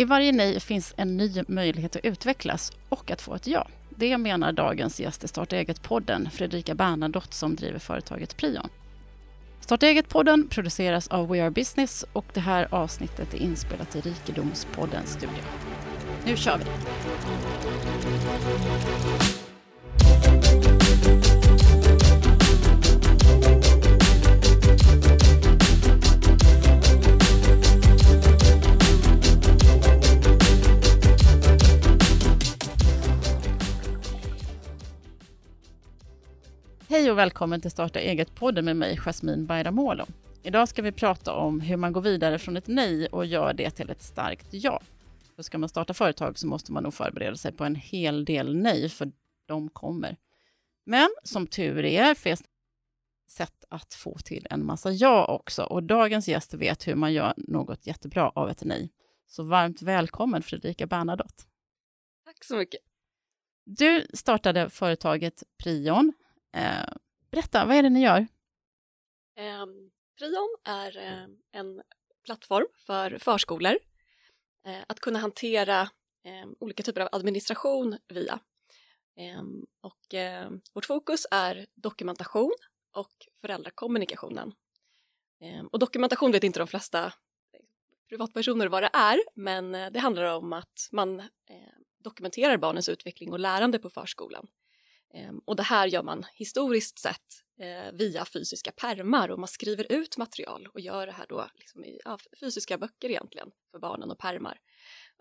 I 0.00 0.04
varje 0.04 0.32
nej 0.32 0.60
finns 0.60 0.94
en 0.96 1.16
ny 1.16 1.42
möjlighet 1.48 1.96
att 1.96 2.04
utvecklas 2.04 2.72
och 2.88 3.10
att 3.10 3.22
få 3.22 3.34
ett 3.34 3.46
ja. 3.46 3.68
Det 3.88 4.18
menar 4.18 4.52
dagens 4.52 5.00
gäst 5.00 5.24
i 5.24 5.28
Starta 5.28 5.56
eget-podden, 5.56 6.30
Fredrika 6.30 6.74
Bernadotte 6.74 7.34
som 7.34 7.56
driver 7.56 7.78
företaget 7.78 8.36
Prion. 8.36 8.68
Starta 9.60 9.86
eget-podden 9.86 10.48
produceras 10.48 11.08
av 11.08 11.28
We 11.28 11.42
Are 11.42 11.50
Business 11.50 12.04
och 12.12 12.24
det 12.34 12.40
här 12.40 12.68
avsnittet 12.70 13.34
är 13.34 13.38
inspelat 13.38 13.96
i 13.96 14.00
Rikedomspoddens 14.00 15.10
studio. 15.12 15.42
Nu 16.26 16.36
kör 16.36 16.58
vi! 16.58 16.64
Hej 36.90 37.10
och 37.10 37.18
välkommen 37.18 37.60
till 37.60 37.70
Starta 37.70 38.00
eget-podden 38.00 38.64
med 38.64 38.76
mig, 38.76 38.96
Jasmine 38.96 39.46
Bayramoglu. 39.46 40.04
Idag 40.42 40.68
ska 40.68 40.82
vi 40.82 40.92
prata 40.92 41.32
om 41.32 41.60
hur 41.60 41.76
man 41.76 41.92
går 41.92 42.00
vidare 42.00 42.38
från 42.38 42.56
ett 42.56 42.66
nej 42.66 43.06
och 43.06 43.26
gör 43.26 43.52
det 43.52 43.70
till 43.70 43.90
ett 43.90 44.02
starkt 44.02 44.46
ja. 44.50 44.82
För 45.36 45.42
ska 45.42 45.58
man 45.58 45.68
starta 45.68 45.94
företag 45.94 46.38
så 46.38 46.46
måste 46.46 46.72
man 46.72 46.82
nog 46.82 46.94
förbereda 46.94 47.36
sig 47.36 47.52
på 47.52 47.64
en 47.64 47.74
hel 47.74 48.24
del 48.24 48.56
nej, 48.56 48.88
för 48.88 49.12
de 49.46 49.68
kommer. 49.68 50.16
Men 50.86 51.08
som 51.22 51.46
tur 51.46 51.84
är 51.84 52.14
finns 52.14 52.42
sätt 53.28 53.64
att 53.68 53.94
få 53.94 54.18
till 54.18 54.46
en 54.50 54.66
massa 54.66 54.90
ja 54.90 55.26
också. 55.26 55.62
Och 55.62 55.82
dagens 55.82 56.28
gäst 56.28 56.54
vet 56.54 56.88
hur 56.88 56.94
man 56.94 57.12
gör 57.12 57.34
något 57.36 57.86
jättebra 57.86 58.32
av 58.34 58.50
ett 58.50 58.64
nej. 58.64 58.92
Så 59.26 59.42
varmt 59.42 59.82
välkommen 59.82 60.42
Fredrika 60.42 60.86
Bernadotte. 60.86 61.42
Tack 62.24 62.44
så 62.44 62.56
mycket. 62.56 62.80
Du 63.64 64.06
startade 64.14 64.70
företaget 64.70 65.42
Prion 65.62 66.12
Eh, 66.52 66.94
berätta, 67.30 67.64
vad 67.64 67.76
är 67.76 67.82
det 67.82 67.90
ni 67.90 68.02
gör? 68.02 68.26
Eh, 69.36 69.66
Prion 70.18 70.56
är 70.64 70.96
eh, 70.96 71.26
en 71.52 71.82
plattform 72.24 72.66
för 72.76 73.18
förskolor 73.18 73.78
eh, 74.66 74.82
att 74.86 75.00
kunna 75.00 75.18
hantera 75.18 75.80
eh, 76.24 76.48
olika 76.58 76.82
typer 76.82 77.00
av 77.00 77.08
administration 77.12 77.98
via. 78.08 78.40
Ehm, 79.16 79.66
och 79.80 80.14
eh, 80.14 80.50
vårt 80.72 80.84
fokus 80.84 81.26
är 81.30 81.66
dokumentation 81.74 82.54
och 82.92 83.28
föräldrakommunikationen. 83.40 84.52
Ehm, 85.40 85.66
och 85.66 85.78
dokumentation 85.78 86.32
vet 86.32 86.44
inte 86.44 86.58
de 86.58 86.68
flesta 86.68 87.04
eh, 87.06 87.12
privatpersoner 88.08 88.66
vad 88.66 88.82
det 88.82 88.90
är, 88.92 89.20
men 89.34 89.74
eh, 89.74 89.90
det 89.90 89.98
handlar 89.98 90.24
om 90.24 90.52
att 90.52 90.88
man 90.92 91.20
eh, 91.20 91.26
dokumenterar 91.98 92.56
barnens 92.56 92.88
utveckling 92.88 93.32
och 93.32 93.40
lärande 93.40 93.78
på 93.78 93.90
förskolan. 93.90 94.46
Ehm, 95.14 95.40
och 95.44 95.56
det 95.56 95.62
här 95.62 95.86
gör 95.86 96.02
man 96.02 96.26
historiskt 96.34 96.98
sett 96.98 97.44
eh, 97.60 97.92
via 97.92 98.24
fysiska 98.24 98.72
permar 98.72 99.28
och 99.28 99.38
man 99.38 99.48
skriver 99.48 99.92
ut 99.92 100.16
material 100.16 100.68
och 100.74 100.80
gör 100.80 101.06
det 101.06 101.12
här 101.12 101.26
då 101.28 101.46
liksom 101.54 101.84
i 101.84 102.00
ja, 102.04 102.18
fysiska 102.40 102.78
böcker 102.78 103.08
egentligen 103.08 103.50
för 103.70 103.78
barnen 103.78 104.10
och 104.10 104.18
permar. 104.18 104.60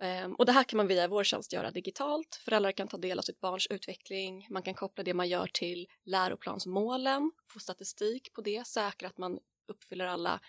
Ehm, 0.02 0.36
och 0.36 0.46
det 0.46 0.52
här 0.52 0.64
kan 0.64 0.78
man 0.78 0.88
via 0.88 1.08
vår 1.08 1.24
tjänst 1.24 1.54
göra 1.54 1.72
digitalt. 1.72 2.42
Föräldrar 2.46 2.72
kan 2.72 2.88
ta 2.88 2.98
del 2.98 3.20
av 3.20 3.24
sitt 3.24 3.40
barns 3.40 3.68
utveckling. 3.68 4.48
Man 4.50 4.64
kan 4.64 4.74
koppla 4.74 5.04
det 5.04 5.14
man 5.14 5.30
gör 5.30 5.48
till 5.54 5.88
läroplansmålen, 6.06 7.32
få 7.48 7.60
statistik 7.60 8.34
på 8.34 8.42
det, 8.42 8.68
säkra 8.68 9.08
att 9.08 9.18
man 9.18 9.40
uppfyller 9.68 10.06
alla 10.06 10.40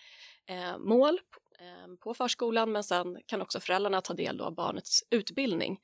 eh, 0.47 0.79
mål 0.79 1.21
eh, 1.61 1.95
på 2.01 2.15
förskolan 2.15 2.73
men 2.73 2.85
sen 2.85 3.19
kan 3.27 3.43
också 3.43 3.61
föräldrarna 3.61 4.01
ta 4.01 4.15
del 4.15 4.41
av 4.41 4.55
barnets 4.55 5.05
utbildning 5.11 5.81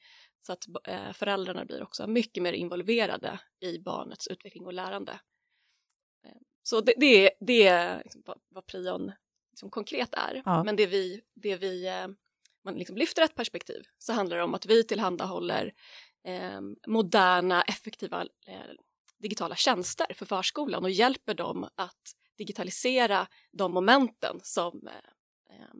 så 0.47 0.52
att 0.52 0.66
eh, 0.84 1.12
föräldrarna 1.12 1.64
blir 1.64 1.83
också 1.83 2.06
mycket 2.06 2.42
mer 2.42 2.52
involverade 2.52 3.41
i 3.61 3.78
barnets 3.78 4.27
utveckling 4.27 4.66
och 4.66 4.72
lärande. 4.72 5.20
Eh, 6.25 6.41
så 6.62 6.81
det, 6.81 6.94
det, 6.97 7.31
det 7.41 7.66
är 7.66 8.03
liksom 8.03 8.22
vad 8.48 8.66
prion 8.66 9.12
liksom 9.50 9.70
konkret 9.70 10.15
är. 10.15 10.43
Ja. 10.44 10.65
Men 10.65 10.76
det 10.76 10.87
vi, 10.87 11.20
det 11.34 11.56
vi 11.56 11.87
eh, 11.87 12.09
man 12.65 12.75
liksom 12.75 12.97
lyfter 12.97 13.22
ett 13.22 13.34
perspektiv 13.34 13.82
så 13.98 14.12
handlar 14.12 14.37
det 14.37 14.43
om 14.43 14.54
att 14.54 14.66
vi 14.66 14.84
tillhandahåller 14.84 15.75
eh, 16.25 16.60
moderna, 16.87 17.62
effektiva 17.62 18.22
eh, 18.47 18.60
digitala 19.19 19.56
tjänster 19.56 20.06
för 20.15 20.26
förskolan 20.26 20.84
och 20.84 20.91
hjälper 20.91 21.34
dem 21.34 21.69
att 21.75 22.16
digitalisera 22.38 23.26
de 23.53 23.72
momenten 23.72 24.41
som 24.43 24.88
eh, 25.50 25.75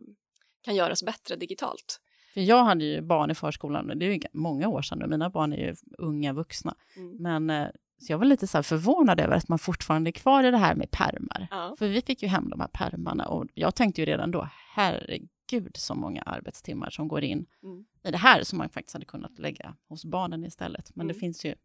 kan 0.61 0.75
göras 0.75 1.03
bättre 1.03 1.35
digitalt. 1.35 2.01
För 2.37 2.41
jag 2.41 2.63
hade 2.63 2.85
ju 2.85 3.01
barn 3.01 3.31
i 3.31 3.35
förskolan, 3.35 3.87
det 3.95 4.05
är 4.05 4.11
ju 4.11 4.19
många 4.33 4.67
år 4.67 4.81
sedan 4.81 4.99
nu, 4.99 5.07
mina 5.07 5.29
barn 5.29 5.53
är 5.53 5.57
ju 5.57 5.75
unga 5.97 6.33
vuxna. 6.33 6.75
Mm. 6.95 7.17
Men 7.19 7.49
eh, 7.49 7.69
så 7.97 8.11
jag 8.13 8.17
var 8.17 8.25
lite 8.25 8.47
så 8.47 8.63
förvånad 8.63 9.19
över 9.19 9.35
att 9.35 9.47
man 9.47 9.59
fortfarande 9.59 10.09
är 10.09 10.11
kvar 10.11 10.43
i 10.43 10.51
det 10.51 10.57
här 10.57 10.75
med 10.75 10.91
permar. 10.91 11.47
Ja. 11.51 11.75
För 11.79 11.87
vi 11.87 12.01
fick 12.01 12.23
ju 12.23 12.27
hem 12.27 12.49
de 12.49 12.59
här 12.59 12.67
permarna 12.67 13.27
och 13.27 13.45
jag 13.53 13.75
tänkte 13.75 14.01
ju 14.01 14.05
redan 14.05 14.31
då, 14.31 14.49
herregud 14.75 15.77
så 15.77 15.95
många 15.95 16.21
arbetstimmar 16.21 16.89
som 16.89 17.07
går 17.07 17.23
in 17.23 17.45
mm. 17.63 17.85
i 18.03 18.11
det 18.11 18.17
här 18.17 18.43
som 18.43 18.57
man 18.57 18.69
faktiskt 18.69 18.93
hade 18.93 19.05
kunnat 19.05 19.39
lägga 19.39 19.75
hos 19.87 20.05
barnen 20.05 20.45
istället. 20.45 20.95
Men 20.95 21.05
mm. 21.05 21.13
det 21.13 21.19
finns 21.19 21.45
ju 21.45 21.55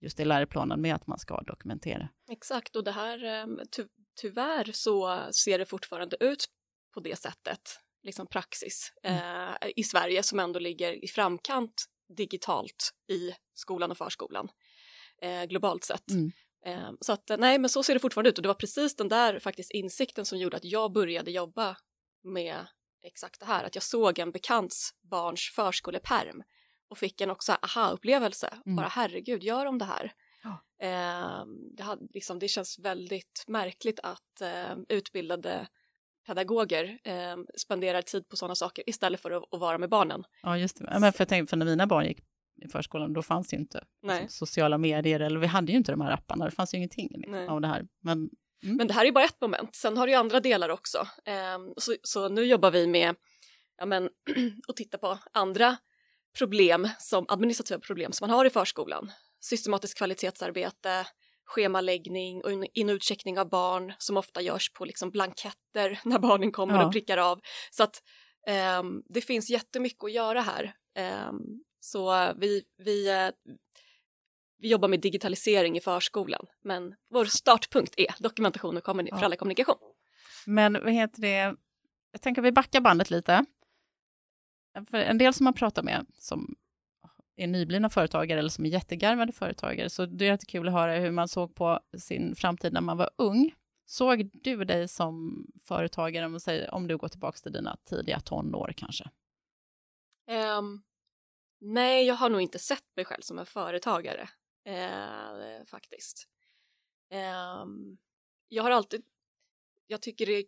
just 0.00 0.20
i 0.20 0.24
läroplanen 0.24 0.80
med 0.80 0.94
att 0.94 1.06
man 1.06 1.18
ska 1.18 1.40
dokumentera. 1.40 2.08
Exakt, 2.30 2.76
och 2.76 2.84
det 2.84 2.92
här 2.92 3.24
ehm, 3.24 3.60
ty 3.76 3.84
tyvärr 4.20 4.70
så 4.72 5.20
ser 5.32 5.58
det 5.58 5.66
fortfarande 5.66 6.16
ut 6.20 6.46
på 6.94 7.00
det 7.00 7.18
sättet 7.18 7.80
liksom 8.02 8.26
praxis 8.26 8.92
mm. 9.02 9.54
eh, 9.60 9.70
i 9.76 9.84
Sverige 9.84 10.22
som 10.22 10.40
ändå 10.40 10.58
ligger 10.58 11.04
i 11.04 11.08
framkant 11.08 11.84
digitalt 12.16 12.90
i 13.08 13.32
skolan 13.54 13.90
och 13.90 13.98
förskolan 13.98 14.48
eh, 15.22 15.44
globalt 15.44 15.84
sett. 15.84 16.10
Mm. 16.10 16.32
Eh, 16.66 16.90
så 17.00 17.12
att 17.12 17.30
nej, 17.38 17.58
men 17.58 17.70
så 17.70 17.82
ser 17.82 17.94
det 17.94 18.00
fortfarande 18.00 18.30
ut 18.30 18.38
och 18.38 18.42
det 18.42 18.48
var 18.48 18.54
precis 18.54 18.96
den 18.96 19.08
där 19.08 19.38
faktiskt 19.38 19.70
insikten 19.70 20.24
som 20.24 20.38
gjorde 20.38 20.56
att 20.56 20.64
jag 20.64 20.92
började 20.92 21.30
jobba 21.30 21.76
med 22.24 22.66
exakt 23.02 23.40
det 23.40 23.46
här, 23.46 23.64
att 23.64 23.74
jag 23.74 23.84
såg 23.84 24.18
en 24.18 24.30
bekants 24.30 24.90
barns 25.10 25.52
förskoleperm 25.54 26.42
och 26.88 26.98
fick 26.98 27.20
en 27.20 27.30
också 27.30 27.52
aha-upplevelse, 27.52 28.54
mm. 28.66 28.76
bara 28.76 28.88
herregud, 28.88 29.42
gör 29.42 29.64
de 29.64 29.78
det 29.78 29.84
här? 29.84 30.12
Oh. 30.44 30.56
Det, 31.76 31.82
hade, 31.82 32.06
liksom, 32.14 32.38
det 32.38 32.48
känns 32.48 32.78
väldigt 32.78 33.44
märkligt 33.46 34.00
att 34.02 34.40
eh, 34.40 34.76
utbildade 34.88 35.68
pedagoger 36.26 36.98
eh, 37.04 37.36
spenderar 37.56 38.02
tid 38.02 38.28
på 38.28 38.36
sådana 38.36 38.54
saker 38.54 38.84
istället 38.86 39.20
för 39.20 39.30
att, 39.30 39.44
att, 39.54 39.60
vara 39.60 39.78
med 39.78 39.88
barnen. 39.88 40.24
Ja, 40.42 40.58
just 40.58 40.78
det. 40.78 40.98
Men 41.00 41.12
för, 41.12 41.20
jag 41.20 41.28
tänkte, 41.28 41.50
för 41.50 41.56
när 41.56 41.66
mina 41.66 41.86
barn 41.86 42.06
gick 42.06 42.18
i 42.64 42.68
förskolan, 42.68 43.12
då 43.12 43.22
fanns 43.22 43.48
det 43.48 43.56
ju 43.56 43.60
inte 43.60 43.84
liksom, 44.02 44.28
sociala 44.28 44.78
medier, 44.78 45.20
eller 45.20 45.40
vi 45.40 45.46
hade 45.46 45.72
ju 45.72 45.78
inte 45.78 45.92
de 45.92 46.00
här 46.00 46.12
apparna, 46.12 46.44
det 46.44 46.50
fanns 46.50 46.74
ju 46.74 46.78
ingenting 46.78 47.08
liksom, 47.14 47.48
av 47.48 47.60
det 47.60 47.66
här. 47.66 47.86
Men, 48.02 48.18
mm. 48.62 48.76
Men 48.76 48.86
det 48.86 48.94
här 48.94 49.04
är 49.04 49.12
bara 49.12 49.24
ett 49.24 49.40
moment, 49.40 49.76
sen 49.76 49.96
har 49.96 50.06
du 50.06 50.12
ju 50.12 50.18
andra 50.18 50.40
delar 50.40 50.68
också. 50.68 50.98
Eh, 51.26 51.58
så, 51.76 51.94
så, 52.02 52.28
nu 52.28 52.44
jobbar 52.44 52.70
vi 52.70 52.86
med 52.86 53.14
ja, 53.78 53.86
men, 53.86 54.08
att 54.68 54.76
titta 54.76 54.98
på 54.98 55.18
andra 55.32 55.76
problem, 56.38 56.88
som 56.98 57.26
administrativa 57.28 57.80
problem 57.80 58.12
som 58.12 58.28
man 58.28 58.36
har 58.36 58.44
i 58.44 58.50
förskolan. 58.50 59.12
Systematiskt 59.40 59.98
kvalitetsarbete, 59.98 61.06
schemaläggning 61.50 62.44
och 62.44 62.50
in 62.52 62.88
och 62.88 62.94
utcheckning 62.94 63.38
av 63.38 63.48
barn 63.48 63.92
som 63.98 64.16
ofta 64.16 64.40
görs 64.42 64.72
på 64.72 64.84
liksom 64.84 65.10
blanketter 65.10 66.00
när 66.04 66.18
barnen 66.18 66.52
kommer 66.52 66.74
ja. 66.74 66.86
och 66.86 66.92
prickar 66.92 67.18
av. 67.18 67.40
Så 67.70 67.82
att 67.82 68.02
um, 68.80 69.02
det 69.08 69.20
finns 69.20 69.50
jättemycket 69.50 70.04
att 70.04 70.12
göra 70.12 70.40
här. 70.40 70.74
Um, 71.28 71.64
så 71.80 72.32
vi, 72.36 72.62
vi, 72.78 73.10
uh, 73.10 73.30
vi 74.58 74.68
jobbar 74.68 74.88
med 74.88 75.00
digitalisering 75.00 75.76
i 75.76 75.80
förskolan, 75.80 76.46
men 76.64 76.94
vår 77.10 77.24
startpunkt 77.24 77.94
är 77.96 78.14
dokumentation 78.18 78.76
och 78.76 78.82
ja. 78.86 79.16
föräldrakommunikation. 79.16 79.78
Men 80.46 80.72
vad 80.72 80.92
heter 80.92 81.22
det, 81.22 81.54
jag 82.12 82.22
tänker 82.22 82.42
att 82.42 82.46
vi 82.46 82.52
backar 82.52 82.80
bandet 82.80 83.10
lite. 83.10 83.44
För 84.90 84.98
en 84.98 85.18
del 85.18 85.34
som 85.34 85.44
man 85.44 85.54
pratar 85.54 85.82
med, 85.82 86.06
som 86.18 86.54
är 87.42 87.46
nyblivna 87.46 87.90
företagare 87.90 88.38
eller 88.38 88.50
som 88.50 88.64
är 88.64 88.68
jättegarvade 88.68 89.32
företagare. 89.32 89.90
Så 89.90 90.06
det 90.06 90.24
är 90.24 90.30
jättekul 90.30 90.68
att 90.68 90.74
höra 90.74 90.94
hur 90.94 91.10
man 91.10 91.28
såg 91.28 91.54
på 91.54 91.80
sin 91.98 92.34
framtid 92.34 92.72
när 92.72 92.80
man 92.80 92.96
var 92.96 93.10
ung. 93.16 93.54
Såg 93.86 94.30
du 94.32 94.64
dig 94.64 94.88
som 94.88 95.46
företagare, 95.64 96.26
om, 96.26 96.40
säger, 96.40 96.74
om 96.74 96.86
du 96.88 96.96
går 96.96 97.08
tillbaka 97.08 97.38
till 97.38 97.52
dina 97.52 97.76
tidiga 97.84 98.20
tonår 98.20 98.72
kanske? 98.76 99.10
Um, 100.58 100.82
nej, 101.60 102.06
jag 102.06 102.14
har 102.14 102.30
nog 102.30 102.40
inte 102.40 102.58
sett 102.58 102.96
mig 102.96 103.04
själv 103.04 103.20
som 103.20 103.38
en 103.38 103.46
företagare 103.46 104.28
uh, 104.68 105.64
faktiskt. 105.66 106.28
Um, 107.62 107.98
jag 108.48 108.62
har 108.62 108.70
alltid, 108.70 109.02
jag 109.86 110.02
tycker 110.02 110.26
det 110.26 110.44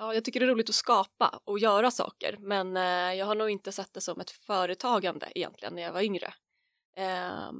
Ja, 0.00 0.14
jag 0.14 0.24
tycker 0.24 0.40
det 0.40 0.46
är 0.46 0.50
roligt 0.50 0.68
att 0.68 0.74
skapa 0.74 1.40
och 1.44 1.58
göra 1.58 1.90
saker 1.90 2.36
men 2.38 2.76
eh, 2.76 3.14
jag 3.18 3.26
har 3.26 3.34
nog 3.34 3.50
inte 3.50 3.72
sett 3.72 3.94
det 3.94 4.00
som 4.00 4.20
ett 4.20 4.30
företagande 4.30 5.32
egentligen 5.34 5.74
när 5.74 5.82
jag 5.82 5.92
var 5.92 6.00
yngre. 6.02 6.34
Eh, 6.96 7.50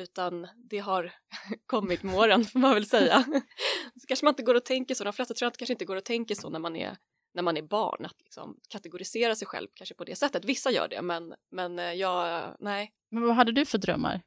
utan 0.00 0.48
det 0.56 0.78
har 0.78 1.12
kommit 1.66 2.02
med 2.02 2.14
åren 2.14 2.44
får 2.44 2.58
man 2.58 2.74
väl 2.74 2.86
säga. 2.86 3.24
så 4.00 4.06
kanske 4.08 4.26
man 4.26 4.32
inte 4.32 4.42
går 4.42 4.54
och 4.54 4.64
tänker 4.64 4.94
så, 4.94 5.04
de 5.04 5.12
flesta 5.12 5.34
tror 5.34 5.46
jag 5.46 5.54
kanske 5.54 5.72
inte 5.72 5.84
går 5.84 5.96
och 5.96 6.04
tänker 6.04 6.34
så 6.34 6.50
när 6.50 6.58
man 6.58 6.76
är 6.76 6.96
när 7.34 7.42
man 7.42 7.56
är 7.56 7.62
barn 7.62 8.04
att 8.04 8.22
liksom 8.22 8.60
kategorisera 8.68 9.34
sig 9.34 9.48
själv 9.48 9.68
kanske 9.74 9.94
på 9.94 10.04
det 10.04 10.16
sättet. 10.16 10.44
Vissa 10.44 10.70
gör 10.70 10.88
det, 10.88 11.02
men, 11.02 11.34
men 11.50 11.78
eh, 11.78 11.92
jag, 11.92 12.48
nej. 12.60 12.92
Men 13.10 13.22
vad 13.22 13.36
hade 13.36 13.52
du 13.52 13.66
för 13.66 13.78
drömmar? 13.78 14.22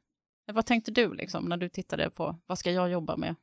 Vad 0.52 0.66
tänkte 0.66 0.90
du 0.90 1.14
liksom 1.14 1.44
när 1.44 1.56
du 1.56 1.68
tittade 1.68 2.10
på 2.10 2.40
vad 2.46 2.58
ska 2.58 2.70
jag 2.70 2.90
jobba 2.90 3.16
med? 3.16 3.34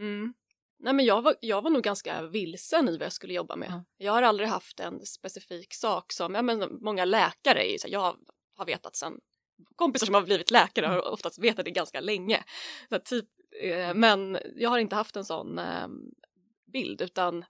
Mm. 0.00 0.34
Nej, 0.78 0.92
men 0.92 1.04
jag, 1.04 1.22
var, 1.22 1.34
jag 1.40 1.62
var 1.62 1.70
nog 1.70 1.82
ganska 1.82 2.22
vilsen 2.22 2.88
i 2.88 2.98
vad 2.98 3.06
jag 3.06 3.12
skulle 3.12 3.34
jobba 3.34 3.56
med. 3.56 3.68
Mm. 3.68 3.84
Jag 3.98 4.12
har 4.12 4.22
aldrig 4.22 4.48
haft 4.48 4.80
en 4.80 5.06
specifik 5.06 5.74
sak 5.74 6.12
som, 6.12 6.34
ja, 6.34 6.42
men 6.42 6.78
många 6.80 7.04
läkare 7.04 7.72
är 7.74 7.78
så 7.78 7.88
jag 7.90 8.16
har 8.56 8.66
vetat 8.66 8.96
sen 8.96 9.12
kompisar 9.76 10.06
som 10.06 10.14
har 10.14 10.22
blivit 10.22 10.50
läkare 10.50 10.86
har 10.86 11.12
oftast 11.12 11.38
vetat 11.38 11.64
det 11.64 11.70
ganska 11.70 12.00
länge. 12.00 12.44
Så 12.88 12.98
typ, 12.98 13.24
eh, 13.62 13.94
men 13.94 14.38
jag 14.56 14.70
har 14.70 14.78
inte 14.78 14.96
haft 14.96 15.16
en 15.16 15.24
sån 15.24 15.58
eh, 15.58 15.88
bild 16.72 17.02
utan 17.02 17.44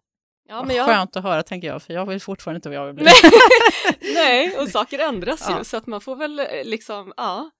Ja, 0.48 0.62
men 0.62 0.76
jag... 0.76 0.86
Skönt 0.86 1.16
att 1.16 1.22
höra 1.22 1.42
tänker 1.42 1.68
jag, 1.68 1.82
för 1.82 1.94
jag 1.94 2.06
vet 2.06 2.22
fortfarande 2.22 2.56
inte 2.56 2.68
vad 2.68 2.78
jag 2.78 2.86
vill 2.86 2.94
bli. 2.94 3.12
Nej, 4.14 4.56
och 4.60 4.68
saker 4.68 4.98
ändras 4.98 5.46
ja. 5.48 5.58
ju 5.58 5.64
så 5.64 5.76
att 5.76 5.86
man 5.86 6.00
får 6.00 6.16
väl 6.16 6.40
eh, 6.40 6.46
liksom, 6.64 7.12
ja. 7.16 7.50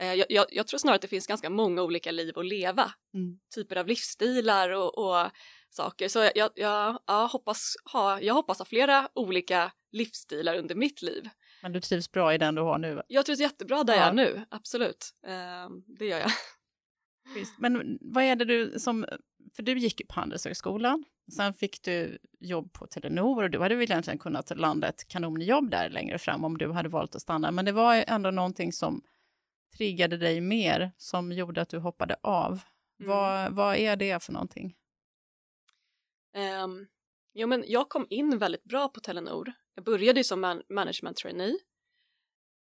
Eh, 0.00 0.14
jag, 0.14 0.26
jag, 0.28 0.46
jag, 0.50 0.66
tror 0.66 0.78
snarare 0.78 0.96
att 0.96 1.02
det 1.02 1.08
finns 1.08 1.26
ganska 1.26 1.50
många 1.50 1.82
olika 1.82 2.10
liv 2.10 2.38
att 2.38 2.46
leva, 2.46 2.92
mm. 3.14 3.38
typer 3.54 3.76
av 3.76 3.86
livsstilar 3.86 4.70
och, 4.70 4.98
och 4.98 5.30
saker. 5.70 6.08
Så 6.08 6.30
jag, 6.34 6.50
jag, 6.54 6.98
hoppas 7.28 7.74
ha, 7.92 8.20
jag 8.20 8.34
hoppas 8.34 8.58
ha 8.58 8.64
flera 8.64 9.08
olika 9.14 9.72
livsstilar 9.92 10.56
under 10.56 10.74
mitt 10.74 11.02
liv. 11.02 11.28
Men 11.62 11.72
du 11.72 11.80
trivs 11.80 12.12
bra 12.12 12.34
i 12.34 12.38
den 12.38 12.54
du 12.54 12.62
har 12.62 12.78
nu? 12.78 13.02
Jag 13.08 13.26
trivs 13.26 13.40
jättebra 13.40 13.84
där 13.84 13.94
ja. 13.94 14.00
jag 14.00 14.08
är 14.08 14.12
nu, 14.12 14.44
absolut. 14.50 15.10
Uh, 15.26 15.76
det 15.98 16.06
gör 16.06 16.18
jag. 16.18 16.30
Men 17.58 17.98
vad 18.00 18.24
är 18.24 18.36
det 18.36 18.44
du 18.44 18.78
som, 18.78 19.06
för 19.56 19.62
du 19.62 19.78
gick 19.78 20.00
ju 20.00 20.06
på 20.06 20.14
Handelshögskolan, 20.14 21.04
sen 21.36 21.54
fick 21.54 21.82
du 21.82 22.18
jobb 22.40 22.72
på 22.72 22.86
Telenor 22.86 23.44
och 23.44 23.50
du 23.50 23.60
hade 23.60 23.74
väl 23.74 23.90
egentligen 23.90 24.18
kunnat 24.18 24.58
landa 24.58 24.88
ett 24.88 25.08
kanonjobb 25.08 25.70
där 25.70 25.90
längre 25.90 26.18
fram 26.18 26.44
om 26.44 26.58
du 26.58 26.72
hade 26.72 26.88
valt 26.88 27.14
att 27.14 27.22
stanna. 27.22 27.50
Men 27.50 27.64
det 27.64 27.72
var 27.72 28.04
ändå 28.06 28.30
någonting 28.30 28.72
som 28.72 29.02
triggade 29.76 30.16
dig 30.16 30.40
mer, 30.40 30.92
som 30.96 31.32
gjorde 31.32 31.60
att 31.62 31.68
du 31.68 31.78
hoppade 31.78 32.16
av. 32.22 32.60
Mm. 33.00 33.10
Vad, 33.10 33.52
vad 33.52 33.76
är 33.76 33.96
det 33.96 34.22
för 34.22 34.32
någonting? 34.32 34.76
Um, 36.64 36.86
jo, 37.34 37.48
men 37.48 37.64
jag 37.66 37.88
kom 37.88 38.06
in 38.10 38.38
väldigt 38.38 38.64
bra 38.64 38.88
på 38.88 39.00
Telenor. 39.00 39.52
Jag 39.74 39.84
började 39.84 40.24
som 40.24 40.40
man 40.40 40.62
management 40.68 41.16
trainee 41.16 41.58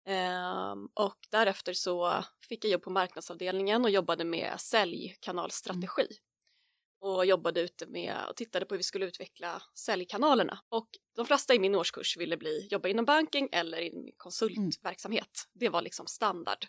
um, 0.07 0.89
och 0.95 1.17
därefter 1.31 1.73
så 1.73 2.25
fick 2.49 2.65
jag 2.65 2.73
jobb 2.73 2.83
på 2.83 2.91
marknadsavdelningen 2.91 3.85
och 3.85 3.91
jobbade 3.91 4.25
med 4.25 4.61
säljkanalstrategi 4.61 6.03
mm. 6.03 7.13
och 7.15 7.27
jobbade 7.27 7.61
ute 7.61 7.87
med 7.87 8.17
och 8.29 8.37
tittade 8.37 8.67
på 8.67 8.75
hur 8.75 8.79
vi 8.79 8.83
skulle 8.83 9.07
utveckla 9.07 9.63
säljkanalerna. 9.75 10.59
Och 10.69 10.89
de 11.17 11.27
flesta 11.27 11.55
i 11.55 11.59
min 11.59 11.75
årskurs 11.75 12.17
ville 12.17 12.37
bli 12.37 12.69
jobba 12.71 12.89
inom 12.89 13.05
banking 13.05 13.49
eller 13.53 13.81
i 13.81 14.15
konsultverksamhet. 14.17 15.23
Mm. 15.25 15.61
Det 15.61 15.69
var 15.69 15.83
liksom 15.83 16.07
standard. 16.07 16.67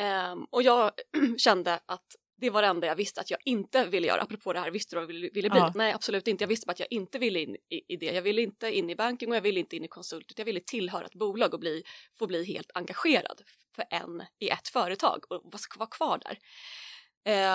Um, 0.00 0.46
och 0.50 0.62
jag 0.62 0.90
kände 1.38 1.80
att 1.86 2.06
det 2.42 2.50
var 2.50 2.62
det 2.62 2.68
enda 2.68 2.86
jag 2.86 2.96
visste 2.96 3.20
att 3.20 3.30
jag 3.30 3.40
inte 3.44 3.84
ville 3.84 4.06
göra. 4.06 4.22
Apropå 4.22 4.52
det 4.52 4.60
här, 4.60 4.70
visste 4.70 4.96
du 4.96 5.00
vad 5.00 5.02
jag 5.02 5.06
ville, 5.14 5.30
ville 5.34 5.50
bli? 5.50 5.58
Ja. 5.58 5.72
Nej, 5.74 5.92
absolut 5.92 6.28
inte. 6.28 6.42
Jag 6.42 6.48
visste 6.48 6.66
bara 6.66 6.72
att 6.72 6.80
jag 6.80 6.92
inte 6.92 7.18
ville 7.18 7.40
in 7.40 7.56
i, 7.68 7.94
i, 7.94 7.96
det. 7.96 8.06
Jag 8.06 8.22
ville 8.22 8.42
inte 8.42 8.70
in 8.70 8.90
i 8.90 8.96
banking 8.96 9.30
och 9.30 9.36
jag 9.36 9.40
ville 9.40 9.60
inte 9.60 9.76
in 9.76 9.84
i 9.84 9.88
konsult. 9.88 10.32
Jag 10.36 10.44
ville 10.44 10.60
tillhöra 10.60 11.06
ett 11.06 11.14
bolag 11.14 11.54
och 11.54 11.60
bli, 11.60 11.82
få 12.18 12.26
bli 12.26 12.44
helt 12.44 12.70
engagerad 12.74 13.42
för 13.74 13.84
en 13.90 14.22
i 14.38 14.48
ett 14.48 14.68
företag 14.68 15.24
och 15.32 15.54
vara 15.78 15.88
kvar 15.88 16.20
där. 16.24 16.38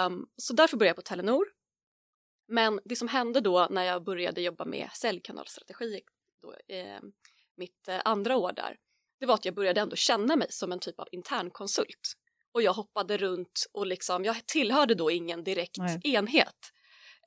Um, 0.06 0.28
så 0.38 0.54
därför 0.54 0.78
började 0.78 0.90
jag 0.90 0.96
på 0.96 1.02
Telenor. 1.02 1.46
Men 2.48 2.80
det 2.86 2.96
som 2.96 3.08
hände 3.08 3.42
då 3.42 3.68
när 3.70 3.84
jag 3.84 4.04
började 4.04 4.42
jobba 4.42 4.66
med 4.66 4.90
säljkanalstrategi, 4.94 6.02
då, 6.42 6.76
eh, 6.76 7.00
mitt 7.58 7.88
eh, 7.88 8.02
andra 8.06 8.38
år 8.38 8.52
där, 8.52 8.78
det 9.20 9.26
var 9.26 9.34
att 9.34 9.46
jag 9.46 9.56
började 9.56 9.82
ändå 9.82 9.96
känna 9.96 10.36
mig 10.36 10.48
som 10.50 10.72
en 10.72 10.80
typ 10.80 11.00
av 11.00 11.08
internkonsult 11.12 12.18
och 12.58 12.64
jag 12.64 12.74
hoppade 12.74 13.18
runt 13.18 13.68
och 13.74 13.88
liksom, 13.88 14.26
jag 14.26 14.46
tillhörde 14.46 14.96
då 14.96 15.12
ingen 15.12 15.44
direkt 15.44 15.78
Nej. 15.78 16.02
enhet 16.04 16.74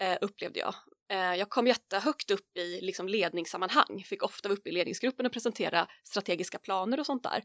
eh, 0.01 0.19
upplevde 0.21 0.59
jag. 0.59 0.75
Eh, 1.13 1.35
jag 1.35 1.51
kom 1.51 1.67
jättehögt 1.67 2.31
upp 2.31 2.57
i 2.57 2.81
liksom, 2.81 3.09
ledningssammanhang, 3.09 4.05
fick 4.07 4.23
ofta 4.23 4.49
vara 4.49 4.59
uppe 4.59 4.69
i 4.69 4.73
ledningsgruppen 4.73 5.27
och 5.27 5.33
presentera 5.33 5.87
strategiska 6.05 6.59
planer 6.59 7.01
och 7.01 7.07
sånt 7.07 7.23
där. 7.23 7.43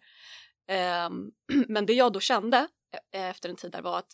Eh, 0.67 1.09
men 1.67 1.85
det 1.85 1.93
jag 1.93 2.13
då 2.13 2.19
kände 2.19 2.67
eh, 3.13 3.29
efter 3.29 3.49
en 3.49 3.55
tid 3.55 3.71
där 3.71 3.81
var 3.81 3.99
att 3.99 4.11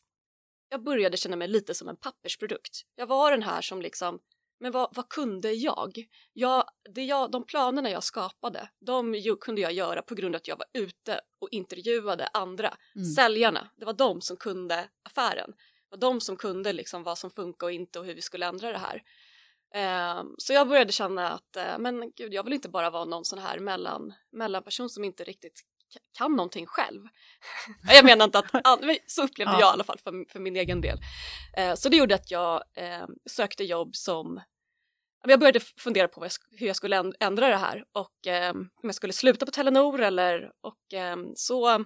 jag 0.70 0.84
började 0.84 1.18
känna 1.18 1.36
mig 1.36 1.48
lite 1.48 1.74
som 1.74 1.88
en 1.88 1.98
pappersprodukt. 1.98 2.82
Jag 2.96 3.08
var 3.08 3.32
den 3.32 3.44
här 3.44 3.62
som 3.62 3.82
liksom 3.82 4.20
men 4.62 4.72
vad, 4.72 4.90
vad 4.96 5.10
kunde 5.10 5.52
jag? 5.52 6.06
jag, 6.34 6.64
det 6.96 7.04
jag? 7.04 7.32
De 7.32 7.46
planerna 7.46 7.90
jag 7.90 8.04
skapade, 8.04 8.70
de 8.86 9.24
kunde 9.42 9.62
jag 9.62 9.74
göra 9.74 10.02
på 10.02 10.16
grund 10.16 10.36
av 10.36 10.40
att 10.40 10.48
jag 10.48 10.58
var 10.58 10.68
ute 10.74 11.22
och 11.40 11.48
intervjuade 11.52 12.28
andra. 12.28 12.78
Mm. 12.96 13.06
Säljarna, 13.06 13.70
det 13.78 13.86
var 13.86 13.94
de 13.94 14.22
som 14.22 14.38
kunde 14.38 14.90
affären. 15.04 15.52
Det 15.52 15.98
var 15.98 15.98
de 15.98 16.22
som 16.22 16.38
kunde 16.38 16.74
liksom 16.74 17.04
vad 17.04 17.18
som 17.18 17.32
funkar 17.32 17.68
och 17.68 17.74
inte 17.74 18.00
och 18.00 18.06
hur 18.06 18.16
vi 18.16 18.22
skulle 18.22 18.46
ändra 18.46 18.72
det 18.72 18.78
här. 18.78 19.04
Eh, 19.74 20.24
så 20.38 20.54
jag 20.54 20.68
började 20.68 20.92
känna 20.92 21.30
att 21.30 21.56
eh, 21.56 21.78
men 21.80 22.12
gud, 22.16 22.34
jag 22.34 22.44
vill 22.44 22.54
inte 22.54 22.70
bara 22.70 22.90
vara 22.90 23.06
någon 23.06 23.26
sån 23.26 23.40
här 23.40 23.60
mellan, 23.60 24.14
mellanperson 24.32 24.90
som 24.90 25.04
inte 25.04 25.24
riktigt 25.24 25.62
kan 26.18 26.36
någonting 26.36 26.66
själv. 26.66 27.02
jag 27.96 28.06
menar 28.06 28.26
inte 28.26 28.40
att, 28.40 28.52
så 29.08 29.24
upplevde 29.24 29.54
ja. 29.54 29.60
jag 29.60 29.70
i 29.70 29.74
alla 29.74 29.84
fall 29.84 29.98
för, 29.98 30.32
för 30.32 30.40
min 30.40 30.56
egen 30.56 30.82
del. 30.82 31.00
Eh, 31.58 31.76
så 31.76 31.90
det 31.90 31.98
gjorde 31.98 32.16
att 32.16 32.32
jag 32.32 32.64
eh, 32.76 33.06
sökte 33.30 33.64
jobb 33.64 33.96
som 33.96 34.42
jag 35.30 35.40
började 35.40 35.60
fundera 35.60 36.08
på 36.08 36.28
hur 36.52 36.68
jag 36.68 36.76
skulle 36.76 37.14
ändra 37.20 37.48
det 37.48 37.56
här 37.56 37.84
och 37.92 38.28
eh, 38.28 38.52
om 38.52 38.70
jag 38.82 38.96
skulle 38.96 39.14
sluta 39.14 39.46
på 39.46 39.52
Telenor 39.52 40.02
eller 40.02 40.52
och 40.62 40.94
eh, 40.94 41.18
så 41.36 41.86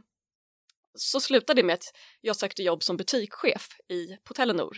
så 0.97 1.19
slutade 1.19 1.61
det 1.61 1.65
med 1.65 1.73
att 1.73 1.93
jag 2.21 2.35
sökte 2.35 2.63
jobb 2.63 2.83
som 2.83 2.97
butikschef 2.97 3.67
i, 3.89 4.17
på 4.23 4.33
Telenor 4.33 4.77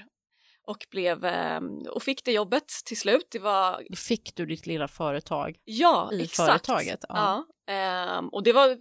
och 0.68 0.86
blev 0.92 1.26
eh, 1.26 1.62
och 1.90 2.04
fick 2.04 2.26
det 2.26 2.32
jobbet 2.32 2.68
till 2.86 2.98
slut. 2.98 3.28
Det 3.32 3.40
var... 3.40 3.96
Fick 3.96 4.36
du 4.36 4.46
ditt 4.46 4.66
lilla 4.66 4.88
företag? 4.88 5.56
Ja, 5.64 6.10
i 6.14 6.24
exakt. 6.24 6.48
företaget? 6.48 7.00
Ja, 7.10 7.46
ja 7.68 7.74
eh, 7.74 8.26
och 8.32 8.44
det 8.44 8.54
var 8.54 8.78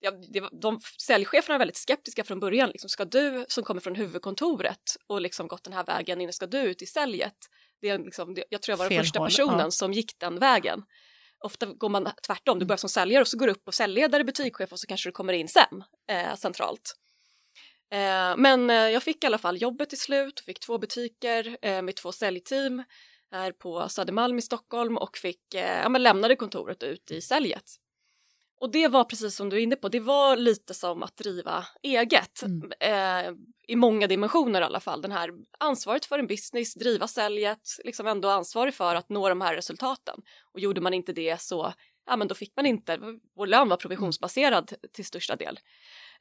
ja, 0.00 0.10
det 0.32 0.40
var, 0.40 0.50
de 0.60 0.80
säljcheferna 1.06 1.54
var 1.54 1.58
väldigt 1.58 1.76
skeptiska 1.76 2.24
från 2.24 2.40
början. 2.40 2.70
Liksom, 2.70 2.90
ska 2.90 3.04
du 3.04 3.44
som 3.48 3.64
kommer 3.64 3.80
från 3.80 3.94
huvudkontoret 3.94 4.96
och 5.06 5.20
liksom 5.20 5.48
gått 5.48 5.64
den 5.64 5.72
här 5.72 5.84
vägen 5.84 6.20
in, 6.20 6.32
ska 6.32 6.46
du 6.46 6.58
ut 6.58 6.82
i 6.82 6.86
säljet? 6.86 7.36
Det 7.80 7.88
är 7.88 7.98
liksom, 7.98 8.34
det, 8.34 8.44
jag 8.48 8.62
tror 8.62 8.72
jag 8.72 8.78
var 8.78 8.90
den 8.90 8.98
första 8.98 9.24
personen 9.24 9.58
ja. 9.58 9.70
som 9.70 9.92
gick 9.92 10.18
den 10.18 10.38
vägen. 10.38 10.82
Ofta 11.44 11.66
går 11.66 11.88
man 11.88 12.08
tvärtom, 12.26 12.58
du 12.58 12.66
börjar 12.66 12.76
som 12.76 12.90
säljare 12.90 13.22
och 13.22 13.28
så 13.28 13.38
går 13.38 13.46
du 13.46 13.52
upp 13.52 13.64
på 13.64 13.72
säljledare, 13.72 14.24
butikschef 14.24 14.72
och 14.72 14.80
så 14.80 14.86
kanske 14.86 15.08
du 15.08 15.12
kommer 15.12 15.32
in 15.32 15.48
sen 15.48 15.84
eh, 16.10 16.34
centralt. 16.34 16.94
Eh, 17.92 18.36
men 18.36 18.70
eh, 18.70 18.76
jag 18.76 19.02
fick 19.02 19.24
i 19.24 19.26
alla 19.26 19.38
fall 19.38 19.62
jobbet 19.62 19.88
till 19.88 20.00
slut, 20.00 20.40
fick 20.40 20.60
två 20.60 20.78
butiker 20.78 21.58
eh, 21.62 21.82
med 21.82 21.96
två 21.96 22.12
säljteam 22.12 22.84
här 23.32 23.52
på 23.52 23.88
Södermalm 23.88 24.38
i 24.38 24.42
Stockholm 24.42 24.96
och 24.98 25.16
fick, 25.16 25.54
eh, 25.54 25.80
ja, 25.82 25.88
men 25.88 26.02
lämnade 26.02 26.36
kontoret 26.36 26.82
ut 26.82 27.10
i 27.10 27.20
säljet. 27.20 27.64
Och 28.60 28.70
det 28.70 28.88
var 28.88 29.04
precis 29.04 29.36
som 29.36 29.48
du 29.48 29.56
är 29.56 29.60
inne 29.60 29.76
på, 29.76 29.88
det 29.88 30.00
var 30.00 30.36
lite 30.36 30.74
som 30.74 31.02
att 31.02 31.16
driva 31.16 31.66
eget 31.82 32.42
mm. 32.42 32.72
eh, 32.80 33.32
i 33.68 33.76
många 33.76 34.06
dimensioner 34.06 34.60
i 34.60 34.64
alla 34.64 34.80
fall. 34.80 35.02
Den 35.02 35.12
här 35.12 35.30
ansvaret 35.58 36.04
för 36.04 36.18
en 36.18 36.26
business, 36.26 36.74
driva 36.74 37.08
säljet, 37.08 37.76
liksom 37.84 38.06
ändå 38.06 38.28
ansvarig 38.28 38.74
för 38.74 38.94
att 38.94 39.08
nå 39.08 39.28
de 39.28 39.40
här 39.40 39.54
resultaten. 39.54 40.20
Och 40.52 40.60
gjorde 40.60 40.80
man 40.80 40.94
inte 40.94 41.12
det 41.12 41.40
så, 41.40 41.72
ja 42.06 42.16
men 42.16 42.28
då 42.28 42.34
fick 42.34 42.56
man 42.56 42.66
inte, 42.66 42.98
vår 43.36 43.46
lön 43.46 43.68
var 43.68 43.76
provisionsbaserad 43.76 44.72
till 44.92 45.04
största 45.04 45.36
del. 45.36 45.58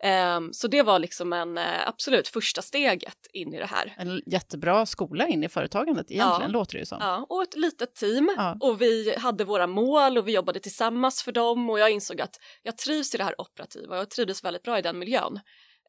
Um, 0.04 0.54
så 0.54 0.68
det 0.68 0.82
var 0.82 1.00
liksom 1.00 1.34
en 1.34 1.58
uh, 1.58 1.88
absolut 1.88 2.28
första 2.28 2.62
steget 2.62 3.28
in 3.34 3.54
i 3.54 3.58
det 3.58 3.66
här. 3.66 3.96
En 3.98 4.22
jättebra 4.26 4.86
skola 4.86 5.28
in 5.28 5.44
i 5.44 5.50
företagandet 5.50 6.12
egentligen, 6.12 6.42
ja. 6.42 6.48
låter 6.48 6.74
det 6.74 6.80
ju 6.80 6.86
som. 6.86 6.98
Ja, 7.02 7.26
och 7.30 7.44
ett 7.44 7.56
litet 7.56 7.96
team 7.96 8.32
ja. 8.38 8.58
och 8.60 8.82
vi 8.82 9.16
hade 9.18 9.44
våra 9.44 9.68
mål 9.68 10.18
och 10.18 10.28
vi 10.28 10.34
jobbade 10.34 10.60
tillsammans 10.60 11.24
för 11.24 11.32
dem 11.32 11.70
och 11.70 11.80
jag 11.80 11.90
insåg 11.90 12.22
att 12.22 12.36
jag 12.64 12.78
trivs 12.78 13.16
i 13.16 13.18
det 13.18 13.24
här 13.24 13.42
operativa 13.42 13.96
och 13.96 13.98
jag 13.98 14.10
trivdes 14.10 14.44
väldigt 14.44 14.64
bra 14.64 14.80
i 14.80 14.82
den 14.82 15.00
miljön. 15.00 15.40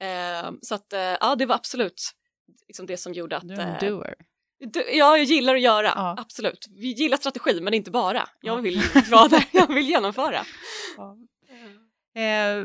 Uh, 0.02 0.52
så 0.62 0.74
att 0.74 0.92
uh, 0.92 1.00
ja, 1.00 1.36
det 1.38 1.46
var 1.46 1.54
absolut 1.54 2.02
liksom 2.68 2.86
det 2.86 2.96
som 2.96 3.12
gjorde 3.12 3.36
att... 3.36 3.48
Du 3.48 3.54
är 3.54 3.60
en 3.60 3.74
eh, 3.74 3.90
doer. 3.90 4.14
Ja, 4.92 5.16
jag 5.16 5.24
gillar 5.24 5.54
att 5.54 5.60
göra, 5.60 5.92
ja. 5.96 6.14
absolut. 6.18 6.66
Vi 6.70 6.92
gillar 6.92 7.16
strategi, 7.16 7.60
men 7.60 7.74
inte 7.74 7.90
bara. 7.90 8.28
Jag 8.40 8.62
vill 8.62 8.82
vara 9.10 9.28
där, 9.28 9.44
jag 9.52 9.74
vill 9.74 9.88
genomföra. 9.88 10.44
Ja. 10.96 11.16
Eh, 12.22 12.64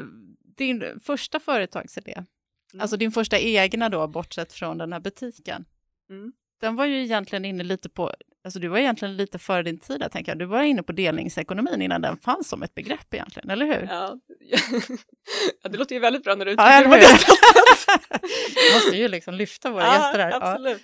din 0.57 0.99
första 0.99 1.39
företagsidé, 1.39 2.13
mm. 2.13 2.81
alltså 2.81 2.97
din 2.97 3.11
första 3.11 3.39
egna 3.39 3.89
då, 3.89 4.07
bortsett 4.07 4.53
från 4.53 4.77
den 4.77 4.93
här 4.93 4.99
butiken, 4.99 5.65
mm. 6.09 6.33
den 6.61 6.75
var 6.75 6.85
ju 6.85 7.03
egentligen 7.03 7.45
inne 7.45 7.63
lite 7.63 7.89
på, 7.89 8.11
alltså 8.43 8.59
du 8.59 8.67
var 8.67 8.77
egentligen 8.77 9.17
lite 9.17 9.39
före 9.39 9.63
din 9.63 9.79
tid, 9.79 9.99
där, 9.99 10.09
tänker 10.09 10.31
jag. 10.31 10.39
Du 10.39 10.45
var 10.45 10.63
inne 10.63 10.83
på 10.83 10.91
delningsekonomin 10.91 11.81
innan 11.81 12.01
den 12.01 12.17
fanns 12.17 12.49
som 12.49 12.63
ett 12.63 12.75
begrepp 12.75 13.13
egentligen, 13.13 13.49
eller 13.49 13.65
hur? 13.65 13.87
Ja, 13.91 14.19
ja 15.63 15.69
det 15.69 15.77
låter 15.77 15.95
ju 15.95 16.01
väldigt 16.01 16.23
bra 16.23 16.35
när 16.35 16.45
du 16.45 16.51
uttrycker 16.51 16.71
ja, 16.71 16.89
det 16.89 16.97
Du 18.55 18.73
måste 18.75 18.97
ju 18.97 19.07
liksom 19.07 19.33
lyfta 19.33 19.71
våra 19.71 19.83
ja, 19.83 19.93
gäster 19.93 20.19
här. 20.19 20.31
Absolut. 20.31 20.83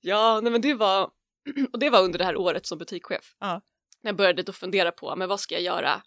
Ja, 0.00 0.40
nej, 0.42 0.52
men 0.52 0.60
det 0.60 0.74
var, 0.74 1.10
och 1.72 1.78
det 1.78 1.90
var 1.90 2.02
under 2.02 2.18
det 2.18 2.24
här 2.24 2.36
året 2.36 2.66
som 2.66 2.78
butikschef. 2.78 3.36
Ja. 3.40 3.60
när 4.02 4.08
jag 4.08 4.16
började 4.16 4.42
då 4.42 4.52
fundera 4.52 4.92
på, 4.92 5.16
men 5.16 5.28
vad 5.28 5.40
ska 5.40 5.54
jag 5.54 5.62
göra? 5.62 6.02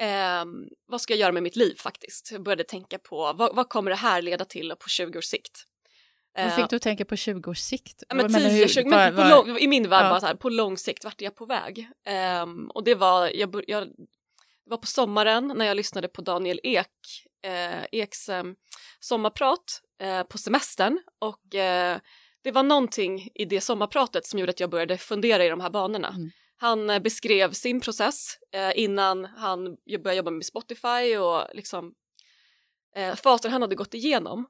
Eh, 0.00 0.44
vad 0.88 1.00
ska 1.00 1.12
jag 1.12 1.20
göra 1.20 1.32
med 1.32 1.42
mitt 1.42 1.56
liv 1.56 1.74
faktiskt? 1.78 2.32
Jag 2.32 2.42
började 2.42 2.64
tänka 2.64 2.98
på 2.98 3.32
vad, 3.32 3.56
vad 3.56 3.68
kommer 3.68 3.90
det 3.90 3.96
här 3.96 4.22
leda 4.22 4.44
till 4.44 4.70
på 4.80 4.88
20 4.88 5.18
års 5.18 5.24
sikt? 5.24 5.64
Vad 6.38 6.54
fick 6.54 6.70
du 6.70 6.78
tänka 6.78 7.04
på 7.04 7.16
20 7.16 7.50
års 7.50 7.58
sikt? 7.58 8.02
Ja, 8.08 8.14
men 8.14 8.24
Vad 8.24 8.32
menar 8.32 8.48
10, 8.50 8.62
du? 8.62 8.68
20, 8.68 8.82
Vad- 8.90 8.98
men 8.98 9.14
på 9.14 9.20
vad- 9.22 9.30
lång, 9.48 9.58
I 9.58 9.66
min 9.66 9.88
värld 9.88 10.04
Ja. 10.04 10.10
var 10.10 10.20
så 10.20 10.26
här, 10.26 10.34
på 10.34 10.48
lång 10.48 10.76
sikt, 10.78 11.04
vart 11.04 11.20
är 11.20 11.24
jag 11.24 11.36
på 11.36 11.46
väg? 11.46 11.88
Ehm, 12.06 12.70
och 12.70 12.84
det 12.84 12.94
var, 12.94 13.30
jag, 13.36 13.64
jag, 13.66 13.82
det 14.64 14.70
var 14.70 14.76
på 14.76 14.86
sommaren 14.86 15.52
när 15.56 15.64
jag 15.66 15.76
lyssnade 15.76 16.08
på 16.08 16.22
Daniel 16.22 16.60
Ek, 16.62 16.86
eh, 17.44 17.82
Eks 17.92 18.28
eh, 18.28 18.44
sommarprat 19.00 19.80
eh, 20.02 20.22
på 20.22 20.38
semestern 20.38 20.98
och 21.18 21.54
eh, 21.54 21.98
det 22.44 22.50
var 22.50 22.62
någonting 22.62 23.28
i 23.34 23.44
det 23.44 23.60
sommarpratet 23.60 24.26
som 24.26 24.38
gjorde 24.38 24.50
att 24.50 24.60
jag 24.60 24.70
började 24.70 24.98
fundera 24.98 25.44
i 25.44 25.48
de 25.48 25.60
här 25.60 25.70
banorna. 25.70 26.08
Mm. 26.08 26.30
Han 26.60 26.90
eh, 26.90 26.98
beskrev 26.98 27.52
sin 27.52 27.80
process 27.80 28.38
eh, 28.52 28.70
innan 28.74 29.24
han 29.24 29.76
började 29.86 30.14
jobba 30.14 30.30
med 30.30 30.44
Spotify 30.46 31.16
och 31.16 31.44
liksom 31.54 31.94
eh, 32.96 33.14
fasen 33.14 33.52
han 33.52 33.62
hade 33.62 33.74
gått 33.74 33.94
igenom. 33.94 34.46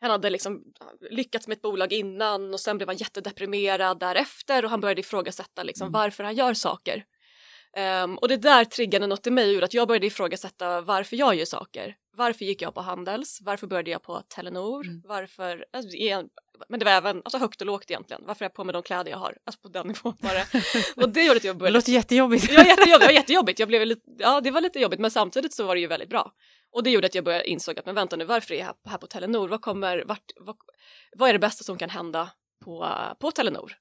Han 0.00 0.10
hade 0.10 0.30
liksom 0.30 0.62
lyckats 1.10 1.48
med 1.48 1.56
ett 1.56 1.62
bolag 1.62 1.92
innan 1.92 2.54
och 2.54 2.60
sen 2.60 2.76
blev 2.76 2.88
han 2.88 2.96
jättedeprimerad 2.96 3.98
därefter 3.98 4.64
och 4.64 4.70
han 4.70 4.80
började 4.80 5.00
ifrågasätta 5.00 5.62
liksom 5.62 5.84
Mm. 5.84 5.92
varför 5.92 6.24
han 6.24 6.34
gör 6.34 6.54
saker. 6.54 7.04
Ehm, 7.76 8.18
och 8.18 8.28
det 8.28 8.36
där 8.36 8.64
triggade 8.64 9.06
något 9.06 9.26
i 9.26 9.30
mig 9.30 9.52
gjorde 9.52 9.64
att 9.66 9.74
jag 9.74 9.88
började 9.88 10.06
ifrågasätta 10.06 10.80
varför 10.80 11.16
jag 11.16 11.34
gör 11.34 11.44
saker. 11.44 11.96
Varför 12.16 12.44
gick 12.44 12.62
jag 12.62 12.74
på 12.74 12.80
Handels? 12.80 13.38
Varför 13.42 13.66
började 13.66 13.90
jag 13.90 14.02
på 14.02 14.22
Telenor? 14.28 14.86
Mm. 14.86 15.02
Varför, 15.04 15.64
alltså, 15.72 15.96
men 16.68 16.78
det 16.78 16.84
var 16.84 16.92
även 16.92 17.22
alltså, 17.24 17.38
högt 17.38 17.60
och 17.60 17.66
lågt 17.66 17.90
egentligen. 17.90 18.22
Varför 18.26 18.44
är 18.44 18.48
jag 18.48 18.54
på 18.54 18.64
med 18.64 18.74
de 18.74 18.82
kläder 18.82 19.10
jag 19.10 19.18
har? 19.18 19.36
Alltså 19.44 19.60
på 19.62 19.68
den 19.68 19.86
nivån 19.86 20.16
det. 20.20 20.46
Och 21.02 21.08
det 21.08 21.24
gjorde 21.24 21.36
att 21.36 21.44
jag 21.44 21.54
Det 21.54 21.58
började 21.58 21.78
låter 21.78 21.92
jättejobbigt. 21.92 22.52
Ja, 22.52 22.66
jättejobbigt, 22.66 23.00
det 23.00 23.06
var 23.06 23.12
jättejobbigt. 23.12 23.58
Jag 23.58 23.68
blev 23.68 23.86
lite, 23.86 24.02
ja, 24.18 24.40
det 24.40 24.50
var 24.50 24.60
lite 24.60 24.78
jobbigt 24.78 25.00
men 25.00 25.10
samtidigt 25.10 25.54
så 25.54 25.64
var 25.66 25.74
det 25.74 25.80
ju 25.80 25.86
väldigt 25.86 26.08
bra. 26.08 26.32
Och 26.72 26.82
det 26.82 26.90
gjorde 26.90 27.06
att 27.06 27.14
jag 27.14 27.24
började 27.24 27.50
insåg 27.50 27.78
att 27.78 27.86
men 27.86 27.94
vänta 27.94 28.16
nu, 28.16 28.24
varför 28.24 28.54
är 28.54 28.58
jag 28.58 28.66
här, 28.66 28.74
här 28.88 28.98
på 28.98 29.06
Telenor? 29.06 29.48
Vad, 29.48 29.60
kommer, 29.60 30.04
vart, 30.06 30.32
vad, 30.36 30.56
vad 31.16 31.28
är 31.28 31.32
det 31.32 31.38
bästa 31.38 31.64
som 31.64 31.78
kan 31.78 31.90
hända 31.90 32.30
på, 32.64 32.88
på 33.20 33.30
Telenor? 33.30 33.72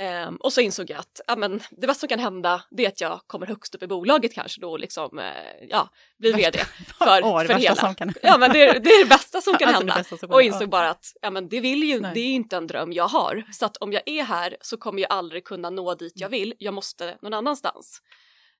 Ehm, 0.00 0.36
och 0.36 0.52
så 0.52 0.60
insåg 0.60 0.90
jag 0.90 0.98
att 0.98 1.20
ja, 1.26 1.36
men, 1.36 1.60
det 1.70 1.86
bästa 1.86 2.00
som 2.00 2.08
kan 2.08 2.18
hända 2.18 2.62
det 2.70 2.84
är 2.84 2.88
att 2.88 3.00
jag 3.00 3.20
kommer 3.26 3.46
högst 3.46 3.74
upp 3.74 3.82
i 3.82 3.86
bolaget 3.86 4.34
kanske 4.34 4.60
då 4.60 4.76
liksom, 4.76 5.18
eh, 5.18 5.24
ja, 5.70 5.88
blir 6.18 6.34
vd 6.36 6.58
för, 6.98 7.20
Åh, 7.24 7.40
det 7.40 7.46
för 7.46 7.54
hela. 7.54 7.94
Ja 8.22 8.38
men 8.38 8.52
det, 8.52 8.62
är- 8.62 8.80
det 8.80 8.90
är 8.90 9.04
det 9.04 9.08
bästa 9.08 9.40
som 9.40 9.54
kan 9.58 9.68
Alltså, 9.74 9.94
hända. 9.94 10.04
som 10.18 10.30
Och 10.30 10.42
insåg 10.42 10.68
bara 10.70 10.90
att 10.90 11.12
ja, 11.22 11.30
men 11.30 11.48
det 11.48 11.60
vill 11.60 11.82
ju, 11.82 12.00
Nej. 12.00 12.10
det 12.14 12.20
är 12.20 12.32
inte 12.34 12.56
en 12.56 12.66
dröm 12.66 12.92
jag 12.92 13.08
har. 13.08 13.44
Så 13.52 13.64
att 13.66 13.76
om 13.76 13.92
jag 13.92 14.02
är 14.06 14.22
här 14.24 14.56
så 14.60 14.76
kommer 14.76 15.02
jag 15.02 15.12
aldrig 15.12 15.44
kunna 15.44 15.70
nå 15.70 15.94
dit 15.94 16.12
jag 16.16 16.28
Mm. 16.28 16.40
vill. 16.40 16.54
Jag 16.58 16.74
måste 16.74 17.18
någon 17.22 17.34
annanstans. 17.34 18.02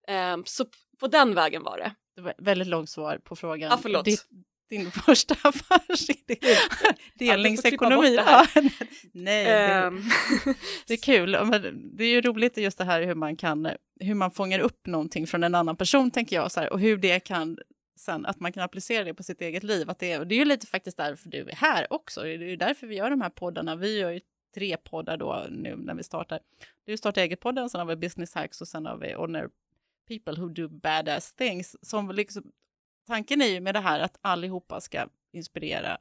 Ehm, 0.09 0.43
så 0.47 0.65
på 1.01 1.07
den 1.07 1.35
vägen 1.35 1.63
var 1.63 1.79
det. 1.79 1.95
Det 2.17 2.23
var 2.23 2.35
väldigt 2.39 2.69
långt 2.69 2.91
svar 2.91 3.19
på 3.25 3.37
frågan. 3.37 3.71
Ja, 3.71 3.79
förlåt. 3.83 4.05
Ditt, 4.05 4.25
din 4.69 4.91
första 5.07 5.35
affärsidé. 5.43 6.37
Delningsekonomi. 7.15 8.15
Ja, 8.15 8.47
nej, 9.13 9.45
det, 9.45 9.51
Ehm, 9.51 10.03
det 10.87 10.95
är 10.95 11.03
kul. 11.03 11.45
Men 11.45 11.91
det 11.97 12.05
är 12.05 12.09
ju 12.09 12.21
roligt 12.21 12.57
just 12.57 12.79
det 12.79 12.85
här 12.85 13.03
hur 13.03 13.15
man 13.15 13.37
kan, 13.37 13.71
hur 14.01 14.15
man 14.15 14.31
fångar 14.31 14.59
upp 14.59 14.87
någonting 14.87 15.27
från 15.27 15.45
en 15.45 15.55
annan 15.55 15.77
person, 15.77 16.11
tänker 16.11 16.37
jag, 16.37 16.53
så 16.53 16.61
här, 16.61 16.73
och 16.73 16.81
hur 16.81 16.97
det 16.97 17.21
kan 17.21 17.59
sen, 17.99 18.27
att 18.27 18.41
man 18.41 18.53
kan 18.53 18.63
applicera 18.63 19.05
det 19.05 19.15
på 19.15 19.23
sitt 19.23 19.41
eget 19.41 19.63
liv. 19.63 19.91
Att 19.91 19.99
det, 19.99 20.13
är, 20.13 20.25
det 20.25 20.35
är 20.35 20.39
ju 20.39 20.45
lite 20.45 20.67
faktiskt 20.67 20.97
därför 20.97 21.29
du 21.29 21.49
är 21.49 21.57
här 21.57 21.93
också. 21.93 22.23
Det 22.23 22.31
är 22.31 22.39
ju 22.39 22.57
därför 22.57 22.87
vi 22.87 22.97
gör 22.97 23.11
de 23.11 23.21
här 23.21 23.31
poddarna. 23.31 23.77
Vi 23.77 23.99
gör 23.99 24.11
ju 24.11 24.21
tre 24.55 24.77
poddar 24.77 25.17
då 25.17 25.47
nu 25.51 25.77
när 25.77 25.95
vi 25.95 26.03
startar. 26.03 26.41
Du 26.85 26.97
startar 26.97 27.23
eget-podden, 27.23 27.69
sen 27.69 27.79
har 27.79 27.87
vi 27.87 27.97
Business 27.97 28.35
Hacks 28.35 28.61
och 28.61 28.69
sen 28.69 28.87
har 28.87 28.97
vi 28.97 29.13
Honor 29.13 29.51
People 30.09 30.41
Who 30.41 30.49
Do 30.49 30.69
Badass 30.69 31.33
Things. 31.33 31.77
Som 31.83 32.11
liksom, 32.11 32.43
tanken 33.09 33.43
är 33.43 33.47
ju 33.47 33.61
med 33.61 33.75
det 33.75 33.81
här 33.81 34.01
att 34.01 34.19
allihopa 34.21 34.81
ska 34.81 35.09
inspirera. 35.33 35.99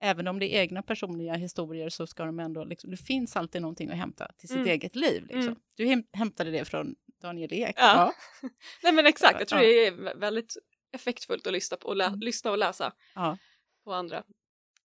Även 0.00 0.28
om 0.28 0.38
det 0.38 0.54
är 0.54 0.60
egna 0.60 0.82
personliga 0.82 1.34
historier 1.34 1.88
så 1.88 2.06
ska 2.06 2.24
de 2.24 2.40
ändå, 2.40 2.64
liksom, 2.64 2.90
det 2.90 2.96
finns 2.96 3.36
alltid 3.36 3.62
någonting 3.62 3.90
att 3.90 3.96
hämta 3.96 4.32
till 4.38 4.48
sitt 4.48 4.56
Mm. 4.56 4.68
eget 4.68 4.96
liv. 4.96 5.22
Liksom. 5.22 5.40
Mm. 5.42 5.56
Du 5.74 5.84
häm- 5.86 6.06
hämtade 6.12 6.50
det 6.50 6.64
från 6.64 6.94
Daniel 7.22 7.52
Ek. 7.52 7.74
Ja. 7.78 8.12
Nej 8.82 8.92
men 8.92 9.06
exakt, 9.06 9.38
jag 9.38 9.48
tror 9.48 9.60
Ja. 9.62 9.68
det 9.68 9.86
är 9.86 9.92
vä- 9.92 10.18
väldigt 10.18 10.56
effektfullt 10.92 11.46
att 11.46 11.52
lyssna, 11.52 11.76
på 11.76 11.88
och 11.88 11.96
lä- 11.96 12.04
Mm. 12.06 12.20
lyssna 12.20 12.50
och 12.50 12.58
läsa 12.58 12.92
Ja. 13.14 13.38
på 13.84 13.92
andra. 13.94 14.24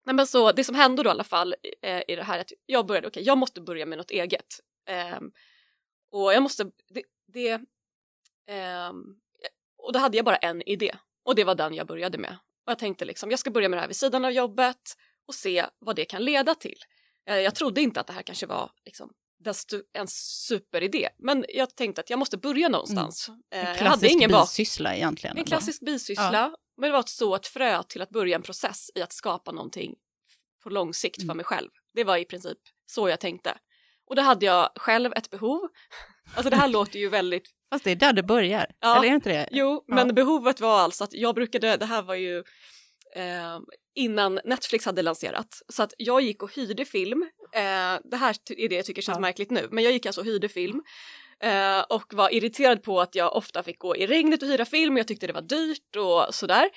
Nej, 0.05 0.15
men 0.15 0.27
så 0.27 0.53
det 0.53 0.65
som 0.65 0.75
hände 0.75 1.03
då 1.03 1.09
i 1.09 1.11
alla 1.11 1.25
fall 1.25 1.55
eh, 1.83 2.03
i 2.09 2.17
det 2.17 2.23
här 2.23 2.39
att 2.41 2.53
jag 2.67 2.87
började, 2.87 3.09
okej 3.09 3.23
jag 3.23 3.39
måste 3.39 3.61
börja 3.61 3.87
med 3.87 3.99
något 3.99 4.11
eget. 4.11 4.47
Ehm, 4.87 5.33
och 6.11 6.33
jag 6.35 6.43
måste, 6.43 6.65
det, 6.89 7.03
det 7.27 7.61
ehm, 8.47 9.05
och 9.79 9.93
då 9.93 9.99
hade 9.99 10.17
jag 10.17 10.25
bara 10.27 10.37
en 10.37 10.63
idé 10.63 10.95
och 11.25 11.35
det 11.35 11.45
var 11.45 11.55
den 11.55 11.75
jag 11.75 11.87
började 11.87 12.19
med. 12.19 12.39
Och 12.67 12.71
jag 12.71 12.79
tänkte 12.79 13.05
liksom, 13.05 13.31
jag 13.31 13.39
ska 13.41 13.51
börja 13.51 13.69
med 13.69 13.77
det 13.77 13.81
här 13.81 13.89
vid 13.89 13.97
sidan 13.97 14.25
av 14.25 14.31
jobbet 14.33 14.97
och 15.29 15.35
se 15.35 15.67
vad 15.79 15.97
det 15.97 16.05
kan 16.05 16.25
leda 16.25 16.55
till. 16.55 16.79
Eh, 17.29 17.37
jag 17.37 17.55
trodde 17.55 17.81
inte 17.81 18.01
att 18.01 18.07
det 18.07 18.13
här 18.13 18.23
kanske 18.23 18.47
var 18.47 18.71
liksom, 18.85 19.11
en 19.93 20.07
superidé, 20.09 21.09
men 21.19 21.45
jag 21.49 21.77
tänkte 21.77 22.01
att 22.01 22.11
jag 22.11 22.19
måste 22.19 22.37
börja 22.39 22.69
någonstans. 22.69 23.29
Eh, 23.29 23.35
En 23.51 23.59
jag 23.61 23.67
hade 23.67 23.79
klassisk 23.79 24.13
ingen 24.13 24.31
bak 24.31 24.49
bisyssla 24.49 24.97
egentligen. 24.97 25.39
en 25.39 25.45
klassisk 25.45 25.81
bisyssla, 25.85 26.55
men 26.77 26.91
det 26.91 26.93
var 26.97 27.03
så 27.07 27.35
ett 27.35 27.47
frö 27.47 27.83
till 27.83 28.03
att 28.03 28.11
börja 28.11 28.37
en 28.37 28.43
process 28.43 28.91
i 28.95 29.03
att 29.03 29.13
skapa 29.13 29.53
någonting 29.53 29.95
på 30.63 30.71
lång 30.71 30.95
sikt 30.95 31.17
för 31.17 31.23
Mm. 31.25 31.37
mig 31.37 31.45
själv. 31.47 31.71
Det 31.95 32.05
var 32.05 32.17
i 32.17 32.25
princip 32.25 32.59
så 32.87 33.09
jag 33.09 33.21
tänkte. 33.21 33.59
Och 34.07 34.17
då 34.17 34.23
hade 34.23 34.47
jag 34.47 34.71
själv 34.77 35.13
ett 35.13 35.31
behov. 35.31 35.69
Alltså 36.35 36.51
det 36.51 36.57
här 36.57 36.69
låter 36.69 36.99
ju 36.99 37.09
väldigt, 37.09 37.49
Fast 37.71 37.85
det 37.85 37.91
är 37.91 37.97
där 37.97 38.13
det 38.13 38.23
börjar. 38.23 38.67
Ja. 38.81 38.97
Eller 38.97 39.07
är 39.07 39.11
det 39.11 39.15
inte 39.15 39.29
det? 39.29 39.49
jo, 39.53 39.85
Ja. 39.87 39.95
men 39.95 40.15
behovet 40.15 40.61
var 40.61 40.81
alltså 40.81 41.05
att 41.05 41.13
jag 41.13 41.35
brukade, 41.35 41.77
det 41.77 41.87
här 41.87 42.03
var 42.03 42.15
ju 42.15 42.39
eh, 43.17 43.59
innan 43.95 44.41
Netflix 44.45 44.85
hade 44.87 45.03
lanserat, 45.03 45.63
så 45.69 45.83
att 45.83 45.95
jag 45.99 46.21
gick 46.21 46.43
och 46.43 46.55
hyrde 46.55 46.85
film. 46.85 47.23
Eh, 47.55 48.01
det 48.11 48.17
här 48.17 48.37
är 48.57 48.69
det 48.69 48.75
jag 48.75 48.85
tycker 48.85 49.03
känns 49.03 49.17
Ja. 49.17 49.21
märkligt 49.21 49.51
nu, 49.51 49.69
men 49.71 49.85
jag 49.85 49.93
gick 49.93 50.07
alltså 50.07 50.21
och 50.21 50.27
hyrde 50.27 50.49
film 50.49 50.83
eh, 51.43 51.81
och 51.89 52.15
var 52.15 52.35
irriterad 52.35 52.83
på 52.83 53.01
att 53.01 53.15
jag 53.15 53.37
ofta 53.37 53.63
fick 53.63 53.79
gå 53.79 53.97
i 53.97 54.07
regnet 54.07 54.43
och 54.43 54.49
hyra 54.49 54.65
film. 54.65 54.97
Jag 54.97 55.09
tyckte 55.09 55.27
det 55.27 55.33
var 55.33 55.43
dyrt 55.43 55.97
och 55.97 56.35
sådär. 56.35 56.69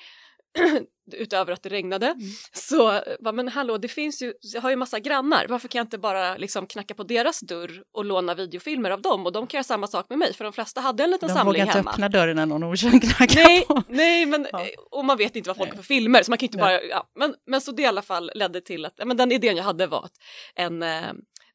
Utöver 1.12 1.52
att 1.52 1.62
det 1.62 1.68
regnade. 1.68 2.06
Mm. 2.06 2.20
Så 2.52 3.00
bara, 3.20 3.32
men 3.32 3.48
hallå, 3.48 3.78
det 3.78 3.88
finns 3.88 4.22
ju, 4.22 4.32
jag 4.40 4.60
har 4.60 4.70
ju 4.70 4.76
massa 4.76 4.98
grannar. 5.00 5.46
Varför 5.48 5.68
kan 5.68 5.78
jag 5.78 5.84
inte 5.84 5.98
bara 5.98 6.36
liksom 6.36 6.66
knacka 6.66 6.94
på 6.94 7.02
deras 7.02 7.40
dörr 7.40 7.82
och 7.94 8.04
låna 8.04 8.34
videofilmer 8.34 8.90
av 8.90 9.02
dem? 9.02 9.26
Och 9.26 9.32
de 9.32 9.46
kan 9.46 9.58
göra 9.58 9.64
samma 9.64 9.86
sak 9.86 10.06
med 10.08 10.18
mig, 10.18 10.34
för 10.34 10.44
de 10.44 10.52
flesta 10.52 10.80
hade 10.80 11.04
en 11.04 11.10
liten 11.10 11.28
De 11.28 11.34
samling 11.34 11.52
vågar 11.52 11.66
inte 11.66 11.78
hemma. 11.78 11.90
öppna 11.90 12.08
dörren 12.08 12.36
när 12.36 12.46
någon 12.46 12.64
okänd 12.64 13.02
knackar 13.02 13.44
Nej, 13.44 13.64
på. 13.66 13.82
nej, 13.88 14.26
men 14.26 14.46
Ja. 14.52 14.60
eh, 14.60 14.66
och 14.90 15.04
man 15.04 15.16
vet 15.16 15.36
inte 15.36 15.48
vad 15.50 15.56
folk 15.56 15.68
Nej. 15.70 15.76
har 15.76 15.82
för 15.82 15.86
filmer 15.86 16.22
så 16.22 16.30
man 16.30 16.38
kan 16.38 16.46
inte 16.46 16.58
Nej. 16.58 16.64
bara, 16.78 16.82
ja, 16.82 17.10
men, 17.18 17.34
men 17.46 17.60
så 17.60 17.72
det 17.72 17.82
i 17.82 17.86
alla 17.86 18.02
fall 18.02 18.30
ledde 18.34 18.60
till 18.60 18.84
att, 18.84 19.00
men 19.04 19.16
den 19.16 19.32
idén 19.32 19.56
jag 19.56 19.64
hade 19.64 19.86
var 19.86 20.04
att 20.04 20.12
en 20.54 20.82
eh, 20.82 21.02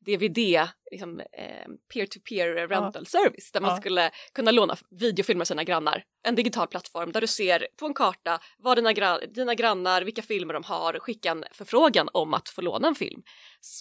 DVD, 0.05 0.67
liksom, 0.91 1.19
eh, 1.19 1.67
peer-to-peer 1.93 2.67
rental 2.67 3.05
service 3.05 3.51
där 3.53 3.61
man 3.61 3.69
Ja. 3.71 3.77
skulle 3.77 4.11
kunna 4.33 4.51
låna 4.51 4.75
videofilmer 4.99 5.41
av 5.41 5.45
sina 5.45 5.63
grannar. 5.63 6.03
En 6.27 6.35
digital 6.35 6.67
plattform 6.67 7.11
där 7.11 7.21
du 7.21 7.27
ser 7.27 7.67
på 7.79 7.85
en 7.85 7.93
karta 7.93 8.39
vad 8.57 8.77
dina, 8.77 8.91
gra- 8.91 9.25
dina 9.33 9.55
grannar, 9.55 10.01
vilka 10.01 10.21
filmer 10.21 10.53
de 10.53 10.63
har, 10.63 10.99
skicka 10.99 11.31
en 11.31 11.43
förfrågan 11.51 12.09
om 12.13 12.33
att 12.33 12.49
få 12.49 12.61
låna 12.61 12.87
en 12.87 12.95
film. 12.95 13.21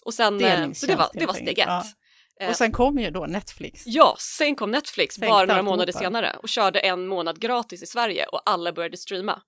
Och 0.04 0.14
sen, 0.14 0.44
eh, 0.44 0.72
så 0.72 0.86
det 0.86 0.96
var, 0.96 1.08
det 1.14 1.26
var 1.26 1.34
steg 1.34 1.58
ett. 1.58 1.68
enkelt. 1.68 1.94
Eh, 2.40 2.48
Och 2.50 2.56
sen 2.56 2.72
kommer 2.72 3.02
ju 3.02 3.10
då 3.10 3.26
Netflix. 3.26 3.82
Ja, 3.86 4.16
sen 4.18 4.56
kom 4.56 4.70
Netflix 4.70 5.14
Sänkte 5.14 5.30
bara 5.30 5.46
några 5.46 5.62
månader 5.62 5.92
senare 5.92 6.36
och 6.42 6.48
körde 6.48 6.80
en 6.80 7.06
månad 7.06 7.40
gratis 7.40 7.82
i 7.82 7.86
Sverige 7.86 8.26
och 8.26 8.42
alla 8.44 8.72
började 8.72 8.96
streama. 8.96 9.42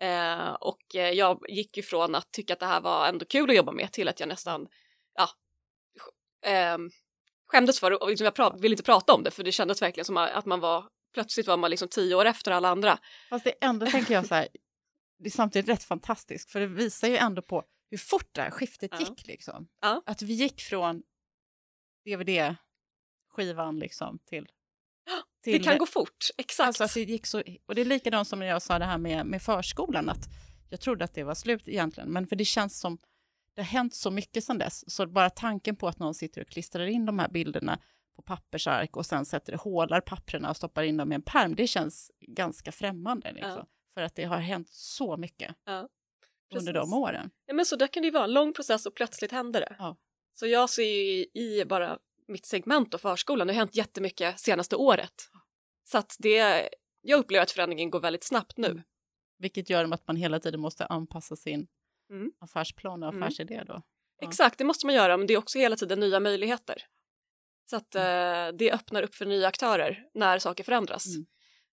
Eh, 0.00 0.48
och 0.60 0.94
eh, 0.94 1.10
jag 1.10 1.38
gick 1.48 1.76
ju 1.76 1.82
från 1.82 2.14
att 2.14 2.32
tycka 2.32 2.52
att 2.52 2.60
det 2.60 2.66
här 2.66 2.80
var 2.80 3.06
ändå 3.06 3.24
kul 3.24 3.50
att 3.50 3.56
jobba 3.56 3.72
med 3.72 3.92
till 3.92 4.08
att 4.08 4.20
jag 4.20 4.28
nästan, 4.28 4.66
ehm, 6.42 6.90
skämdes 7.46 7.80
för 7.80 8.02
och 8.02 8.08
liksom 8.10 8.30
jag 8.36 8.60
ville 8.60 8.72
inte 8.72 8.82
prata 8.82 9.12
om 9.12 9.22
det 9.22 9.30
för 9.30 9.44
det 9.44 9.52
kändes 9.52 9.82
verkligen 9.82 10.04
som 10.04 10.16
att 10.16 10.46
man 10.46 10.60
var, 10.60 10.84
plötsligt 11.14 11.46
var 11.46 11.56
man 11.56 11.70
liksom 11.70 11.88
tio 11.88 12.14
år 12.14 12.24
efter 12.24 12.50
alla 12.50 12.68
andra. 12.68 12.98
Fast 13.30 13.44
det 13.44 13.54
ändå 13.60 13.86
tänker 13.86 14.14
jag 14.14 14.26
så 14.26 14.34
här, 14.34 14.48
det 15.18 15.28
är 15.28 15.30
samtidigt 15.30 15.68
rätt 15.68 15.84
fantastiskt, 15.84 16.50
för 16.50 16.60
det 16.60 16.66
visar 16.66 17.08
ju 17.08 17.16
ändå 17.16 17.42
på 17.42 17.64
hur 17.90 17.98
fort 17.98 18.28
det 18.32 18.42
här 18.42 18.50
skiftet 18.50 18.90
Ja. 18.92 19.00
gick. 19.00 19.26
Liksom. 19.26 19.68
Ja. 19.80 20.02
Att 20.06 20.22
vi 20.22 20.32
gick 20.34 20.60
från 20.60 21.02
DVD-skivan 22.04 23.78
liksom 23.78 24.18
till... 24.18 24.48
Det 25.44 25.58
kan 25.58 25.78
gå 25.78 25.86
fort, 25.86 26.26
exakt. 26.38 26.66
Alltså 26.66 26.84
att 26.84 26.94
det 26.94 27.00
gick 27.02 27.26
så, 27.26 27.42
och 27.66 27.74
det 27.74 27.80
är 27.80 27.84
likadant 27.84 28.28
som 28.28 28.38
när 28.38 28.46
jag 28.46 28.62
sa 28.62 28.78
det 28.78 28.84
här 28.84 28.98
med, 28.98 29.26
med 29.26 29.42
förskolan, 29.42 30.08
att 30.08 30.28
jag 30.70 30.80
trodde 30.80 31.04
att 31.04 31.14
det 31.14 31.24
var 31.24 31.34
slut 31.34 31.68
egentligen, 31.68 32.12
men 32.12 32.26
för 32.26 32.36
det 32.36 32.44
känns 32.44 32.80
som 32.80 32.98
det 33.54 33.62
har 33.62 33.66
hänt 33.66 33.94
så 33.94 34.10
mycket 34.10 34.44
sedan 34.44 34.58
dess, 34.58 34.94
så 34.94 35.06
bara 35.06 35.30
tanken 35.30 35.76
på 35.76 35.88
att 35.88 35.98
någon 35.98 36.14
sitter 36.14 36.40
och 36.40 36.48
klistrar 36.48 36.86
in 36.86 37.06
de 37.06 37.18
här 37.18 37.28
bilderna 37.28 37.78
på 38.16 38.22
pappersark 38.22 38.96
och 38.96 39.06
sen 39.06 39.24
sätter 39.24 39.56
hålar 39.56 40.00
papperna 40.00 40.50
och 40.50 40.56
stoppar 40.56 40.82
in 40.82 40.96
dem 40.96 41.12
i 41.12 41.14
en 41.14 41.22
pärm, 41.22 41.54
det 41.54 41.66
känns 41.66 42.10
ganska 42.20 42.72
främmande. 42.72 43.32
Liksom, 43.32 43.50
Ja. 43.50 43.66
För 43.94 44.02
att 44.02 44.14
det 44.14 44.24
har 44.24 44.38
hänt 44.38 44.68
så 44.68 45.16
mycket 45.16 45.56
Ja, 45.64 45.88
under 46.54 46.72
de 46.72 46.92
åren. 46.92 47.30
Ja, 47.46 47.54
men 47.54 47.66
så 47.66 47.76
där 47.76 47.86
kan 47.86 48.02
det 48.02 48.06
ju 48.06 48.12
vara, 48.12 48.24
en 48.24 48.32
lång 48.32 48.52
process 48.52 48.86
och 48.86 48.94
plötsligt 48.94 49.32
händer 49.32 49.60
det. 49.60 49.76
Ja. 49.78 49.96
Så 50.34 50.46
jag 50.46 50.70
ser 50.70 50.82
ju 50.82 50.88
i, 50.88 51.30
i 51.34 51.64
bara 51.64 51.98
mitt 52.28 52.46
segment 52.46 52.94
och 52.94 53.00
förskolan. 53.00 53.46
Det 53.46 53.52
har 53.52 53.58
hänt 53.58 53.76
jättemycket 53.76 54.40
senaste 54.40 54.76
året. 54.76 55.14
Så 55.84 55.98
att 55.98 56.16
det, 56.18 56.68
jag 57.00 57.18
upplever 57.18 57.42
att 57.42 57.50
förändringen 57.50 57.90
går 57.90 58.00
väldigt 58.00 58.24
snabbt 58.24 58.56
nu. 58.56 58.68
Mm. 58.68 58.82
Vilket 59.38 59.70
gör 59.70 59.92
att 59.92 60.06
man 60.06 60.16
hela 60.16 60.40
tiden 60.40 60.60
måste 60.60 60.86
anpassa 60.86 61.36
sin 61.36 61.66
Mm. 62.12 62.30
affärsplan 62.40 63.02
och 63.02 63.08
Mm. 63.08 63.22
affärsidé 63.22 63.62
då. 63.66 63.82
Ja. 64.20 64.28
Exakt, 64.28 64.58
det 64.58 64.64
måste 64.64 64.86
man 64.86 64.94
göra, 64.94 65.16
men 65.16 65.26
det 65.26 65.34
är 65.34 65.38
också 65.38 65.58
hela 65.58 65.76
tiden 65.76 66.00
nya 66.00 66.20
möjligheter. 66.20 66.76
Så 67.70 67.76
att 67.76 67.94
Mm. 67.94 68.48
eh, 68.48 68.56
det 68.58 68.72
öppnar 68.72 69.02
upp 69.02 69.14
för 69.14 69.26
nya 69.26 69.48
aktörer 69.48 69.98
när 70.14 70.38
saker 70.38 70.64
förändras. 70.64 71.04
Mm. 71.06 71.26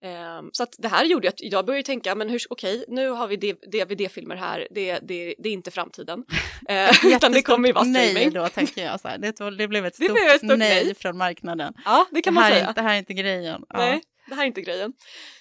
Eh, 0.05 0.43
så 0.53 0.63
att 0.63 0.75
det 0.79 0.89
här 0.89 1.05
gjorde 1.05 1.29
att 1.29 1.41
jag 1.43 1.67
började 1.67 1.83
tänka, 1.87 2.15
men 2.15 2.29
hur, 2.29 2.41
okej, 2.51 2.85
nu 2.89 3.09
har 3.09 3.29
vi 3.29 3.37
DVD-filmer 3.37 4.37
här, 4.37 4.69
det, 4.71 4.99
det, 4.99 5.35
det 5.39 5.49
är 5.49 5.53
inte 5.53 5.71
framtiden. 5.71 6.25
Eh, 6.69 6.91
utan 7.17 7.33
det 7.33 7.43
kommer 7.43 7.69
ju 7.69 7.75
vara 7.75 7.85
nej 7.85 8.11
streaming. 8.11 8.33
då, 8.35 8.49
tänker 8.49 8.85
jag. 8.85 9.01
Så 9.01 9.09
här. 9.09 9.19
Det, 9.19 9.57
det 9.59 9.69
blev 9.69 9.87
ett 9.87 9.95
stort, 9.97 10.13
blev 10.13 10.27
ett 10.27 10.39
stort 10.39 10.59
nej, 10.59 10.85
nej. 10.85 10.95
från 10.95 11.17
marknaden. 11.19 11.75
Ja, 11.85 12.07
det 12.11 12.23
kan 12.23 12.35
man 12.35 12.45
säga. 12.51 12.69
är, 12.69 12.75
det 12.75 12.83
här 12.83 12.95
är 12.95 12.99
inte 12.99 13.15
grejen. 13.15 13.65
Ja. 13.69 13.79
Nej, 13.79 14.03
det 14.29 14.35
här 14.35 14.43
är 14.43 14.47
inte 14.47 14.61
grejen. 14.61 14.93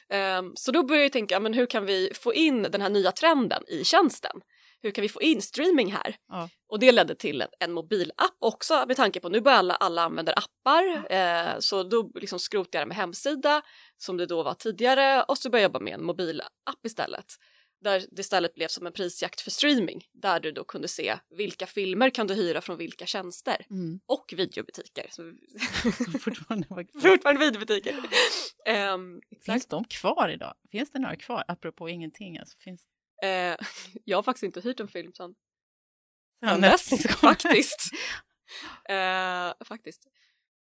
Ehm, 0.09 0.51
så 0.55 0.71
då 0.71 0.83
började 0.83 1.05
jag 1.05 1.11
tänka, 1.11 1.39
men 1.39 1.53
hur 1.53 1.65
kan 1.65 1.85
vi 1.85 2.11
få 2.15 2.33
in 2.33 2.63
den 2.63 2.81
här 2.81 2.89
nya 2.89 3.11
trenden 3.11 3.63
i 3.67 3.83
tjänsten? 3.83 4.41
Hur 4.83 4.91
kan 4.91 5.01
vi 5.01 5.09
få 5.09 5.21
in 5.21 5.41
streaming 5.41 5.91
här? 5.91 6.15
Ja. 6.27 6.49
Och 6.69 6.79
det 6.79 6.91
ledde 6.91 7.15
till 7.15 7.41
en, 7.41 7.47
en 7.59 7.71
mobilapp 7.71 8.35
också 8.39 8.85
med 8.87 8.95
tanke 8.97 9.19
på 9.19 9.29
nu 9.29 9.41
börjar 9.41 9.57
alla, 9.59 9.75
alla 9.75 10.01
använder 10.03 10.33
appar. 10.37 11.11
Eh, 11.13 11.59
så 11.59 11.83
då 11.83 12.11
liksom 12.15 12.39
skrotade 12.39 12.77
jag 12.77 12.81
det 12.81 12.87
med 12.87 12.97
hemsida 12.97 13.61
som 13.97 14.17
det 14.17 14.25
då 14.25 14.43
var 14.43 14.53
tidigare 14.53 15.23
och 15.23 15.37
så 15.37 15.49
började 15.49 15.63
jag 15.63 15.69
jobba 15.69 15.79
med 15.79 15.93
en 15.93 16.03
mobilapp 16.03 16.85
istället. 16.85 17.25
Där 17.83 18.03
det 18.11 18.19
istället 18.21 18.53
blev 18.55 18.67
som 18.67 18.85
en 18.87 18.93
prisjakt 18.93 19.41
för 19.41 19.51
streaming 19.51 20.03
där 20.13 20.39
du 20.39 20.51
då 20.51 20.63
kunde 20.63 20.87
se 20.87 21.17
vilka 21.37 21.65
filmer 21.67 22.09
kan 22.09 22.27
du 22.27 22.33
hyra 22.33 22.61
från 22.61 22.77
vilka 22.77 23.05
tjänster 23.05 23.65
Mm. 23.69 23.99
och 24.05 24.33
videobutiker. 24.37 25.05
Så, 25.09 25.33
Fortfarande 26.19 26.67
fortfarande 27.01 27.45
videobutiker. 27.45 27.95
Um, 28.93 29.21
Finns 29.45 29.65
de 29.67 29.83
kvar 29.83 30.29
idag? 30.29 30.53
Finns 30.71 30.91
det 30.91 30.99
några 30.99 31.15
kvar? 31.15 31.43
Apropå 31.47 31.89
ingenting. 31.89 32.37
Alltså, 32.37 32.57
finns 32.59 32.81
Eh, 33.21 33.57
jag 34.05 34.17
har 34.17 34.23
faktiskt 34.23 34.43
inte 34.43 34.61
hyrt 34.61 34.79
en 34.79 34.87
film 34.87 35.13
sedan 35.13 35.35
Netflix 36.59 37.03
dess, 37.03 37.15
faktiskt. 37.15 37.79
Eh, 38.89 39.53
faktiskt. 39.65 40.07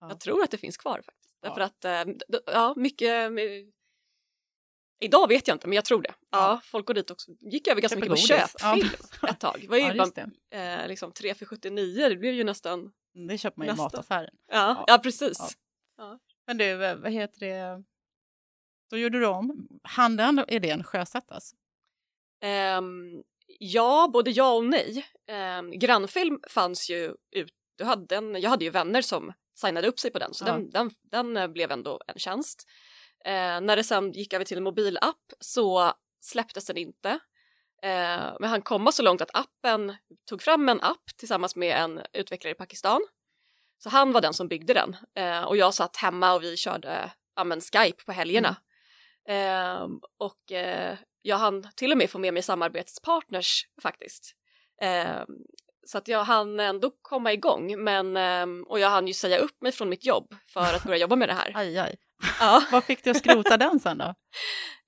Ja. 0.01 0.09
Jag 0.09 0.19
tror 0.19 0.43
att 0.43 0.51
det 0.51 0.57
finns 0.57 0.77
kvar 0.77 1.01
faktiskt. 1.05 1.37
Ja. 1.41 1.47
Därför 1.49 1.61
att, 1.61 1.85
eh, 1.85 2.15
ja, 2.45 2.73
mycket... 2.77 3.31
Idag 4.99 5.27
vet 5.27 5.47
jag 5.47 5.55
inte, 5.55 5.67
men 5.67 5.75
jag 5.75 5.85
tror 5.85 6.01
det. 6.01 6.13
Ja, 6.29 6.37
Ja. 6.51 6.61
folk 6.63 6.85
går 6.85 6.93
dit 6.93 7.11
också. 7.11 7.31
Gick 7.39 7.67
över 7.67 7.81
ganska 7.81 7.99
mycket 7.99 8.09
på 8.09 8.15
godis. 8.15 8.55
Ja. 8.59 8.75
köpfilm 8.75 8.89
ett 9.29 9.39
tag. 9.39 9.57
Det 9.61 9.67
var 9.67 9.77
ju 9.77 9.83
Ja, 9.83 10.11
bara, 10.51 10.79
eh, 10.81 10.87
liksom 10.87 11.11
3 11.11 11.33
för 11.33 11.45
79, 11.45 12.09
det 12.09 12.15
blev 12.15 12.33
ju 12.33 12.43
nästan... 12.43 12.91
Det 13.29 13.37
köper 13.37 13.57
man 13.57 13.67
i 13.67 13.69
Nästa. 13.69 13.83
mataffären. 13.83 14.35
Ja, 14.51 14.83
Ja. 14.87 14.97
precis. 15.03 15.57
Men 16.47 16.57
du, 16.57 16.85
eh, 16.85 16.95
vad 16.95 17.11
heter 17.11 17.39
det? 17.39 17.83
Då 18.89 18.97
gjorde 18.97 19.19
du 19.19 19.25
om. 19.27 19.67
Han 19.83 20.17
den 20.17 20.45
idén 20.47 20.83
sjösättas? 20.83 21.55
Ehm, 22.41 23.23
ja, 23.59 24.09
både 24.13 24.31
ja 24.31 24.53
och 24.53 24.65
nej. 24.65 25.05
Um, 25.59 25.71
grannfilm 25.79 26.39
fanns 26.49 26.89
ju 26.89 27.13
ut. 27.31 27.53
Du 27.77 27.83
hade 27.83 28.15
en, 28.15 28.41
jag 28.41 28.49
hade 28.49 28.65
ju 28.65 28.71
vänner 28.71 29.01
som 29.01 29.33
signade 29.55 29.87
upp 29.87 29.99
sig 29.99 30.11
på 30.11 30.19
den 30.19 30.33
så 30.33 30.45
Ja. 30.47 30.51
den, 30.51 30.69
den, 30.69 30.91
den 31.11 31.37
eh, 31.37 31.47
blev 31.47 31.71
ändå 31.71 32.01
en 32.07 32.19
tjänst. 32.19 32.67
Eh, 33.25 33.61
när 33.61 33.75
det 33.75 33.83
sen 33.83 34.11
gick 34.11 34.33
över 34.33 34.45
till 34.45 34.57
en 34.57 34.63
mobilapp 34.63 35.33
så 35.39 35.93
släpptes 36.21 36.65
den 36.65 36.77
inte. 36.77 37.09
Eh, 37.81 38.33
men 38.39 38.43
han 38.43 38.61
komma 38.61 38.91
så 38.91 39.03
långt 39.03 39.21
att 39.21 39.35
appen 39.35 39.95
tog 40.29 40.41
fram 40.41 40.69
en 40.69 40.81
app 40.81 41.03
tillsammans 41.17 41.55
med 41.55 41.77
en 41.77 42.01
utvecklare 42.13 42.51
i 42.51 42.55
Pakistan. 42.55 43.01
Så 43.77 43.89
han 43.89 44.11
var 44.11 44.21
den 44.21 44.33
som 44.33 44.47
byggde 44.47 44.73
den 44.73 44.95
eh, 45.15 45.43
och 45.43 45.57
jag 45.57 45.73
satt 45.73 45.97
hemma 45.97 46.33
och 46.33 46.43
vi 46.43 46.57
körde 46.57 47.11
ja, 47.35 47.43
men 47.43 47.61
Skype 47.61 48.03
på 48.05 48.11
helgerna. 48.11 48.55
Ehm, 49.27 49.99
och 50.17 50.51
eh, 50.51 50.97
jag 51.25 51.37
hann 51.37 51.67
till 51.75 51.91
och 51.91 51.97
med 51.97 52.09
få 52.09 52.19
med 52.19 52.33
mig 52.33 52.43
samarbetspartners 52.43 53.67
faktiskt. 53.81 54.35
Ehm, 54.81 55.27
så 55.85 55.97
att 55.97 56.07
jag 56.07 56.23
hann 56.23 56.59
ändå 56.59 56.91
komma 57.01 57.33
igång 57.33 57.83
men 57.83 58.17
ehm, 58.17 58.63
och 58.63 58.79
jag 58.79 58.89
hann 58.89 59.07
ju 59.07 59.13
säga 59.13 59.37
upp 59.37 59.61
mig 59.61 59.71
från 59.71 59.89
mitt 59.89 60.05
jobb 60.05 60.35
för 60.47 60.73
att 60.73 60.83
börja 60.83 60.97
jobba 60.97 61.15
med 61.15 61.29
det 61.29 61.33
här. 61.33 61.51
Aj, 61.55 61.77
aj. 61.77 61.95
Ja. 62.39 62.63
Vad 62.71 62.83
fick 62.83 63.03
du 63.03 63.09
att 63.09 63.17
skrota 63.17 63.57
den 63.57 63.79
sen 63.79 63.97
då? 63.97 64.15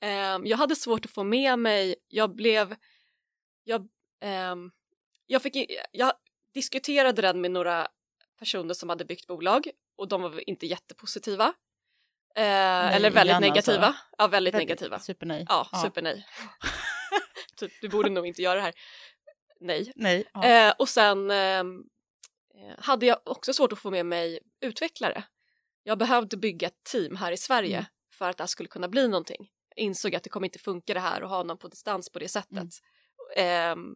Ehm, 0.07 0.45
jag 0.45 0.57
hade 0.57 0.75
svårt 0.75 1.05
att 1.05 1.11
få 1.11 1.23
med 1.23 1.59
mig, 1.59 1.95
jag 2.07 2.35
blev, 2.35 2.75
jag, 3.63 3.87
ehm, 4.21 4.71
jag 5.27 5.41
fick, 5.41 5.71
jag 5.91 6.11
diskuterade 6.53 7.21
den 7.21 7.41
med 7.41 7.51
några 7.51 7.87
personer 8.39 8.73
som 8.73 8.89
hade 8.89 9.05
byggt 9.05 9.27
bolag 9.27 9.69
och 9.97 10.07
de 10.07 10.21
var 10.21 10.49
inte 10.49 10.65
jättepositiva. 10.65 11.53
Eh, 12.37 12.95
eller 12.95 13.11
väldigt 13.11 13.39
negativa. 13.39 13.85
alltså. 13.85 14.01
Ja, 14.17 14.27
väldigt, 14.27 14.53
Väldigt 14.53 14.69
negativa. 14.69 14.99
Supernej. 14.99 15.45
Ja, 15.49 15.69
supernej. 15.83 16.25
typ, 17.57 17.71
du 17.81 17.89
borde 17.89 18.09
nog 18.09 18.27
inte 18.27 18.41
göra 18.41 18.55
det 18.55 18.61
här. 18.61 18.73
Nej. 19.59 19.91
Nej. 19.95 20.25
Ja. 20.33 20.45
Eh, 20.45 20.73
och 20.79 20.89
sen 20.89 21.31
ehm, 21.31 21.83
eh, 22.55 22.83
hade 22.83 23.05
jag 23.05 23.17
också 23.25 23.53
svårt 23.53 23.73
att 23.73 23.79
få 23.79 23.91
med 23.91 24.05
mig 24.05 24.39
utvecklare. 24.61 25.23
Jag 25.83 25.97
behövde 25.97 26.37
bygga 26.37 26.67
ett 26.67 26.83
team 26.91 27.15
här 27.15 27.31
i 27.31 27.37
Sverige 27.37 27.77
Mm. 27.77 27.85
för 28.13 28.29
att 28.29 28.37
det 28.37 28.43
här 28.43 28.47
skulle 28.47 28.69
kunna 28.69 28.87
bli 28.87 29.07
någonting. 29.07 29.49
Jag 29.75 29.83
insåg 29.83 30.15
att 30.15 30.23
det 30.23 30.29
kommer 30.29 30.47
inte 30.47 30.59
funka 30.59 30.93
det 30.93 30.99
här 30.99 31.23
och 31.23 31.29
ha 31.29 31.43
någon 31.43 31.57
på 31.57 31.67
distans 31.67 32.09
på 32.09 32.19
det 32.19 32.27
sättet. 32.29 32.51
Mm. 32.57 32.69
Ehm, 33.37 33.95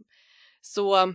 så 0.62 1.14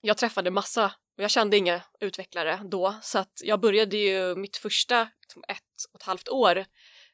jag 0.00 0.18
träffade 0.18 0.50
massa 0.50 0.92
jag 1.22 1.30
kände 1.30 1.56
inga 1.56 1.82
utvecklare 2.00 2.60
då 2.64 2.94
så 3.02 3.18
att 3.18 3.40
jag 3.44 3.60
började 3.60 3.96
ju 3.96 4.34
mitt 4.34 4.56
första 4.56 5.08
liksom, 5.20 5.44
ett 5.48 5.92
och 5.92 6.00
ett 6.00 6.06
halvt 6.06 6.28
år 6.28 6.58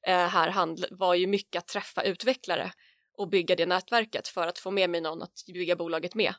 eh, 0.07 0.27
här 0.27 0.95
var 0.95 1.15
ju 1.15 1.27
mycket 1.27 1.59
att 1.59 1.69
träffa 1.69 2.03
utvecklare 2.03 2.73
och 3.17 3.29
bygga 3.29 3.57
det 3.57 3.67
nätverket 3.67 4.29
för 4.29 4.47
att 4.47 4.59
få 4.59 4.71
med 4.71 4.91
mig 4.91 5.01
någon 5.01 5.23
att 5.23 5.45
bygga 5.47 5.77
bolaget 5.77 6.15
med. 6.15 6.35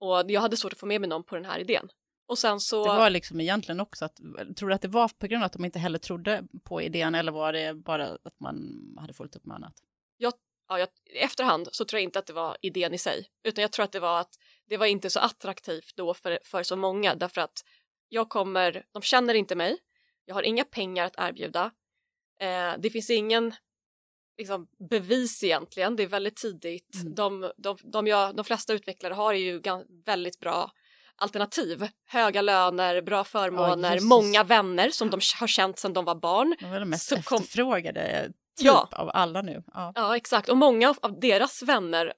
Och 0.00 0.30
jag 0.30 0.40
hade 0.40 0.56
svårt 0.56 0.72
att 0.72 0.78
få 0.78 0.86
med 0.86 1.00
mig 1.00 1.08
någon 1.10 1.24
på 1.24 1.34
den 1.34 1.44
här 1.44 1.58
idén. 1.58 1.88
Och 2.28 2.38
sen 2.38 2.60
så... 2.60 2.84
Det 2.84 2.98
var 2.98 3.10
liksom 3.10 3.40
egentligen 3.40 3.80
också 3.80 4.04
att, 4.04 4.16
tror 4.56 4.68
du 4.68 4.74
att 4.74 4.82
det 4.82 4.88
var 4.88 5.08
på 5.08 5.26
grund 5.26 5.42
av 5.42 5.46
att 5.46 5.52
de 5.52 5.64
inte 5.64 5.78
heller 5.78 5.98
trodde 5.98 6.42
på 6.64 6.82
idén 6.82 7.14
eller 7.14 7.32
var 7.32 7.52
det 7.52 7.74
bara 7.74 8.06
att 8.06 8.40
man 8.40 8.56
hade 9.00 9.14
fullt 9.14 9.36
upp 9.36 9.46
med 9.46 9.54
annat? 9.54 9.74
ja, 10.68 10.78
jag, 10.78 10.88
i 11.04 11.18
efterhand 11.18 11.68
så 11.72 11.84
tror 11.84 11.98
jag 11.98 12.04
inte 12.04 12.18
att 12.18 12.26
det 12.26 12.32
var 12.32 12.56
idén 12.62 12.94
i 12.94 12.98
sig, 12.98 13.26
utan 13.44 13.62
jag 13.62 13.72
tror 13.72 13.84
att 13.84 13.92
det 13.92 14.00
var 14.00 14.20
att 14.20 14.38
det 14.68 14.76
var 14.76 14.86
inte 14.86 15.10
så 15.10 15.20
attraktivt 15.20 15.92
då 15.96 16.14
för, 16.14 16.38
för 16.44 16.62
så 16.62 16.76
många 16.76 17.14
därför 17.14 17.40
att 17.40 17.64
jag 18.08 18.28
kommer, 18.28 18.84
de 18.92 19.02
känner 19.02 19.34
inte 19.34 19.54
mig, 19.54 19.78
jag 20.24 20.34
har 20.34 20.42
inga 20.42 20.64
pengar 20.64 21.04
att 21.06 21.14
erbjuda, 21.18 21.70
eh, 22.40 22.72
det 22.78 22.90
finns 22.90 23.10
ingen 23.10 23.54
liksom, 24.38 24.68
bevis 24.90 25.44
egentligen, 25.44 25.96
det 25.96 26.02
är 26.02 26.06
väldigt 26.06 26.36
tidigt, 26.36 26.94
Mm. 26.94 27.14
de, 27.14 27.52
de, 27.56 27.76
de, 27.82 28.06
jag, 28.06 28.36
de 28.36 28.44
flesta 28.44 28.72
utvecklare 28.72 29.14
har 29.14 29.32
ju 29.32 29.62
väldigt 30.06 30.40
bra 30.40 30.70
alternativ, 31.16 31.88
höga 32.06 32.42
löner, 32.42 33.02
bra 33.02 33.24
förmåner, 33.24 33.92
Jesus. 33.94 34.08
många 34.08 34.44
vänner 34.44 34.90
som 34.90 35.10
de 35.10 35.20
har 35.40 35.46
känt 35.46 35.78
sedan 35.78 35.92
de 35.92 36.04
var 36.04 36.14
barn. 36.14 36.56
De 36.60 36.70
var 36.70 36.80
de 36.80 36.86
mest 36.90 37.08
kom- 37.10 37.18
efterfrågade 37.18 38.24
typ 38.58 38.66
Ja. 38.66 38.88
av 38.92 39.10
alla 39.14 39.42
nu. 39.42 39.62
Ja. 39.74 39.92
Ja, 39.94 40.16
exakt. 40.16 40.48
Och 40.48 40.56
många 40.56 40.94
av 41.02 41.20
deras 41.20 41.62
vänner 41.62 42.06
eh, 42.06 42.12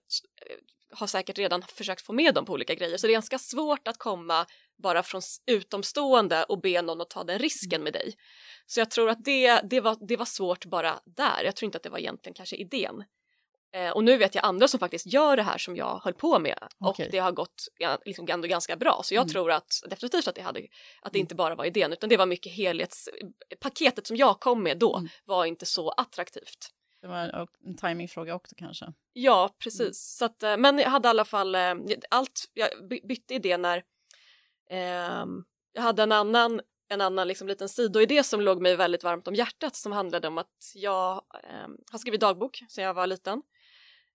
har 0.91 1.07
säkert 1.07 1.39
redan 1.39 1.63
försökt 1.63 2.03
få 2.07 2.13
med 2.13 2.35
dem 2.35 2.45
på 2.45 2.53
olika 2.53 2.75
grejer. 2.75 2.97
Så 2.97 3.07
det 3.07 3.11
är 3.11 3.15
ganska 3.15 3.39
svårt 3.39 3.89
att 3.89 3.99
komma 3.99 4.47
bara 4.83 5.03
från 5.03 5.23
utomstående 5.47 6.45
och 6.45 6.61
be 6.61 6.83
någon 6.83 7.01
att 7.01 7.11
ta 7.11 7.25
den 7.25 7.39
risken 7.39 7.83
med 7.83 7.93
dig. 7.93 8.15
Så 8.67 8.81
jag 8.81 8.91
tror 8.91 9.11
att 9.11 9.25
det, 9.25 9.61
det, 9.71 9.81
var, 9.81 9.97
det 10.09 10.17
var 10.17 10.25
svårt 10.25 10.65
bara 10.65 11.01
där. 11.05 11.45
Jag 11.45 11.57
tror 11.57 11.67
inte 11.67 11.77
att 11.77 11.83
det 11.83 11.91
var 11.91 11.99
egentligen 11.99 12.35
kanske 12.35 12.57
idén. 12.57 13.05
Eh, 13.75 13.91
och 13.91 14.05
nu 14.05 14.17
vet 14.17 14.35
jag 14.35 14.45
andra 14.45 14.69
som 14.69 14.81
faktiskt 14.81 15.07
gör 15.13 15.37
det 15.37 15.43
här 15.43 15.59
som 15.59 15.77
jag 15.77 16.01
höll 16.05 16.15
på 16.15 16.39
med 16.39 16.59
Okej. 16.79 17.05
och 17.07 17.13
det 17.13 17.19
har 17.19 17.33
gått 17.33 17.63
liksom 18.05 18.27
ändå 18.31 18.49
ganska 18.49 18.77
bra. 18.77 19.01
Så 19.05 19.15
jag 19.15 19.23
Mm. 19.23 19.33
tror 19.33 19.51
att 19.53 19.69
definitivt 19.91 20.29
att 20.29 20.35
det, 20.35 20.41
hade, 20.43 20.61
att 21.03 21.13
det 21.13 21.19
Mm. 21.19 21.25
inte 21.25 21.35
bara 21.35 21.55
var 21.55 21.65
idén 21.65 21.93
utan 21.93 22.09
det 22.09 22.17
var 22.17 22.27
mycket 22.27 22.53
helhets... 22.53 23.09
Paketet 23.61 24.07
som 24.07 24.17
jag 24.17 24.41
kom 24.41 24.63
med 24.63 24.79
då 24.79 24.97
Mm. 24.97 25.09
var 25.25 25.45
inte 25.45 25.67
så 25.67 25.91
attraktivt. 25.91 26.71
Det 27.01 27.07
var 27.07 27.47
en 27.67 27.77
timingfråga 27.77 28.35
också 28.35 28.55
kanske. 28.59 28.93
Ja, 29.13 29.55
precis. 29.59 30.17
Så 30.19 30.25
att, 30.25 30.43
eh, 30.43 30.57
men 30.57 30.79
jag 30.79 30.91
hade 30.91 31.09
i 31.09 31.11
alla 31.11 31.25
fall 31.25 31.55
eh, 31.55 31.75
allt. 32.11 32.45
Jag 32.55 32.69
by- 32.89 33.01
bytte 33.09 33.35
idé 33.35 33.57
när 33.57 33.83
ehm, 34.71 35.45
jag 35.73 35.83
hade 35.83 36.03
en 36.03 36.13
annan, 36.13 36.61
en 36.89 37.01
annan 37.01 37.29
liksom 37.29 37.49
liten 37.49 37.69
sidoidé 37.69 38.23
som 38.25 38.41
låg 38.41 38.63
mig 38.63 38.77
väldigt 38.77 39.05
varmt 39.05 39.29
om 39.29 39.35
hjärtat 39.35 39.77
som 39.77 39.93
handlade 39.93 40.29
om 40.29 40.39
att 40.39 40.73
jag 40.75 41.23
ehm, 41.45 41.77
har 41.93 41.99
skrivit 41.99 42.21
dagbok 42.21 42.61
sedan 42.69 42.85
jag 42.85 42.95
var 42.95 43.07
liten 43.07 43.43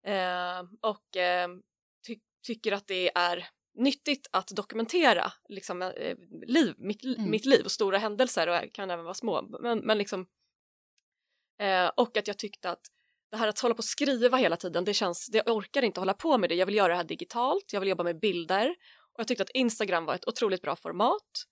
Ehm, 0.06 0.68
och 0.82 1.18
ehm, 1.18 1.62
ty- 2.08 2.20
tycker 2.48 2.72
att 2.72 2.88
det 2.88 3.18
är 3.18 3.48
nyttigt 3.76 4.28
att 4.32 4.48
dokumentera 4.48 5.32
liksom, 5.50 5.82
eh, 5.82 6.16
liv, 6.48 6.74
mitt, 6.78 7.04
Mm. 7.04 7.30
mitt 7.32 7.46
liv 7.46 7.66
och 7.66 7.72
stora 7.72 7.98
händelser 7.98 8.48
och 8.48 8.74
kan 8.74 8.92
även 8.92 9.06
vara 9.06 9.14
små. 9.14 9.42
Men, 9.60 9.80
men 9.80 9.98
liksom, 9.98 10.26
eh, 11.62 11.88
och 11.98 12.18
att 12.18 12.28
jag 12.28 12.38
tyckte 12.38 12.70
att 12.70 12.82
det 13.32 13.38
här 13.38 13.48
att 13.48 13.60
hålla 13.60 13.76
på 13.76 13.80
och 13.80 13.86
skriva 13.86 14.38
hela 14.38 14.58
tiden, 14.58 14.86
det 14.86 14.94
känns, 14.94 15.28
det, 15.32 15.44
jag 15.46 15.56
orkar 15.56 15.82
inte 15.82 16.02
hålla 16.02 16.14
på 16.14 16.38
med 16.38 16.50
det. 16.50 16.56
Jag 16.56 16.66
vill 16.66 16.76
göra 16.76 16.88
det 16.88 16.96
här 16.96 17.04
digitalt, 17.04 17.74
jag 17.74 17.80
vill 17.80 17.90
jobba 17.90 18.04
med 18.04 18.20
bilder 18.20 18.70
och 19.14 19.20
jag 19.20 19.28
tyckte 19.28 19.44
att 19.44 19.50
Instagram 19.50 20.06
var 20.06 20.16
ett 20.16 20.28
otroligt 20.28 20.62
bra 20.62 20.76
format. 20.76 21.46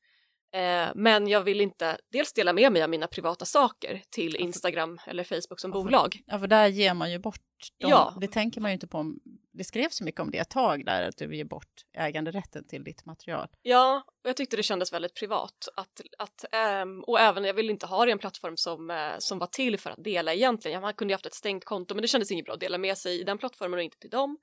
Eh, 0.56 0.90
men 0.96 1.28
jag 1.28 1.42
vill 1.42 1.62
inte 1.62 1.98
dels 2.12 2.34
dela 2.34 2.54
med 2.54 2.72
mig 2.72 2.84
av 2.84 2.90
mina 2.90 3.08
privata 3.08 3.46
saker 3.46 4.02
till 4.10 4.36
Instagram 4.36 5.00
eller 5.08 5.24
Facebook 5.24 5.60
som 5.60 5.72
bolag. 5.72 6.22
Ja, 6.26 6.40
för 6.40 6.48
där 6.48 6.68
ger 6.68 6.94
man 6.94 7.12
ju 7.12 7.20
bort 7.20 7.42
dem. 7.80 7.90
Ja. 7.90 8.18
Det 8.22 8.28
tänker 8.28 8.62
man 8.62 8.72
ju 8.72 8.74
inte 8.74 8.88
på. 8.88 9.14
Det 9.54 9.64
skrevs 9.64 9.96
så 9.96 10.04
mycket 10.04 10.22
om 10.22 10.32
det 10.32 10.38
ett 10.38 10.50
tag 10.50 10.86
där, 10.86 11.04
att 11.08 11.18
du 11.18 11.36
ger 11.36 11.46
bort 11.46 11.86
äganderätten 11.94 12.68
till 12.68 12.84
ditt 12.84 13.06
material. 13.06 13.48
Ja, 13.62 14.04
och 14.24 14.30
jag 14.30 14.38
tyckte 14.38 14.56
det 14.58 14.64
kändes 14.64 14.94
väldigt 14.94 15.14
privat. 15.16 15.68
Att, 15.76 16.02
att, 16.18 16.46
ehm, 16.52 17.04
och 17.04 17.20
även, 17.20 17.44
jag 17.44 17.54
ville 17.54 17.72
inte 17.72 17.86
ha 17.86 18.06
det 18.06 18.10
i 18.10 18.12
en 18.12 18.20
plattform 18.20 18.58
som, 18.58 18.90
eh, 18.92 19.14
som 19.20 19.40
var 19.40 19.48
till 19.48 19.80
för 19.80 19.90
att 19.90 20.04
dela 20.04 20.34
egentligen. 20.34 20.76
Ja, 20.76 20.82
Man 20.82 20.94
kunde 20.94 21.12
ju 21.12 21.16
haft 21.16 21.26
ett 21.26 21.34
stängt 21.34 21.66
konto, 21.66 21.96
men 21.96 22.02
det 22.02 22.08
kändes 22.08 22.32
inget 22.32 22.46
bra 22.46 22.54
att 22.54 22.60
dela 22.60 22.78
med 22.78 22.98
sig 22.98 23.20
i 23.22 23.24
den 23.24 23.38
plattformen 23.38 23.78
och 23.80 23.84
inte 23.84 23.98
till 23.98 24.10
dem. 24.10 24.38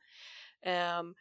Ehm, 0.63 1.15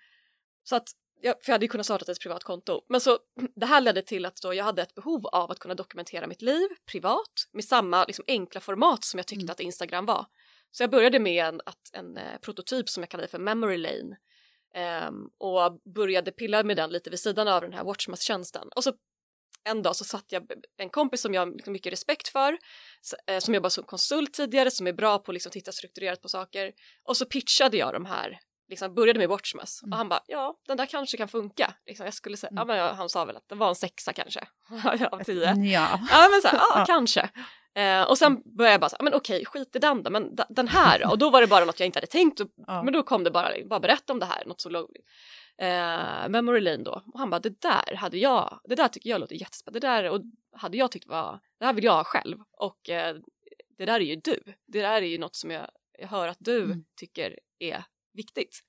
så 0.63 0.75
att, 0.75 0.89
ja, 1.21 1.33
för 1.41 1.51
jag 1.51 1.53
hade 1.53 1.65
ju 1.65 1.69
kunnat 1.69 1.85
starta 1.85 2.11
ett 2.11 2.21
privat 2.21 2.43
konto. 2.43 2.81
Men 2.89 3.01
så 3.01 3.19
det 3.55 3.65
här 3.65 3.81
ledde 3.81 4.01
till 4.01 4.25
att 4.25 4.41
då 4.41 4.53
jag 4.53 4.65
hade 4.65 4.81
ett 4.81 4.95
behov 4.95 5.27
av 5.27 5.51
att 5.51 5.59
kunna 5.59 5.73
dokumentera 5.73 6.27
mitt 6.27 6.41
liv 6.41 6.67
privat 6.91 7.31
med 7.53 7.63
samma 7.65 8.05
liksom, 8.05 8.25
enkla 8.27 8.61
format 8.61 9.03
som 9.03 9.17
jag 9.17 9.27
tyckte 9.27 9.43
Mm. 9.43 9.51
att 9.51 9.59
Instagram 9.59 10.05
var. 10.05 10.25
Så 10.77 10.83
jag 10.83 10.89
började 10.91 11.19
med 11.19 11.45
en, 11.45 11.61
att, 11.65 11.89
en 11.93 12.17
eh, 12.17 12.37
prototyp 12.41 12.89
som 12.89 13.03
jag 13.03 13.09
kallade 13.09 13.27
för 13.27 13.39
Memory 13.39 13.77
Lane 13.77 14.17
Ehm, 14.75 15.15
och 15.37 15.79
började 15.95 16.31
pilla 16.31 16.63
med 16.63 16.77
den 16.77 16.89
lite 16.89 17.09
vid 17.09 17.19
sidan 17.19 17.47
av 17.47 17.61
den 17.61 17.73
här 17.73 17.83
Watchmas-tjänsten. 17.83 18.67
Och 18.75 18.83
så 18.83 18.93
en 19.63 19.81
dag 19.81 19.95
så 19.95 20.03
satt 20.03 20.25
jag 20.27 20.43
en 20.77 20.89
kompis 20.89 21.21
som 21.21 21.33
jag 21.33 21.41
har 21.41 21.53
liksom 21.53 21.73
mycket 21.73 21.93
respekt 21.93 22.27
för, 22.27 22.57
eh, 23.27 23.39
som 23.39 23.53
jobbar 23.53 23.69
som 23.69 23.83
konsult 23.83 24.33
tidigare, 24.33 24.71
som 24.71 24.87
är 24.87 24.93
bra 24.93 25.19
på 25.19 25.31
att 25.31 25.33
liksom 25.33 25.51
titta 25.51 25.71
strukturerat 25.71 26.21
på 26.21 26.29
saker. 26.29 26.71
Och 27.03 27.17
så 27.17 27.25
pitchade 27.25 27.77
jag 27.77 27.93
de 27.93 28.05
här, 28.05 28.39
liksom 28.69 28.93
började 28.95 29.19
med 29.19 29.29
Watchmas 29.29 29.81
Mm. 29.83 29.91
och 29.93 29.97
han 29.97 30.09
bara 30.09 30.21
ja, 30.27 30.59
den 30.67 30.77
där 30.77 30.85
kanske 30.85 31.17
kan 31.17 31.27
funka. 31.27 31.73
Liksom, 31.85 32.05
jag 32.05 32.13
skulle 32.13 32.37
säga, 32.37 32.51
Mm. 32.51 32.57
ja, 32.57 32.65
men 32.87 32.95
han 32.95 33.09
sa 33.09 33.25
väl 33.25 33.37
att 33.37 33.49
det 33.49 33.55
var 33.55 33.69
en 33.69 33.75
sexa 33.75 34.13
kanske 34.13 34.47
av 35.11 35.23
tio. 35.23 35.53
Ja. 35.55 35.99
Ja 36.11 36.27
men 36.31 36.41
så 36.41 36.47
här, 36.47 36.57
Ja. 36.75 36.85
kanske. 36.87 37.29
Eh, 37.77 38.03
och 38.09 38.17
sen 38.17 38.41
började 38.57 38.73
jag 38.73 38.81
bara 38.81 38.89
så 38.89 38.95
här, 38.99 39.03
men 39.03 39.13
okej 39.13 39.45
skit 39.45 39.75
i 39.75 39.79
den 39.79 40.03
då, 40.03 40.09
men 40.09 40.35
den 40.49 40.67
här 40.67 40.99
då? 40.99 41.09
Och 41.09 41.17
då 41.17 41.29
var 41.29 41.41
det 41.41 41.47
bara 41.47 41.65
något 41.65 41.79
jag 41.79 41.85
inte 41.87 41.97
hade 41.97 42.07
tänkt, 42.07 42.39
och, 42.39 42.47
Ja. 42.67 42.83
men 42.83 42.93
då 42.93 43.03
kom 43.03 43.23
det 43.23 43.31
bara, 43.31 43.51
bara 43.65 43.79
berätta 43.79 44.13
om 44.13 44.19
det 44.19 44.25
här, 44.25 44.45
något 44.45 44.61
så 44.61 44.69
låg 44.69 44.97
eh, 45.57 46.29
Memory 46.29 46.61
Lane 46.61 46.83
då. 46.83 47.03
Och 47.13 47.19
han 47.19 47.29
bara, 47.29 47.39
det 47.39 47.61
där 47.61 47.95
hade 47.95 48.17
jag, 48.17 48.59
det 48.63 48.75
där 48.75 48.87
tycker 48.87 49.09
jag 49.09 49.21
låter 49.21 49.35
jättespännande, 49.35 49.79
det 49.79 49.87
där 49.87 50.09
och 50.09 50.21
hade 50.51 50.77
jag 50.77 50.91
tyckt 50.91 51.07
var, 51.07 51.39
det 51.59 51.65
här 51.65 51.73
vill 51.73 51.83
jag 51.83 51.93
ha 51.95 52.03
själv 52.03 52.37
och 52.51 52.89
eh, 52.89 53.15
det 53.77 53.85
där 53.85 53.95
är 53.99 53.99
ju 54.05 54.15
du, 54.15 54.43
det 54.67 54.81
där 54.81 55.01
är 55.01 55.07
ju 55.07 55.17
något 55.17 55.35
som 55.35 55.51
jag, 55.51 55.67
jag 55.99 56.07
hör 56.07 56.27
att 56.27 56.37
du 56.39 56.63
Mm. 56.63 56.83
tycker 56.99 57.39
är 57.59 57.83
viktigt. 58.13 58.59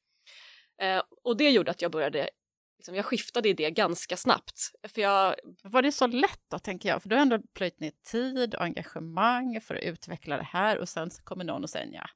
Eh, 0.82 1.02
och 1.24 1.36
det 1.36 1.50
gjorde 1.50 1.70
att 1.70 1.82
jag 1.82 1.90
började, 1.92 2.28
liksom, 2.78 2.94
jag 2.94 3.04
skiftade 3.04 3.48
i 3.48 3.52
det 3.52 3.70
ganska 3.70 4.16
snabbt, 4.16 4.60
för 4.88 5.00
jag 5.00 5.36
Var 5.62 5.82
det 5.82 5.92
så 5.92 6.06
lätt 6.06 6.40
då, 6.48 6.58
tänker 6.58 6.88
jag? 6.88 7.02
För 7.02 7.08
du 7.08 7.14
har 7.16 7.22
ändå 7.22 7.38
plöjt 7.54 7.80
ner 7.80 7.92
tid 8.10 8.54
och 8.54 8.62
engagemang 8.62 9.60
för 9.60 9.74
att 9.74 9.82
utveckla 9.82 10.36
det 10.36 10.42
här 10.42 10.78
och 10.78 10.88
sen 10.88 11.10
så 11.10 11.22
kommer 11.22 11.44
någon 11.44 11.62
och 11.62 11.70
säger 11.70 11.92
ja, 11.94 12.06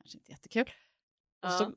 kanske 0.00 0.18
inte 0.18 0.30
jättekul. 0.30 0.62
Och 1.42 1.48
Ja. 1.48 1.50
så, 1.58 1.72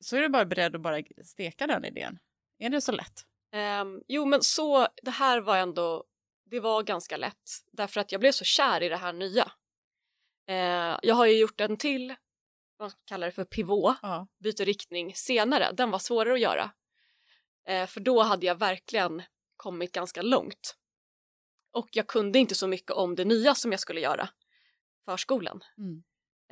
så 0.00 0.16
är 0.16 0.20
du 0.20 0.28
bara 0.28 0.44
beredd 0.44 0.74
att 0.74 0.80
bara 0.82 1.02
steka 1.24 1.66
den 1.66 1.84
idén. 1.84 2.18
Är 2.58 2.70
det 2.70 2.80
så 2.80 2.92
lätt? 2.92 3.26
Ehm, 3.52 4.02
jo, 4.08 4.24
men 4.26 4.42
så 4.42 4.88
det 5.02 5.10
här 5.10 5.40
var 5.40 5.56
ändå, 5.56 6.04
det 6.50 6.60
var 6.60 6.82
ganska 6.82 7.16
lätt 7.16 7.50
därför 7.72 8.00
att 8.00 8.12
jag 8.12 8.20
blev 8.20 8.32
så 8.32 8.44
kär 8.44 8.82
i 8.82 8.88
det 8.88 8.96
här 8.96 9.12
nya. 9.12 9.52
Eh, 10.48 10.98
jag 11.02 11.14
har 11.14 11.26
ju 11.26 11.38
gjort 11.38 11.60
en 11.60 11.76
till, 11.76 12.14
vad 12.76 12.92
kallar 13.04 13.26
det 13.26 13.32
för 13.32 13.44
pivot, 13.44 13.96
Ja. 14.02 14.26
byter 14.38 14.64
riktning 14.64 15.14
senare. 15.14 15.72
Den 15.72 15.90
var 15.90 15.98
svårare 15.98 16.34
att 16.34 16.40
göra. 16.40 16.70
Eh, 17.68 17.86
för 17.86 18.00
då 18.00 18.22
hade 18.22 18.46
jag 18.46 18.54
verkligen 18.58 19.22
kommit 19.56 19.92
ganska 19.92 20.22
långt. 20.22 20.76
Och 21.72 21.88
jag 21.92 22.06
kunde 22.06 22.38
inte 22.38 22.54
så 22.54 22.66
mycket 22.66 22.90
om 22.90 23.14
det 23.14 23.24
nya 23.24 23.54
som 23.54 23.70
jag 23.70 23.80
skulle 23.80 24.00
göra, 24.00 24.28
förskolan. 25.04 25.60
Mm. 25.78 26.02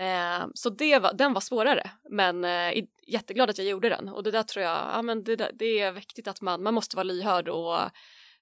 Eh, 0.01 0.49
så 0.55 0.71
det 0.71 0.99
var, 0.99 1.12
den 1.12 1.33
var 1.33 1.40
svårare, 1.40 1.90
men 2.11 2.44
eh, 2.44 2.85
jätteglad 3.07 3.51
att 3.51 3.59
jag 3.59 3.66
gjorde 3.66 3.88
den. 3.88 4.09
Och 4.09 4.23
det 4.23 4.31
där 4.31 4.42
tror 4.42 4.64
jag, 4.64 4.77
ja 4.92 5.03
men 5.03 5.25
det, 5.25 5.51
det 5.55 5.79
är 5.81 5.92
viktigt 5.92 6.29
att 6.29 6.40
man, 6.40 6.62
man 6.62 6.75
måste 6.75 6.97
vara 6.97 7.05
lyhörd 7.05 7.49
och 7.49 7.79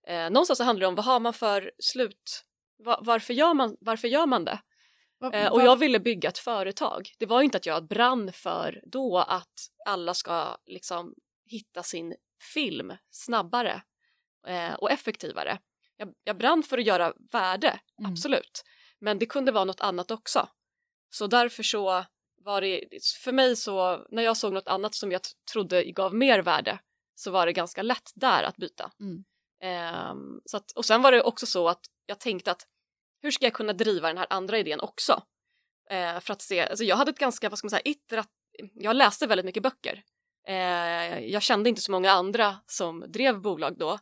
eh, 0.08 0.30
någonstans 0.30 0.58
så 0.58 0.64
handlar 0.64 0.80
det 0.80 0.86
om 0.88 0.94
vad 0.94 1.04
har 1.04 1.20
man 1.20 1.32
för 1.32 1.70
slut, 1.78 2.42
Va, 2.84 3.00
varför, 3.02 3.34
gör 3.34 3.54
man, 3.54 3.76
varför 3.80 4.08
gör 4.08 4.26
man 4.26 4.44
det? 4.44 4.58
Va- 5.20 5.32
Eh, 5.32 5.52
och 5.52 5.58
va- 5.58 5.64
jag 5.64 5.76
ville 5.76 6.00
bygga 6.00 6.28
ett 6.28 6.38
företag. 6.38 7.08
Det 7.18 7.26
var 7.26 7.42
inte 7.42 7.56
att 7.56 7.66
jag 7.66 7.86
brann 7.88 8.32
för 8.32 8.80
då 8.86 9.18
att 9.18 9.54
alla 9.86 10.14
ska 10.14 10.56
liksom 10.66 11.14
hitta 11.50 11.82
sin 11.82 12.14
film 12.54 12.96
snabbare 13.10 13.82
eh, 14.46 14.74
och 14.74 14.90
effektivare. 14.90 15.58
Jag, 15.96 16.12
jag 16.24 16.38
brann 16.38 16.62
för 16.62 16.78
att 16.78 16.86
göra 16.86 17.12
värde, 17.32 17.80
Mm. 17.98 18.12
absolut. 18.12 18.64
Men 19.00 19.18
det 19.18 19.26
kunde 19.26 19.52
vara 19.52 19.64
något 19.64 19.80
annat 19.80 20.10
också. 20.10 20.48
Så 21.10 21.26
därför 21.26 21.62
så 21.62 22.04
var 22.36 22.60
det, 22.60 22.84
för 23.24 23.32
mig 23.32 23.56
så, 23.56 24.06
när 24.10 24.22
jag 24.22 24.36
såg 24.36 24.52
något 24.52 24.68
annat 24.68 24.94
som 24.94 25.12
jag 25.12 25.20
trodde 25.52 25.84
gav 25.84 26.14
mer 26.14 26.38
värde 26.42 26.78
så 27.14 27.30
var 27.30 27.46
det 27.46 27.52
ganska 27.52 27.82
lätt 27.82 28.12
där 28.14 28.42
att 28.42 28.56
byta. 28.56 28.90
Mm. 29.00 29.24
Ehm, 29.62 30.40
så 30.44 30.56
att, 30.56 30.70
och 30.72 30.84
sen 30.84 31.02
var 31.02 31.12
det 31.12 31.22
också 31.22 31.46
så 31.46 31.68
att 31.68 31.80
jag 32.06 32.20
tänkte 32.20 32.50
att 32.50 32.66
hur 33.22 33.30
ska 33.30 33.46
jag 33.46 33.54
kunna 33.54 33.72
driva 33.72 34.08
den 34.08 34.18
här 34.18 34.26
andra 34.30 34.58
idén 34.58 34.80
också? 34.80 35.22
Eh, 35.90 36.20
för 36.20 36.32
att 36.32 36.42
se, 36.42 36.60
alltså 36.68 36.84
jag 36.84 36.96
hade 36.96 37.10
ett 37.10 37.18
ganska, 37.18 37.48
vad 37.48 37.58
ska 37.58 37.66
man 37.66 37.70
säga, 37.70 37.82
iterat, 37.84 38.28
jag 38.74 38.96
läste 38.96 39.26
väldigt 39.26 39.44
mycket 39.46 39.62
böcker. 39.62 40.02
Eh, 40.46 41.18
jag 41.18 41.42
kände 41.42 41.68
inte 41.68 41.80
så 41.82 41.92
många 41.92 42.10
andra 42.10 42.56
som 42.66 43.04
drev 43.08 43.40
bolag 43.40 43.78
då. 43.78 43.98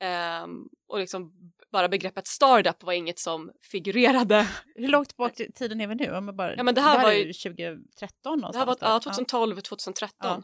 Ehm, 0.00 0.68
och 0.88 0.98
liksom 0.98 1.32
bara 1.72 1.88
begreppet 1.88 2.26
startup 2.26 2.82
var 2.82 2.92
inget 2.92 3.18
som 3.18 3.52
figurerade. 3.60 4.48
Hur 4.74 4.88
långt 4.88 5.16
bak 5.16 5.40
i 5.40 5.52
tiden 5.52 5.80
är 5.80 5.86
vi 5.86 5.94
nu? 5.94 6.16
Om 6.16 6.36
bara, 6.36 6.56
Ja, 6.56 6.62
men 6.62 6.74
det 6.74 6.80
här 6.80 6.96
där 6.96 7.02
var 7.02 7.10
är 7.12 7.16
ju- 7.16 7.32
2013 7.32 8.38
någonstans. 8.38 8.52
Det 8.52 8.58
här 8.58 8.66
var 8.66 8.94
ja, 8.94 9.00
2012, 9.00 9.60
2013. 9.60 10.42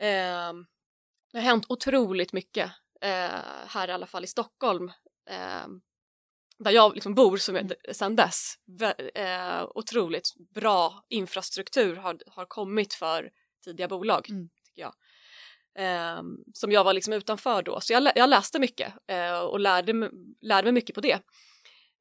Ehm, 0.00 0.66
det 1.32 1.38
har 1.38 1.44
hänt 1.44 1.66
otroligt 1.68 2.32
mycket 2.32 2.70
eh, 3.00 3.40
här 3.66 3.88
i 3.88 3.92
alla 3.92 4.06
fall 4.06 4.24
i 4.24 4.26
Stockholm. 4.26 4.92
ehm, 5.30 5.80
där 6.58 6.70
jag 6.70 6.94
liksom 6.94 7.14
bor 7.14 7.36
som 7.36 7.56
jag, 7.56 7.72
sedan 7.92 8.16
dess. 8.16 8.54
Eh, 9.14 9.64
otroligt 9.74 10.34
bra 10.54 11.02
infrastruktur 11.08 11.96
har, 11.96 12.18
har 12.26 12.44
kommit 12.44 12.94
för 12.94 13.30
tidiga 13.60 13.88
bolag, 13.88 14.30
Mm. 14.30 14.48
tycker 14.64 14.80
jag. 14.82 14.94
Ehm, 15.78 16.36
som 16.54 16.72
jag 16.72 16.84
var 16.84 16.92
liksom 16.92 17.12
utanför 17.12 17.62
då. 17.62 17.80
Så 17.80 17.92
jag, 17.92 18.12
jag 18.16 18.30
läste 18.30 18.58
mycket 18.58 18.92
eh, 19.06 19.40
och 19.40 19.60
lärde, 19.60 20.10
lärde 20.40 20.64
mig 20.64 20.72
mycket 20.72 20.94
på 20.94 21.00
det. 21.00 21.18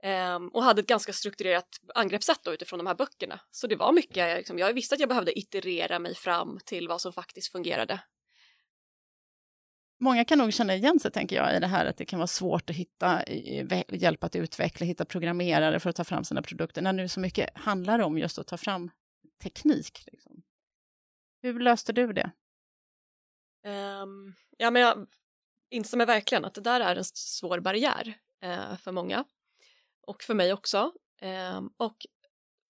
Ehm, 0.04 0.48
och 0.48 0.64
hade 0.64 0.82
ett 0.82 0.88
ganska 0.88 1.14
strukturerat 1.14 1.68
angreppssätt 1.96 2.40
då 2.44 2.54
utifrån 2.54 2.80
de 2.80 2.88
här 2.88 2.96
böckerna. 2.96 3.40
Så 3.52 3.68
det 3.68 3.76
var 3.76 3.92
mycket, 3.92 4.38
liksom, 4.38 4.60
jag 4.60 4.74
visste 4.74 4.96
att 4.96 5.00
jag 5.00 5.10
behövde 5.10 5.40
iterera 5.40 6.00
mig 6.00 6.16
fram 6.16 6.60
till 6.66 6.88
vad 6.88 7.02
som 7.02 7.14
faktiskt 7.14 7.52
fungerade. 7.52 8.00
Många 10.02 10.26
kan 10.26 10.38
nog 10.38 10.54
känna 10.54 10.76
igen 10.76 11.00
sig, 11.00 11.12
tänker 11.12 11.36
jag, 11.36 11.56
i 11.56 11.60
det 11.60 11.68
här 11.68 11.86
att 11.86 11.98
det 11.98 12.06
kan 12.06 12.20
vara 12.20 12.28
svårt 12.28 12.70
att 12.70 12.76
hitta 12.76 13.24
eh, 13.24 13.84
hjälp 13.90 14.24
att 14.24 14.36
utveckla, 14.36 14.86
hitta 14.86 15.06
programmerare 15.06 15.80
för 15.80 15.90
att 15.90 15.96
ta 15.96 16.04
fram 16.04 16.24
sina 16.24 16.42
produkter, 16.42 16.82
när 16.82 16.94
nu 16.94 17.08
så 17.08 17.20
mycket 17.20 17.50
handlar 17.58 18.00
om 18.00 18.18
just 18.18 18.40
att 18.40 18.48
ta 18.48 18.58
fram 18.58 18.92
teknik. 19.44 20.04
Liksom. 20.12 20.42
Hur 21.42 21.60
löste 21.60 21.94
du 21.94 22.14
det? 22.14 22.32
Um, 23.66 24.36
ja, 24.58 24.72
men 24.72 24.82
jag 24.82 25.08
instämmer 25.70 26.06
verkligen 26.06 26.46
att 26.46 26.54
det 26.54 26.62
där 26.62 26.80
är 26.80 26.96
en 26.96 27.04
svår 27.04 27.60
barriär 27.60 28.18
uh, 28.46 28.78
för 28.78 28.92
många 28.92 29.26
och 30.02 30.24
för 30.24 30.34
mig 30.34 30.54
också. 30.54 30.94
Um, 31.22 31.74
och 31.78 32.06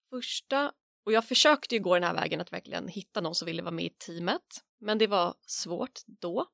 första, 0.09 0.71
och 1.05 1.11
jag 1.11 1.25
försökte 1.25 1.75
ju 1.75 1.81
gå 1.81 1.93
den 1.93 2.03
här 2.03 2.13
vägen 2.13 2.41
att 2.41 2.53
verkligen 2.53 2.87
hitta 2.87 3.21
någon 3.21 3.35
som 3.35 3.45
ville 3.45 3.61
vara 3.61 3.71
med 3.71 3.85
i 3.85 3.89
teamet, 3.89 4.63
men 4.79 4.97
det 4.97 5.07
var 5.07 5.35
svårt 5.41 5.99
då. 6.05 6.45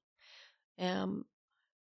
Um, 1.04 1.28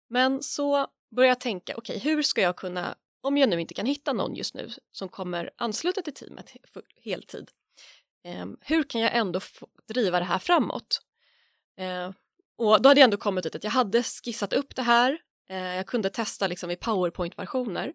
men 0.10 0.44
så 0.44 0.88
började 1.16 1.30
jag 1.30 1.40
tänka, 1.40 1.78
okej, 1.78 2.00
hur 2.00 2.24
ska 2.24 2.42
jag 2.42 2.56
kunna, 2.56 2.96
om 3.22 3.38
jag 3.38 3.50
nu 3.50 3.62
inte 3.62 3.74
kan 3.74 3.86
hitta 3.86 4.14
någon 4.14 4.36
just 4.36 4.54
nu 4.54 4.70
som 4.92 5.10
kommer 5.10 5.52
ansluta 5.56 6.02
till 6.02 6.14
teamet 6.14 6.54
heltid, 7.04 7.52
ehm, 8.24 8.58
hur 8.62 8.84
kan 8.84 9.02
jag 9.02 9.16
ändå 9.16 9.40
driva 9.94 10.20
det 10.20 10.26
här 10.26 10.40
framåt? 10.40 11.02
Eh, 11.78 12.12
och 12.58 12.82
då 12.82 12.90
hade 12.90 13.00
jag 13.00 13.06
ändå 13.06 13.18
kommit 13.18 13.46
ut 13.46 13.56
att 13.56 13.64
jag 13.64 13.72
hade 13.72 14.04
skissat 14.04 14.54
upp 14.54 14.76
det 14.76 14.82
här. 14.82 15.18
Eh, 15.50 15.76
jag 15.76 15.88
kunde 15.88 16.10
testa 16.10 16.48
liksom 16.48 16.72
i 16.72 16.76
powerpoint-versioner. 16.76 17.94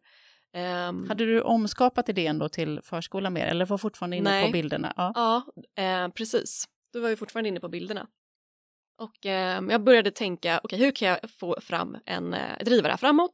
Ehm, 0.55 1.09
Hade 1.09 1.25
du 1.27 1.41
omskapat 1.43 2.09
idén 2.09 2.39
då 2.39 2.49
till 2.49 2.81
förskola 2.83 3.31
mer, 3.31 3.47
eller 3.47 3.67
var 3.67 3.79
fortfarande 3.79 4.17
inne 4.17 4.31
Nej. 4.31 4.47
på 4.47 4.53
bilderna? 4.53 4.93
Ja. 4.97 5.13
Ja, 5.15 5.83
eh, 5.83 6.09
precis. 6.09 6.65
Då 6.93 7.01
var 7.01 7.09
vi 7.09 7.17
fortfarande 7.17 7.49
inne 7.49 7.61
på 7.61 7.69
bilderna. 7.69 8.07
Och 8.99 9.27
eh, 9.27 9.63
jag 9.71 9.85
började 9.85 10.11
tänka, 10.11 10.61
okej 10.65 10.79
hur 10.79 10.91
kan 10.91 11.09
jag 11.09 11.31
få 11.31 11.61
fram 11.61 11.97
en, 12.07 12.35
eh, 12.35 12.65
driva 12.65 12.83
det 12.83 12.93
här 12.93 12.97
framåt? 12.97 13.31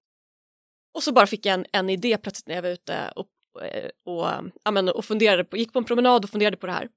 Och 0.94 1.02
så 1.02 1.12
bara 1.12 1.26
fick 1.26 1.46
jag 1.46 1.54
en, 1.54 1.66
en 1.72 1.90
idé 1.90 2.18
plötsligt 2.18 2.46
när 2.48 2.54
jag 2.54 2.62
var 2.62 2.68
ute 2.70 3.12
och, 3.16 3.26
eh, 3.26 3.33
och, 4.06 4.26
ja, 4.64 4.70
men, 4.70 4.88
och 4.88 5.04
funderade 5.04 5.44
på, 5.44 5.56
gick 5.56 5.72
på 5.72 5.78
en 5.78 5.84
promenad 5.84 6.24
och 6.24 6.30
funderade 6.30 6.56
på 6.56 6.66
det 6.66 6.72
här. 6.72 6.88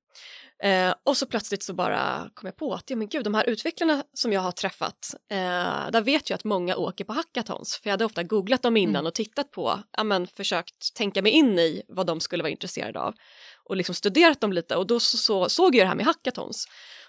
Eh, 0.63 0.95
och 1.03 1.17
så 1.17 1.25
plötsligt 1.25 1.63
så 1.63 1.73
bara 1.73 2.29
kom 2.33 2.47
jag 2.47 2.55
på 2.55 2.73
att 2.73 2.89
ja, 2.89 2.95
men 2.95 3.09
gud, 3.09 3.23
de 3.23 3.33
här 3.33 3.49
utvecklarna 3.49 4.03
som 4.13 4.33
jag 4.33 4.41
har 4.41 4.51
träffat, 4.51 5.15
eh, 5.31 5.91
där 5.91 6.01
vet 6.01 6.29
jag 6.29 6.37
att 6.37 6.43
många 6.43 6.75
åker 6.75 7.05
på 7.05 7.13
hackathons. 7.13 7.79
För 7.83 7.89
jag 7.89 7.93
hade 7.93 8.05
ofta 8.05 8.23
googlat 8.23 8.61
dem 8.61 8.77
innan 8.77 8.95
mm. 8.95 9.05
och 9.05 9.13
tittat 9.13 9.51
på, 9.51 9.79
ja, 9.97 10.03
men, 10.03 10.27
försökt 10.27 10.95
tänka 10.95 11.21
mig 11.21 11.31
in 11.31 11.59
i 11.59 11.81
vad 11.87 12.07
de 12.07 12.19
skulle 12.19 12.43
vara 12.43 12.51
intresserade 12.51 12.99
av 12.99 13.13
och 13.63 13.77
liksom 13.77 13.95
studerat 13.95 14.41
dem 14.41 14.53
lite 14.53 14.75
och 14.75 14.87
då 14.87 14.99
så, 14.99 15.17
så, 15.17 15.49
såg 15.49 15.75
jag 15.75 15.85
det 15.85 15.89
här 15.89 15.95
med 15.95 16.05
hackathons. 16.05 16.67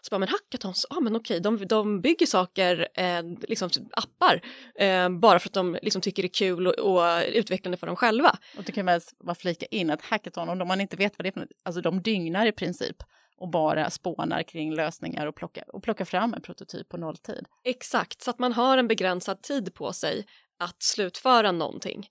Så 0.09 0.11
bara, 0.11 0.19
men 0.19 0.29
hackathons, 0.29 0.87
ja 0.91 0.97
ah, 0.97 1.01
men 1.01 1.17
okej, 1.17 1.41
de, 1.41 1.67
de 1.67 2.01
bygger 2.01 2.27
saker, 2.27 2.89
eh, 2.95 3.23
liksom 3.49 3.71
appar, 3.93 4.41
eh, 4.75 5.09
bara 5.09 5.39
för 5.39 5.49
att 5.49 5.55
de 5.55 5.79
liksom 5.83 6.03
tycker 6.03 6.23
det 6.23 6.27
är 6.27 6.35
kul 6.35 6.67
och, 6.67 6.75
och 6.75 7.23
utvecklande 7.33 7.77
för 7.77 7.87
dem 7.87 7.97
själva. 7.97 8.39
Och 8.57 8.65
det 8.65 8.73
kan 8.73 8.85
man 8.85 9.01
bara 9.25 9.35
flika 9.35 9.67
in 9.67 9.91
att 9.91 10.03
hackathon, 10.03 10.61
om 10.61 10.69
man 10.69 10.81
inte 10.81 10.97
vet 10.97 11.19
vad 11.19 11.25
det 11.25 11.29
är 11.29 11.33
för 11.33 11.41
något, 11.41 11.49
alltså 11.63 11.81
de 11.81 12.03
dygnar 12.03 12.47
i 12.47 12.53
princip 12.53 12.97
och 13.37 13.49
bara 13.49 13.91
spånar 13.91 14.43
kring 14.43 14.75
lösningar 14.75 15.27
och 15.27 15.37
plockar, 15.37 15.75
och 15.77 15.83
plockar 15.83 16.05
fram 16.05 16.35
en 16.35 16.43
prototyp 16.43 16.89
på 16.89 16.97
nolltid. 16.97 17.47
Exakt, 17.65 18.23
så 18.23 18.31
att 18.31 18.39
man 18.39 18.53
har 18.53 18.79
en 18.79 18.89
begränsad 18.89 19.43
tid 19.43 19.75
på 19.75 19.93
sig 19.93 20.27
att 20.59 20.83
slutföra 20.83 21.53
någonting. 21.53 22.09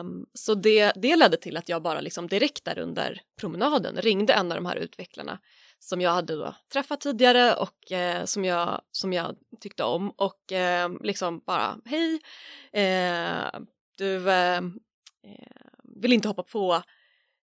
Um, 0.00 0.26
så 0.34 0.54
det, 0.54 0.92
det 0.96 1.16
ledde 1.16 1.36
till 1.36 1.56
att 1.56 1.68
jag 1.68 1.82
bara 1.82 2.00
liksom 2.00 2.28
direkt 2.28 2.64
där 2.64 2.78
under 2.78 3.20
promenaden 3.40 3.96
ringde 3.96 4.32
en 4.32 4.52
av 4.52 4.56
de 4.56 4.66
här 4.66 4.76
utvecklarna 4.76 5.38
som 5.84 6.00
jag 6.00 6.10
hade 6.10 6.36
då 6.36 6.54
träffat 6.72 7.00
tidigare 7.00 7.54
och 7.54 7.92
eh, 7.92 8.24
som, 8.24 8.44
jag, 8.44 8.80
som 8.90 9.12
jag 9.12 9.36
tyckte 9.60 9.84
om 9.84 10.10
och 10.10 10.52
eh, 10.52 10.90
liksom 11.00 11.42
bara 11.46 11.76
hej, 11.84 12.20
eh, 12.72 13.60
du 13.98 14.30
eh, 14.30 14.56
eh 14.56 14.62
vill 16.02 16.12
inte 16.12 16.28
hoppa 16.28 16.42
på 16.42 16.82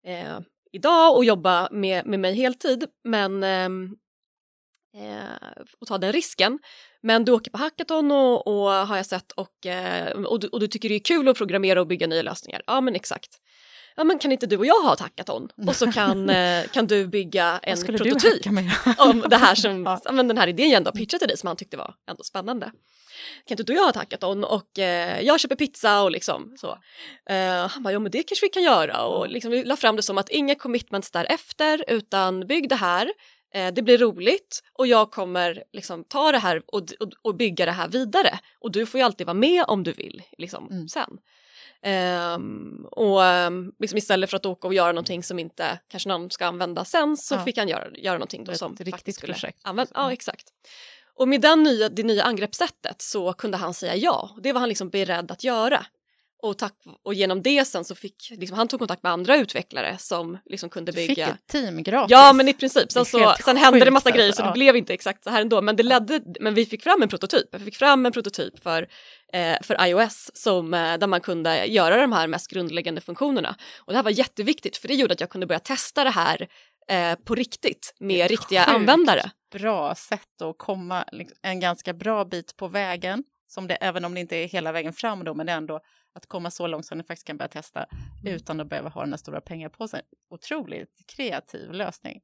eh, 0.05 0.39
idag 0.73 1.17
och 1.17 1.25
jobba 1.25 1.69
med, 1.71 2.07
med 2.07 2.21
mig 2.21 2.35
heltid 2.35 2.85
men 3.05 3.43
ehm, 3.43 3.97
eh, 4.97 5.63
och 5.81 5.87
ta 5.87 5.99
den 5.99 6.13
risken. 6.13 6.59
Men 7.01 7.25
du 7.25 7.33
åker 7.33 7.51
på 7.51 7.59
hackathon 7.59 8.13
och, 8.13 8.47
och 8.47 8.71
har 8.71 8.97
jag 8.97 9.07
sett 9.07 9.33
och, 9.33 9.67
eh, 9.67 10.13
och, 10.13 10.41
du, 10.41 10.49
och 10.49 10.61
du 10.61 10.67
tycker 10.67 10.89
det 10.89 10.95
är 10.95 11.05
kul 11.05 11.29
att 11.29 11.37
programmera 11.37 11.81
och 11.81 11.87
bygga 11.87 12.07
nya 12.07 12.23
lösningar. 12.23 12.63
Ja 12.67 12.81
men 12.81 12.95
exakt 12.95 13.41
ja 13.99 14.05
men 14.05 14.19
kan 14.19 14.33
inte 14.33 14.47
du 14.47 14.57
och 14.57 14.67
jag 14.67 14.83
ha 14.83 14.93
ett 14.93 15.01
hackathon 15.01 15.49
och 15.67 15.77
så 15.77 15.93
kan, 15.93 16.31
eh, 16.39 16.67
kan 16.67 16.87
du 16.87 17.07
bygga 17.07 17.61
en 17.63 17.83
prototyp 17.83 18.47
om 18.99 19.25
det 19.31 19.37
här 19.37 19.55
som, 19.55 19.85
ja. 20.05 20.13
men 20.13 20.29
den 20.29 20.39
här 20.39 20.47
idén 20.47 20.71
jag 20.71 20.77
ändå 20.77 20.93
pitchat 20.93 21.21
till 21.21 21.29
dig 21.29 21.37
som 21.37 21.47
han 21.47 21.57
tyckte 21.57 21.77
var 21.77 21.95
ändå 22.11 22.23
spännande. 22.23 22.67
Kan 23.47 23.55
inte 23.55 23.63
du 23.63 23.73
och 23.73 23.79
jag 23.79 23.83
ha 23.83 23.91
ett 23.91 23.97
hackathon 23.97 24.45
och 24.45 24.79
eh, 24.79 25.21
jag 25.21 25.41
köper 25.41 25.57
pizza 25.57 26.03
och 26.03 26.11
liksom 26.11 26.55
så. 26.57 26.79
Eh, 27.31 27.69
han 27.69 27.83
bara, 27.83 27.93
ja 27.93 27.99
men 27.99 28.13
det 28.13 28.23
kanske 28.23 28.47
vi 28.47 28.51
kan 28.51 28.63
göra 28.63 29.03
och 29.05 29.29
liksom 29.29 29.51
vi 29.51 29.65
la 29.65 29.77
fram 29.77 29.97
det 29.97 30.03
som 30.03 30.19
att 30.19 30.29
inga 30.29 30.55
commitments 30.55 31.11
därefter 31.11 31.85
utan 31.89 32.47
bygg 32.47 32.69
det 32.69 32.77
här 32.77 33.13
eh, 33.55 33.73
det 33.75 33.83
blir 33.83 33.99
roligt 33.99 34.63
och 34.73 34.87
jag 34.87 35.11
kommer 35.11 35.63
liksom 35.73 36.05
ta 36.05 36.33
det 36.33 36.39
här 36.39 36.63
och, 36.67 36.83
och, 37.01 37.13
och, 37.23 37.37
bygga 37.37 37.67
det 37.67 37.73
här 37.73 37.89
vidare 37.89 38.39
och 38.61 38.73
du 38.73 38.87
får 38.87 38.99
ju 38.99 39.05
alltid 39.05 39.27
vara 39.27 39.35
med 39.35 39.65
om 39.69 39.83
du 39.83 39.93
vill 39.93 40.23
liksom, 40.39 40.69
mm. 40.71 40.89
sen. 40.89 41.19
Um, 41.87 42.87
och 42.91 43.21
um, 43.21 43.73
liksom 43.79 43.99
istället 43.99 44.31
för 44.31 44.37
att 44.37 44.47
åka 44.47 44.69
och 44.69 44.75
göra 44.75 44.93
någonting 44.93 45.23
som 45.23 45.39
inte 45.39 45.81
kanske 45.89 46.09
någon 46.09 46.31
ska 46.31 46.47
använda 46.47 46.85
sen 46.85 47.17
så 47.17 47.35
ja. 47.35 47.45
fick 47.45 47.59
han 47.59 47.69
göra, 47.69 47.91
göra 47.97 48.15
någonting 48.15 48.45
då 48.45 48.55
som 48.55 48.77
riktigt 48.77 49.17
skulle 49.17 49.33
projekt. 49.33 49.59
Använda. 49.63 49.93
Ja, 49.95 50.13
exakt. 50.13 50.45
Och 51.15 51.29
med 51.29 51.41
den 51.41 51.63
nya, 51.63 51.89
det 51.89 52.03
nya 52.03 52.23
angreppssättet 52.23 53.03
så 53.03 53.33
kunde 53.33 53.57
han 53.57 53.75
säga 53.75 53.97
ja. 53.97 54.31
Det 54.43 54.53
var 54.53 54.61
han 54.61 54.69
liksom 54.69 54.89
beredd 54.89 55.31
att 55.31 55.45
göra. 55.45 55.87
Och, 56.43 56.59
tack, 56.59 56.75
och 57.03 57.15
genom 57.15 57.43
det 57.43 57.65
sen 57.65 57.85
så 57.85 57.95
fick 57.95 58.31
liksom, 58.31 58.59
han 58.59 58.69
tog 58.69 58.81
kontakt 58.81 59.03
med 59.03 59.13
andra 59.13 59.37
utvecklare 59.37 59.99
som 59.99 60.39
liksom 60.45 60.71
kunde 60.71 60.93
bygga. 60.93 61.27
Du 61.27 61.33
fick 61.33 61.35
ett 61.35 61.47
team 61.47 61.83
gratis. 61.83 62.11
Ja 62.11 62.33
men 62.33 62.49
i 62.49 62.55
princip. 62.55 62.93
Sen, 62.93 63.05
så, 63.05 63.35
sen 63.45 63.57
hände 63.57 63.85
det 63.85 63.91
massa 63.91 64.11
grejer 64.11 64.33
så 64.33 64.43
det 64.43 64.53
blev 64.53 64.77
inte 64.77 64.95
exakt 64.95 65.25
så 65.25 65.31
här 65.31 65.41
ändå. 65.41 65.63
Men 65.63 65.77
det 65.77 65.83
ledde, 65.83 66.21
men 66.41 66.55
vi 66.55 66.67
fick 66.67 66.83
fram 66.83 67.03
en 67.03 67.09
prototyp. 67.09 67.55
Vi 67.55 67.65
fick 67.65 67.77
fram 67.77 68.07
en 68.07 68.13
prototyp 68.13 68.63
för, 68.63 68.89
eh, 69.33 69.57
för 69.63 69.87
iOS 69.87 70.31
som, 70.35 70.75
eh, 70.75 70.99
där 70.99 71.07
man 71.07 71.21
kunde 71.21 71.67
göra 71.67 71.97
de 72.01 72.13
här 72.13 72.27
mest 72.27 72.51
grundläggande 72.51 73.01
funktionerna. 73.01 73.57
Och 73.79 73.93
det 73.93 73.97
här 73.97 74.05
var 74.05 74.11
jätteviktigt 74.11 74.77
för 74.77 74.89
det 74.89 74.95
gjorde 74.95 75.13
att 75.13 75.21
jag 75.21 75.31
kunde 75.31 75.47
börja 75.47 75.61
testa 75.61 76.05
det 76.05 76.11
här 76.11 76.49
eh, 76.89 77.15
på 77.25 77.35
riktigt 77.35 77.95
med 78.01 78.29
riktiga 78.29 78.65
användare. 78.65 79.31
Bra 79.53 79.95
sätt 79.95 80.43
att 80.43 80.59
komma 80.59 81.05
liksom, 81.13 81.37
en 81.43 81.61
ganska 81.61 81.93
bra 81.93 82.25
bit 82.25 82.57
på 82.57 82.69
vägen. 82.69 83.25
Som 83.51 83.67
det, 83.69 83.75
även 83.75 84.05
om 84.05 84.15
det 84.15 84.21
inte 84.21 84.37
är 84.37 84.49
hela 84.49 84.73
vägen 84.73 84.93
fram 84.93 85.25
då, 85.25 85.35
men 85.35 85.47
det 85.47 85.53
är 85.53 85.57
ändå 85.57 85.81
att 86.19 86.27
komma 86.27 86.51
så 86.51 86.67
långt 86.67 86.87
som 86.87 86.99
ni 86.99 87.05
faktiskt 87.05 87.27
kan 87.27 87.37
börja 87.37 87.49
testa 87.49 87.87
mm. 88.23 88.35
utan 88.35 88.61
att 88.61 88.69
behöva 88.69 88.89
ha 88.89 89.01
den 89.01 89.13
här 89.13 89.17
stora 89.17 89.41
pengapåsen. 89.41 90.01
Otroligt 90.31 91.03
kreativ 91.17 91.73
lösning. 91.73 92.21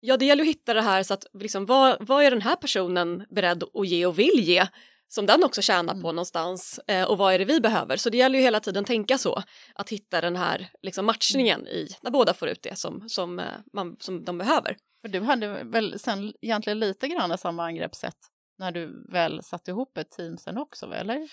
Ja, 0.00 0.16
det 0.16 0.24
gäller 0.24 0.42
att 0.42 0.48
hitta 0.48 0.74
det 0.74 0.82
här 0.82 1.02
så 1.02 1.14
att 1.14 1.26
liksom, 1.32 1.66
vad, 1.66 2.06
vad 2.06 2.24
är 2.24 2.30
den 2.30 2.42
här 2.42 2.56
personen 2.56 3.26
beredd 3.30 3.64
att 3.74 3.86
ge 3.86 4.06
och 4.06 4.18
vill 4.18 4.40
ge 4.40 4.66
som 5.08 5.26
den 5.26 5.44
också 5.44 5.62
tjänar 5.62 5.92
på 5.92 5.98
mm. 5.98 6.16
någonstans 6.16 6.80
eh, 6.86 7.04
och 7.04 7.18
vad 7.18 7.34
är 7.34 7.38
det 7.38 7.44
vi 7.44 7.60
behöver? 7.60 7.96
Så 7.96 8.10
det 8.10 8.18
gäller 8.18 8.38
ju 8.38 8.44
hela 8.44 8.60
tiden 8.60 8.84
tänka 8.84 9.18
så, 9.18 9.42
att 9.74 9.90
hitta 9.90 10.20
den 10.20 10.36
här 10.36 10.70
liksom, 10.82 11.06
matchningen 11.06 11.60
mm. 11.60 11.72
i 11.72 11.88
när 12.02 12.10
båda 12.10 12.34
får 12.34 12.48
ut 12.48 12.62
det 12.62 12.78
som, 12.78 13.08
som, 13.08 13.38
eh, 13.38 13.46
man, 13.72 13.96
som 14.00 14.24
de 14.24 14.38
behöver. 14.38 14.76
För 15.00 15.08
du 15.08 15.20
hade 15.20 15.64
väl 15.64 15.98
sen 15.98 16.32
egentligen 16.42 16.78
lite 16.78 17.08
grann 17.08 17.38
samma 17.38 17.64
angreppssätt 17.64 18.18
när 18.58 18.72
du 18.72 19.06
väl 19.12 19.42
satte 19.42 19.70
ihop 19.70 19.98
ett 19.98 20.10
team 20.10 20.36
sen 20.36 20.58
också, 20.58 20.94
eller? 20.94 21.28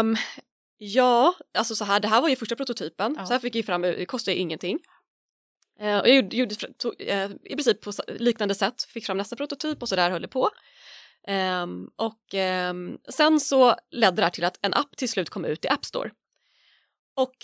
Um, 0.00 0.16
Ja, 0.84 1.34
alltså 1.58 1.74
så 1.74 1.84
här, 1.84 2.00
det 2.00 2.08
här 2.08 2.20
var 2.20 2.28
ju 2.28 2.36
första 2.36 2.56
prototypen, 2.56 3.14
ja. 3.18 3.26
så 3.26 3.32
här 3.32 3.40
fick 3.40 3.54
jag 3.54 3.64
fram, 3.64 3.82
det 3.82 4.06
kostade 4.06 4.36
ingenting. 4.36 4.78
Eh, 5.80 5.98
och 5.98 6.08
jag 6.08 6.16
gjorde, 6.16 6.36
gjorde 6.36 6.54
tog, 6.54 6.94
eh, 6.98 7.30
i 7.44 7.54
princip 7.54 7.80
på 7.80 7.92
liknande 8.06 8.54
sätt, 8.54 8.82
fick 8.82 9.06
fram 9.06 9.16
nästa 9.16 9.36
prototyp 9.36 9.82
och 9.82 9.88
så 9.88 9.96
där 9.96 10.10
höll 10.10 10.22
det 10.22 10.28
på. 10.28 10.50
Eh, 11.28 11.66
och 11.96 12.34
ehm, 12.34 12.98
sen 13.08 13.40
så 13.40 13.76
ledde 13.90 14.16
det 14.16 14.22
här 14.22 14.30
till 14.30 14.44
att 14.44 14.58
en 14.62 14.74
app 14.74 14.96
till 14.96 15.08
slut 15.08 15.30
kom 15.30 15.44
ut 15.44 15.64
i 15.64 15.68
App 15.68 15.84
Store. 15.84 16.10
Och 17.16 17.34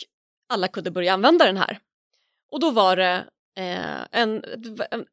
alla 0.48 0.68
kunde 0.68 0.90
börja 0.90 1.12
använda 1.12 1.44
den 1.44 1.56
här. 1.56 1.80
Och 2.50 2.60
då 2.60 2.70
var 2.70 2.96
det 2.96 3.24
eh, 3.56 4.02
en, 4.10 4.44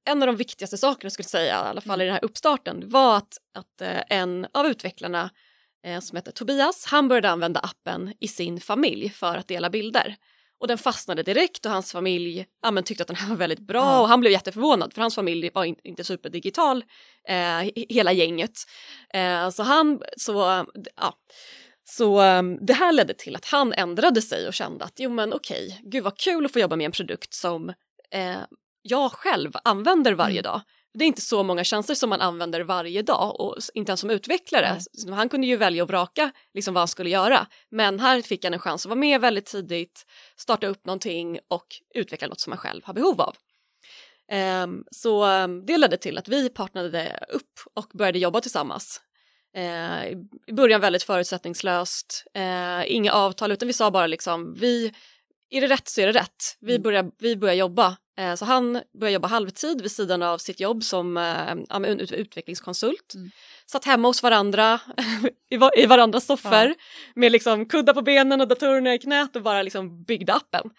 en 0.05 0.23
av 0.23 0.27
de 0.27 0.35
viktigaste 0.35 0.77
sakerna 0.77 1.09
skulle 1.09 1.23
jag 1.23 1.29
säga, 1.29 1.65
i 1.65 1.69
alla 1.69 1.81
fall 1.81 2.01
i 2.01 2.05
den 2.05 2.13
här 2.13 2.25
uppstarten, 2.25 2.89
var 2.89 3.17
att, 3.17 3.38
att 3.53 3.81
eh, 3.81 4.01
en 4.09 4.47
av 4.53 4.67
utvecklarna 4.67 5.29
eh, 5.85 5.99
som 5.99 6.15
heter 6.15 6.31
Tobias, 6.31 6.85
han 6.85 7.07
började 7.07 7.29
använda 7.29 7.59
appen 7.59 8.13
i 8.19 8.27
sin 8.27 8.59
familj 8.59 9.09
för 9.09 9.37
att 9.37 9.47
dela 9.47 9.69
bilder. 9.69 10.15
Och 10.59 10.67
den 10.67 10.77
fastnade 10.77 11.23
direkt 11.23 11.65
och 11.65 11.71
hans 11.71 11.91
familj 11.91 12.45
ja, 12.61 12.71
men 12.71 12.83
tyckte 12.83 13.03
att 13.03 13.07
den 13.07 13.17
här 13.17 13.29
var 13.29 13.35
väldigt 13.35 13.59
bra 13.59 13.89
mm. 13.89 14.01
och 14.01 14.07
han 14.07 14.19
blev 14.19 14.31
jätteförvånad 14.31 14.93
för 14.93 15.01
hans 15.01 15.15
familj 15.15 15.49
var 15.53 15.65
in, 15.65 15.75
inte 15.83 16.03
superdigital, 16.03 16.83
eh, 17.27 17.69
hela 17.89 18.11
gänget. 18.11 18.59
Eh, 19.13 19.49
så 19.49 19.63
han, 19.63 20.01
så, 20.17 20.65
ja. 20.95 21.17
Så 21.87 22.21
um, 22.21 22.65
det 22.65 22.73
här 22.73 22.91
ledde 22.91 23.13
till 23.13 23.35
att 23.35 23.45
han 23.45 23.73
ändrade 23.73 24.21
sig 24.21 24.47
och 24.47 24.53
kände 24.53 24.85
att 24.85 24.99
jo 24.99 25.09
men 25.09 25.33
okej, 25.33 25.81
gud 25.83 26.03
vad 26.03 26.17
kul 26.17 26.45
att 26.45 26.53
få 26.53 26.59
jobba 26.59 26.75
med 26.75 26.85
en 26.85 26.91
produkt 26.91 27.33
som 27.33 27.69
eh, 28.11 28.37
jag 28.81 29.11
själv 29.11 29.51
använder 29.63 30.13
varje 30.13 30.39
mm. 30.39 30.43
dag 30.43 30.61
det 30.95 31.05
är 31.05 31.08
inte 31.08 31.21
så 31.21 31.43
många 31.43 31.63
tjänster 31.63 31.95
som 31.95 32.10
man 32.10 32.21
använder 32.21 32.62
varje 32.62 33.01
dag 33.01 33.39
och 33.39 33.58
inte 33.73 33.89
ens 33.89 33.99
som 33.99 34.10
utvecklare. 34.10 34.79
Mm. 35.03 35.13
Han 35.13 35.29
kunde 35.29 35.47
ju 35.47 35.58
välja 35.58 35.84
och 35.84 35.89
vraka 35.89 36.31
liksom 36.53 36.73
vad 36.73 36.81
han 36.81 36.88
skulle 36.88 37.10
göra. 37.10 37.47
Men 37.71 37.99
här 37.99 38.21
fick 38.21 38.43
han 38.43 38.53
en 38.53 38.60
chans 38.60 38.86
att 38.86 38.89
vara 38.89 38.99
med 38.99 39.21
väldigt 39.21 39.45
tidigt, 39.45 40.05
starta 40.38 40.67
upp 40.67 40.86
någonting 40.86 41.39
och 41.49 41.65
utveckla 41.95 42.27
något 42.27 42.39
som 42.39 42.51
han 42.51 42.58
själv 42.58 42.81
har 42.86 42.93
behov 42.93 43.21
av. 43.21 43.36
Um, 44.63 44.84
så 44.91 45.25
um, 45.25 45.65
det 45.65 45.77
ledde 45.77 45.97
till 45.97 46.17
att 46.17 46.27
vi 46.27 46.49
partnerade 46.49 47.25
upp 47.29 47.60
och 47.73 47.88
började 47.93 48.19
jobba 48.19 48.41
tillsammans. 48.41 49.01
Uh, 49.58 50.08
I 50.47 50.53
början 50.53 50.81
väldigt 50.81 51.03
förutsättningslöst, 51.03 52.23
uh, 52.38 52.91
inga 52.91 53.12
avtal 53.12 53.51
utan 53.51 53.67
vi 53.67 53.73
sa 53.73 53.91
bara 53.91 54.08
liksom 54.08 54.53
vi 54.53 54.93
är 55.49 55.62
det 55.62 55.67
rätt 55.67 55.88
så 55.88 56.01
är 56.01 56.08
det 56.08 56.19
rätt. 56.19 56.58
Vi 56.60 56.73
mm. 56.73 56.84
börjar, 56.84 57.12
vi 57.19 57.36
börjar 57.36 57.55
jobba. 57.55 57.97
Eh, 58.17 58.36
så 58.36 58.45
han 58.45 58.82
börjar 58.99 59.13
jobba 59.13 59.28
halvtid 59.28 59.82
vid 59.82 59.91
sidan 59.91 60.21
av 60.21 60.38
sitt 60.38 60.60
jobb 60.60 60.84
som 60.84 61.17
eh, 61.17 61.80
utvecklingskonsult. 62.12 63.13
Mm. 63.15 63.32
Satt 63.65 63.86
hemma 63.86 64.08
hos 64.08 64.23
varandra 64.23 64.80
i, 65.49 65.82
i 65.84 65.86
varandras 65.86 66.25
soffor 66.25 66.65
ja. 66.65 66.73
med 67.15 67.32
liksom 67.32 67.65
kuddar 67.65 67.93
på 67.93 68.01
benen 68.01 68.41
och 68.41 68.47
datorerna 68.47 68.93
i 68.93 68.99
knät 68.99 69.36
och 69.36 69.41
bara 69.41 69.62
liksom 69.62 70.04
byggde 70.04 70.34
appen. 70.34 70.69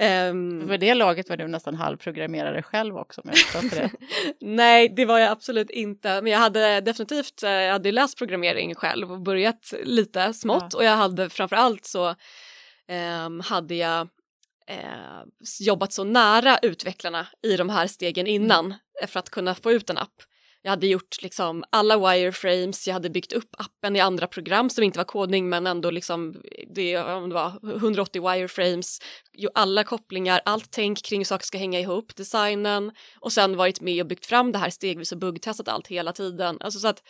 Um, 0.00 0.68
För 0.68 0.78
det 0.78 0.94
laget 0.94 1.28
var 1.28 1.36
du 1.36 1.48
nästan 1.48 1.74
halvprogrammerare 1.74 2.62
själv 2.62 2.96
också 2.96 3.20
om 3.20 3.30
jag 3.52 3.70
det. 3.70 3.90
Nej, 4.40 4.88
det 4.88 5.04
var 5.04 5.18
jag 5.18 5.30
absolut 5.30 5.70
inte. 5.70 6.22
Men 6.22 6.32
jag 6.32 6.38
hade 6.38 6.80
definitivt 6.80 7.42
eh, 7.42 7.50
jag 7.50 7.72
hade 7.72 7.92
läst 7.92 8.18
programmering 8.18 8.74
själv 8.74 9.12
och 9.12 9.20
börjat 9.20 9.74
lite 9.84 10.32
smått 10.32 10.66
ja. 10.72 10.78
och 10.78 10.84
jag 10.84 10.96
hade 10.96 11.30
framförallt 11.30 11.86
så 11.86 12.14
um, 13.26 13.40
hade 13.40 13.74
jag 13.74 14.08
eh, 14.66 15.22
jobbat 15.60 15.92
så 15.92 16.04
nära 16.04 16.58
utvecklarna 16.58 17.26
i 17.42 17.56
de 17.56 17.68
här 17.68 17.86
stegen 17.86 18.26
mm. 18.26 18.42
innan 18.42 18.64
mm. 18.64 18.78
för 19.08 19.18
att 19.18 19.30
kunna 19.30 19.54
få 19.54 19.72
ut 19.72 19.90
en 19.90 19.98
app. 19.98 20.22
Jag 20.62 20.70
hade 20.70 20.86
gjort 20.86 21.22
liksom 21.22 21.64
alla 21.70 21.98
wireframes, 21.98 22.86
jag 22.86 22.94
hade 22.94 23.10
byggt 23.10 23.32
upp 23.32 23.48
appen 23.58 23.96
i 23.96 24.00
andra 24.00 24.26
program 24.26 24.70
som 24.70 24.84
inte 24.84 24.98
var 24.98 25.04
kodning 25.04 25.48
men 25.48 25.66
ändå 25.66 25.90
liksom 25.90 26.42
det, 26.74 26.96
det 26.96 27.34
var 27.34 27.76
180 27.76 28.30
wireframes, 28.30 28.98
alla 29.54 29.84
kopplingar, 29.84 30.40
allt 30.44 30.70
tänk 30.70 31.04
kring 31.04 31.20
hur 31.20 31.24
saker 31.24 31.46
ska 31.46 31.58
hänga 31.58 31.80
ihop, 31.80 32.16
designen 32.16 32.92
och 33.20 33.32
sen 33.32 33.56
varit 33.56 33.80
med 33.80 34.00
och 34.00 34.06
byggt 34.06 34.26
fram 34.26 34.52
det 34.52 34.58
här 34.58 34.70
stegvis 34.70 35.12
och 35.12 35.18
buggtestat 35.18 35.68
allt 35.68 35.86
hela 35.86 36.12
tiden. 36.12 36.56
Alltså 36.60 36.80
så 36.80 36.88
att 36.88 37.02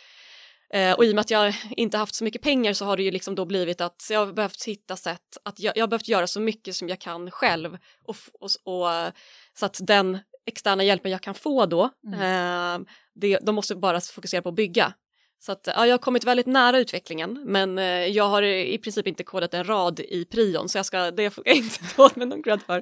Eh, 0.73 0.93
och 0.93 1.05
i 1.05 1.11
och 1.11 1.15
med 1.15 1.21
att 1.21 1.31
jag 1.31 1.55
inte 1.69 1.97
haft 1.97 2.15
så 2.15 2.23
mycket 2.23 2.41
pengar 2.41 2.73
så 2.73 2.85
har 2.85 2.97
det 2.97 3.03
ju 3.03 3.11
liksom 3.11 3.35
då 3.35 3.45
blivit 3.45 3.81
att 3.81 4.07
jag 4.09 4.25
har 4.25 4.33
behövt 4.33 4.63
hitta 4.63 4.95
sätt 4.95 5.37
att 5.43 5.59
jag, 5.59 5.77
jag 5.77 5.83
har 5.83 5.87
behövt 5.87 6.07
göra 6.07 6.27
så 6.27 6.39
mycket 6.39 6.75
som 6.75 6.89
jag 6.89 6.99
kan 6.99 7.31
själv 7.31 7.77
och, 8.03 8.15
och, 8.33 8.49
och 8.63 9.13
så 9.53 9.65
att 9.65 9.79
den 9.81 10.19
externa 10.45 10.83
hjälpen 10.83 11.11
jag 11.11 11.21
kan 11.21 11.33
få 11.33 11.65
då, 11.65 11.89
mm. 12.07 12.21
eh, 12.21 12.87
det, 13.15 13.39
de 13.41 13.55
måste 13.55 13.75
bara 13.75 14.01
fokusera 14.01 14.41
på 14.41 14.49
att 14.49 14.55
bygga. 14.55 14.93
Så 15.39 15.51
att, 15.51 15.67
ja, 15.75 15.87
jag 15.87 15.93
har 15.93 15.97
kommit 15.97 16.23
väldigt 16.23 16.45
nära 16.45 16.79
utvecklingen 16.79 17.43
men 17.45 17.77
eh, 17.77 17.85
jag 17.85 18.27
har 18.27 18.43
i 18.43 18.77
princip 18.77 19.07
inte 19.07 19.23
kodat 19.23 19.53
en 19.53 19.63
rad 19.63 19.99
i 19.99 20.25
prion 20.25 20.69
så 20.69 20.77
jag 20.77 20.85
ska, 20.85 21.11
det 21.11 21.29
får 21.29 21.47
jag 21.47 21.55
inte 21.57 21.95
ta 21.95 22.05
åt 22.05 22.15
mig 22.15 22.27
någon 22.27 22.43
cred 22.43 22.61
för. 22.61 22.77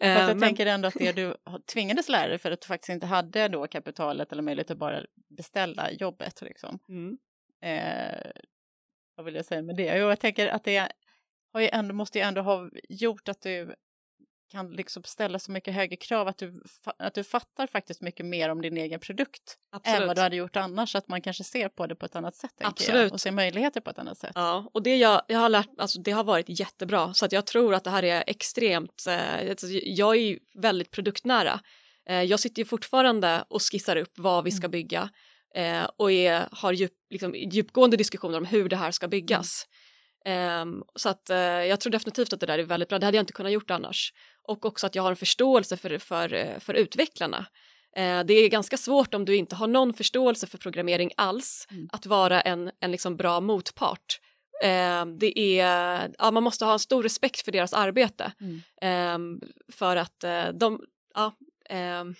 Eh, 0.00 0.10
jag 0.10 0.26
men... 0.26 0.40
tänker 0.40 0.66
ändå 0.66 0.88
att 0.88 0.94
det 0.94 1.12
du 1.12 1.36
tvingades 1.72 2.08
lära 2.08 2.28
dig 2.28 2.38
för 2.38 2.50
att 2.50 2.60
du 2.60 2.66
faktiskt 2.66 2.88
inte 2.88 3.06
hade 3.06 3.48
då 3.48 3.66
kapitalet 3.66 4.32
eller 4.32 4.42
möjlighet 4.42 4.70
att 4.70 4.78
bara 4.78 5.02
beställa 5.28 5.92
jobbet. 5.92 6.42
Liksom. 6.42 6.78
Mm. 6.88 7.18
Eh, 7.62 8.30
vad 9.16 9.26
vill 9.26 9.34
jag 9.34 9.44
säga 9.44 9.62
med 9.62 9.76
det? 9.76 9.98
Jo, 9.98 10.08
jag 10.08 10.20
tänker 10.20 10.48
att 10.48 10.64
det 10.64 10.88
har 11.52 11.60
ju 11.60 11.68
ändå, 11.68 11.94
måste 11.94 12.18
ju 12.18 12.24
ändå 12.24 12.40
ha 12.40 12.70
gjort 12.88 13.28
att 13.28 13.42
du 13.42 13.74
kan 14.50 14.70
liksom 14.70 15.02
ställa 15.02 15.38
så 15.38 15.52
mycket 15.52 15.74
högre 15.74 15.96
krav 15.96 16.28
att 16.28 16.38
du, 16.38 16.62
att 16.98 17.14
du 17.14 17.24
fattar 17.24 17.66
faktiskt 17.66 18.00
mycket 18.00 18.26
mer 18.26 18.48
om 18.48 18.62
din 18.62 18.76
egen 18.76 19.00
produkt 19.00 19.56
Absolut. 19.72 20.00
än 20.00 20.06
vad 20.06 20.16
du 20.16 20.22
hade 20.22 20.36
gjort 20.36 20.56
annars. 20.56 20.94
Att 20.94 21.08
man 21.08 21.20
kanske 21.20 21.44
ser 21.44 21.68
på 21.68 21.86
det 21.86 21.94
på 21.94 22.06
ett 22.06 22.16
annat 22.16 22.36
sätt 22.36 22.52
Absolut. 22.60 23.02
Jag, 23.02 23.12
och 23.12 23.20
ser 23.20 23.30
möjligheter 23.30 23.80
på 23.80 23.90
ett 23.90 23.98
annat 23.98 24.18
sätt. 24.18 24.32
Ja, 24.34 24.70
och 24.74 24.82
det 24.82 24.96
jag, 24.96 25.22
jag 25.28 25.38
har 25.38 25.48
lärt 25.48 25.68
alltså 25.78 26.00
det 26.00 26.10
har 26.10 26.24
varit 26.24 26.60
jättebra 26.60 27.14
så 27.14 27.24
att 27.24 27.32
jag 27.32 27.46
tror 27.46 27.74
att 27.74 27.84
det 27.84 27.90
här 27.90 28.02
är 28.02 28.24
extremt, 28.26 29.04
eh, 29.08 29.50
alltså, 29.50 29.66
jag 29.70 30.16
är 30.16 30.20
ju 30.20 30.38
väldigt 30.54 30.90
produktnära. 30.90 31.60
Eh, 32.08 32.22
jag 32.22 32.40
sitter 32.40 32.62
ju 32.62 32.66
fortfarande 32.66 33.44
och 33.48 33.62
skissar 33.62 33.96
upp 33.96 34.12
vad 34.16 34.44
vi 34.44 34.50
ska 34.50 34.64
mm. 34.64 34.70
bygga 34.70 35.10
eh, 35.54 35.84
och 35.96 36.12
är, 36.12 36.48
har 36.52 36.72
djup, 36.72 36.92
liksom, 37.10 37.34
djupgående 37.34 37.96
diskussioner 37.96 38.38
om 38.38 38.44
hur 38.44 38.68
det 38.68 38.76
här 38.76 38.90
ska 38.90 39.08
byggas. 39.08 39.66
Mm. 40.26 40.68
Um, 40.68 40.84
så 40.94 41.08
att 41.08 41.30
uh, 41.30 41.36
jag 41.36 41.80
tror 41.80 41.90
definitivt 41.90 42.32
att 42.32 42.40
det 42.40 42.46
där 42.46 42.58
är 42.58 42.62
väldigt 42.62 42.88
bra, 42.88 42.98
det 42.98 43.06
hade 43.06 43.16
jag 43.16 43.22
inte 43.22 43.32
kunnat 43.32 43.52
gjort 43.52 43.70
annars. 43.70 44.12
Och 44.48 44.64
också 44.64 44.86
att 44.86 44.94
jag 44.94 45.02
har 45.02 45.10
en 45.10 45.16
förståelse 45.16 45.76
för, 45.76 45.98
för, 45.98 46.34
eh, 46.34 46.58
för 46.58 46.74
utvecklarna. 46.74 47.46
Uh, 47.98 48.24
det 48.24 48.34
är 48.34 48.48
ganska 48.48 48.76
svårt 48.76 49.14
om 49.14 49.24
du 49.24 49.36
inte 49.36 49.56
har 49.56 49.66
någon 49.66 49.92
förståelse 49.92 50.46
för 50.46 50.58
programmering 50.58 51.10
alls, 51.16 51.66
mm. 51.70 51.88
att 51.92 52.06
vara 52.06 52.40
en, 52.40 52.70
en 52.80 52.90
liksom 52.90 53.16
bra 53.16 53.40
motpart. 53.40 54.20
Uh, 54.64 55.06
det 55.18 55.38
är, 55.60 56.10
ja, 56.18 56.30
man 56.30 56.42
måste 56.42 56.64
ha 56.64 56.72
en 56.72 56.78
stor 56.78 57.02
respekt 57.02 57.40
för 57.40 57.52
deras 57.52 57.72
arbete. 57.72 58.32
Mm. 58.40 59.14
Um, 59.14 59.40
för 59.72 59.96
att 59.96 60.24
de, 60.54 60.80
ja, 61.14 61.32
um, 62.00 62.14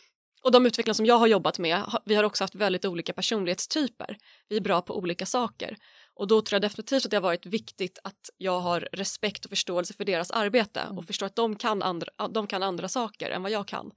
och 0.47 0.53
de 0.53 0.67
utvecklare 0.67 0.95
som 0.95 1.07
jag 1.07 1.19
har 1.19 1.27
jobbat 1.27 1.59
med, 1.59 1.83
vi 2.05 2.15
har 2.15 2.25
också 2.25 2.45
haft 2.45 2.55
väldigt 2.55 2.85
olika 2.85 3.13
personlighetstyper. 3.13 4.17
Vi 4.49 4.57
är 4.57 4.61
bra 4.61 4.83
på 4.83 4.99
olika 4.99 5.27
saker. 5.27 5.77
Och 6.15 6.27
då 6.27 6.41
tror 6.41 6.55
jag 6.55 6.63
definitivt 6.63 7.05
att 7.05 7.11
det 7.11 7.17
har 7.17 7.23
varit 7.23 7.47
viktigt 7.47 7.99
att 8.05 8.31
jag 8.37 8.61
har 8.61 8.89
respekt 8.93 9.45
och 9.45 9.51
förståelse 9.51 9.95
för 9.95 10.05
deras 10.05 10.31
arbete 10.31 10.81
mm. 10.81 10.99
och 10.99 11.05
förstår 11.05 11.27
att 11.27 11.37
de 11.37 11.57
kan, 11.57 11.83
andra, 11.83 12.09
de 12.31 12.47
kan 12.47 12.63
andra 12.63 12.89
saker 12.89 13.31
än 13.31 13.43
vad 13.43 13.53
jag 13.53 13.69
kan. 13.69 13.93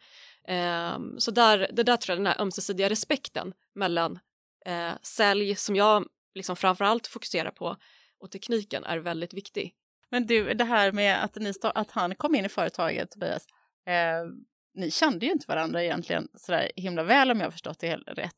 Um, 0.95 1.19
så 1.19 1.31
där, 1.31 1.69
det 1.73 1.83
där 1.83 1.97
tror 1.97 2.13
jag, 2.13 2.19
den 2.19 2.27
här 2.27 2.41
ömsesidiga 2.41 2.89
respekten 2.89 3.53
mellan 3.75 4.19
uh, 4.67 4.93
sälj 5.01 5.55
som 5.55 5.75
jag 5.75 6.05
liksom 6.35 6.55
framförallt 6.55 7.07
fokuserar 7.07 7.51
på 7.51 7.75
och 8.19 8.31
tekniken 8.31 8.83
är 8.83 8.97
väldigt 8.97 9.33
viktig. 9.33 9.73
Men 10.11 10.27
du, 10.27 10.53
det 10.53 10.63
här 10.63 10.91
med 10.91 11.23
att, 11.23 11.35
ni 11.35 11.53
att 11.61 11.91
han 11.91 12.15
kom 12.15 12.35
in 12.35 12.45
i 12.45 12.49
företaget, 12.49 13.11
Tobias, 13.11 13.47
eh, 13.87 14.25
ni 14.73 14.91
kände 14.91 15.25
ju 15.25 15.31
inte 15.31 15.45
varandra 15.47 15.83
egentligen 15.83 16.27
sådär 16.33 16.71
himla 16.75 17.03
väl 17.03 17.31
om 17.31 17.39
jag 17.39 17.51
förstått 17.51 17.79
det 17.79 17.95
rätt. 17.95 18.35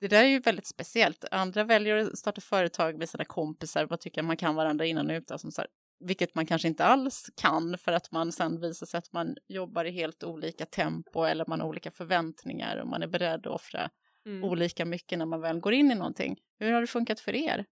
Det 0.00 0.08
där 0.08 0.24
är 0.24 0.28
ju 0.28 0.38
väldigt 0.38 0.66
speciellt. 0.66 1.24
Andra 1.30 1.64
väljer 1.64 1.96
att 1.96 2.18
starta 2.18 2.40
företag 2.40 2.98
med 2.98 3.08
sina 3.08 3.24
kompisar 3.24 3.92
och 3.92 4.00
tycker 4.00 4.22
man 4.22 4.36
kan 4.36 4.54
varandra 4.54 4.84
innan 4.84 5.10
och 5.10 5.14
utan. 5.14 5.38
Som 5.38 5.52
så 5.52 5.60
här, 5.60 5.68
vilket 6.00 6.34
man 6.34 6.46
kanske 6.46 6.68
inte 6.68 6.84
alls 6.84 7.30
kan 7.36 7.78
för 7.78 7.92
att 7.92 8.12
man 8.12 8.32
sen 8.32 8.60
visar 8.60 8.86
sig 8.86 8.98
att 8.98 9.12
man 9.12 9.36
jobbar 9.48 9.84
i 9.84 9.90
helt 9.90 10.24
olika 10.24 10.66
tempo 10.66 11.24
eller 11.24 11.44
man 11.48 11.60
har 11.60 11.68
olika 11.68 11.90
förväntningar 11.90 12.76
och 12.76 12.88
man 12.88 13.02
är 13.02 13.06
beredd 13.06 13.46
att 13.46 13.54
offra 13.54 13.90
mm. 14.26 14.44
olika 14.44 14.84
mycket 14.84 15.18
när 15.18 15.26
man 15.26 15.40
väl 15.40 15.60
går 15.60 15.72
in 15.72 15.90
i 15.90 15.94
någonting. 15.94 16.38
Hur 16.58 16.72
har 16.72 16.80
det 16.80 16.86
funkat 16.86 17.20
för 17.20 17.34
er? 17.34 17.64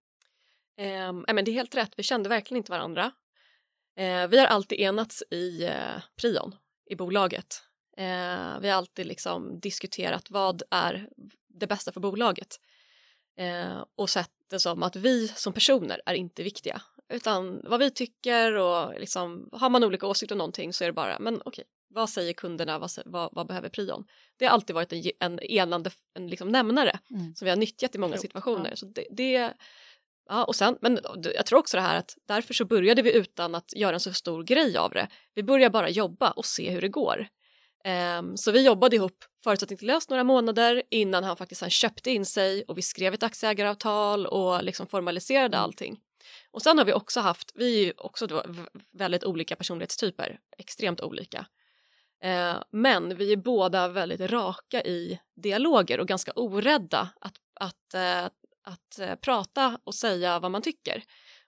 Um, 1.09 1.25
men 1.33 1.45
det 1.45 1.51
är 1.51 1.53
helt 1.53 1.75
rätt, 1.75 1.93
vi 1.97 2.03
kände 2.03 2.29
verkligen 2.29 2.57
inte 2.57 2.71
varandra. 2.71 3.05
Uh, 3.99 4.27
vi 4.27 4.39
har 4.39 4.45
alltid 4.45 4.79
enats 4.79 5.23
i 5.31 5.65
uh, 5.65 6.01
prion, 6.21 6.55
i 6.89 6.95
bolaget. 6.95 7.63
Uh, 7.99 8.59
vi 8.59 8.69
har 8.69 8.71
alltid 8.71 9.05
liksom 9.05 9.59
diskuterat 9.59 10.31
vad 10.31 10.63
är 10.71 11.09
det 11.47 11.67
bästa 11.67 11.91
för 11.91 11.99
bolaget. 11.99 12.59
Eh, 13.37 13.85
och 13.95 14.09
sett 14.09 14.31
det 14.49 14.59
som 14.59 14.83
att 14.83 14.95
vi 14.95 15.27
som 15.27 15.53
personer 15.53 16.01
är 16.05 16.13
inte 16.13 16.43
viktiga 16.43 16.81
utan 17.09 17.61
vad 17.63 17.79
vi 17.79 17.91
tycker 17.91 18.53
och 18.53 18.99
liksom 18.99 19.49
har 19.51 19.69
man 19.69 19.83
olika 19.83 20.07
åsikter 20.07 20.35
om 20.35 20.37
någonting 20.37 20.73
så 20.73 20.83
är 20.83 20.87
det 20.87 20.93
bara 20.93 21.19
men 21.19 21.41
okej 21.45 21.63
vad 21.93 22.09
säger 22.09 22.33
kunderna, 22.33 22.79
vad, 22.79 22.91
vad, 23.05 23.29
vad 23.31 23.47
behöver 23.47 23.69
prion? 23.69 24.05
Det 24.37 24.45
har 24.45 24.51
alltid 24.51 24.73
varit 24.73 24.93
en, 24.93 25.03
en 25.19 25.39
enande 25.39 25.91
en 26.13 26.27
liksom 26.27 26.49
nämnare 26.49 26.99
mm. 27.09 27.35
som 27.35 27.45
vi 27.45 27.49
har 27.49 27.57
nyttjat 27.57 27.95
i 27.95 27.97
många 27.97 28.17
situationer. 28.17 28.69
Ja. 28.69 28.75
Så 28.75 28.85
det, 28.85 29.07
det, 29.11 29.53
ja, 30.29 30.43
och 30.43 30.55
sen, 30.55 30.77
men 30.81 30.99
jag 31.35 31.45
tror 31.45 31.59
också 31.59 31.77
det 31.77 31.83
här 31.83 31.97
att 31.97 32.17
därför 32.27 32.53
så 32.53 32.65
började 32.65 33.01
vi 33.01 33.17
utan 33.17 33.55
att 33.55 33.73
göra 33.75 33.93
en 33.93 33.99
så 33.99 34.13
stor 34.13 34.43
grej 34.43 34.77
av 34.77 34.91
det. 34.91 35.07
Vi 35.33 35.43
började 35.43 35.69
bara 35.69 35.89
jobba 35.89 36.31
och 36.31 36.45
se 36.45 36.69
hur 36.69 36.81
det 36.81 36.89
går. 36.89 37.27
Um, 38.19 38.37
så 38.37 38.51
vi 38.51 38.65
jobbade 38.65 38.95
ihop 38.95 39.23
förutsättningslöst 39.43 40.09
några 40.09 40.23
månader 40.23 40.83
innan 40.89 41.23
han 41.23 41.37
faktiskt 41.37 41.61
han 41.61 41.69
köpte 41.69 42.11
in 42.11 42.25
sig 42.25 42.63
och 42.67 42.77
vi 42.77 42.81
skrev 42.81 43.13
ett 43.13 43.23
aktieägaravtal 43.23 44.27
och 44.27 44.63
liksom 44.63 44.87
formaliserade 44.87 45.57
mm. 45.57 45.63
allting. 45.63 45.99
Och 46.51 46.61
sen 46.61 46.77
har 46.77 46.85
vi 46.85 46.93
också 46.93 47.19
haft, 47.19 47.51
vi 47.55 47.79
är 47.79 47.85
ju 47.85 47.93
också 47.97 48.27
då 48.27 48.43
väldigt 48.91 49.23
olika 49.23 49.55
personlighetstyper, 49.55 50.39
extremt 50.57 51.01
olika. 51.01 51.45
Uh, 52.25 52.63
men 52.71 53.17
vi 53.17 53.31
är 53.31 53.37
båda 53.37 53.87
väldigt 53.87 54.21
raka 54.21 54.81
i 54.83 55.19
dialoger 55.35 55.99
och 55.99 56.07
ganska 56.07 56.31
orädda 56.35 57.09
att, 57.21 57.35
att, 57.59 57.95
uh, 57.95 58.29
att 58.63 58.99
uh, 58.99 59.15
prata 59.15 59.79
och 59.83 59.95
säga 59.95 60.39
vad 60.39 60.51
man 60.51 60.61
tycker. 60.61 61.03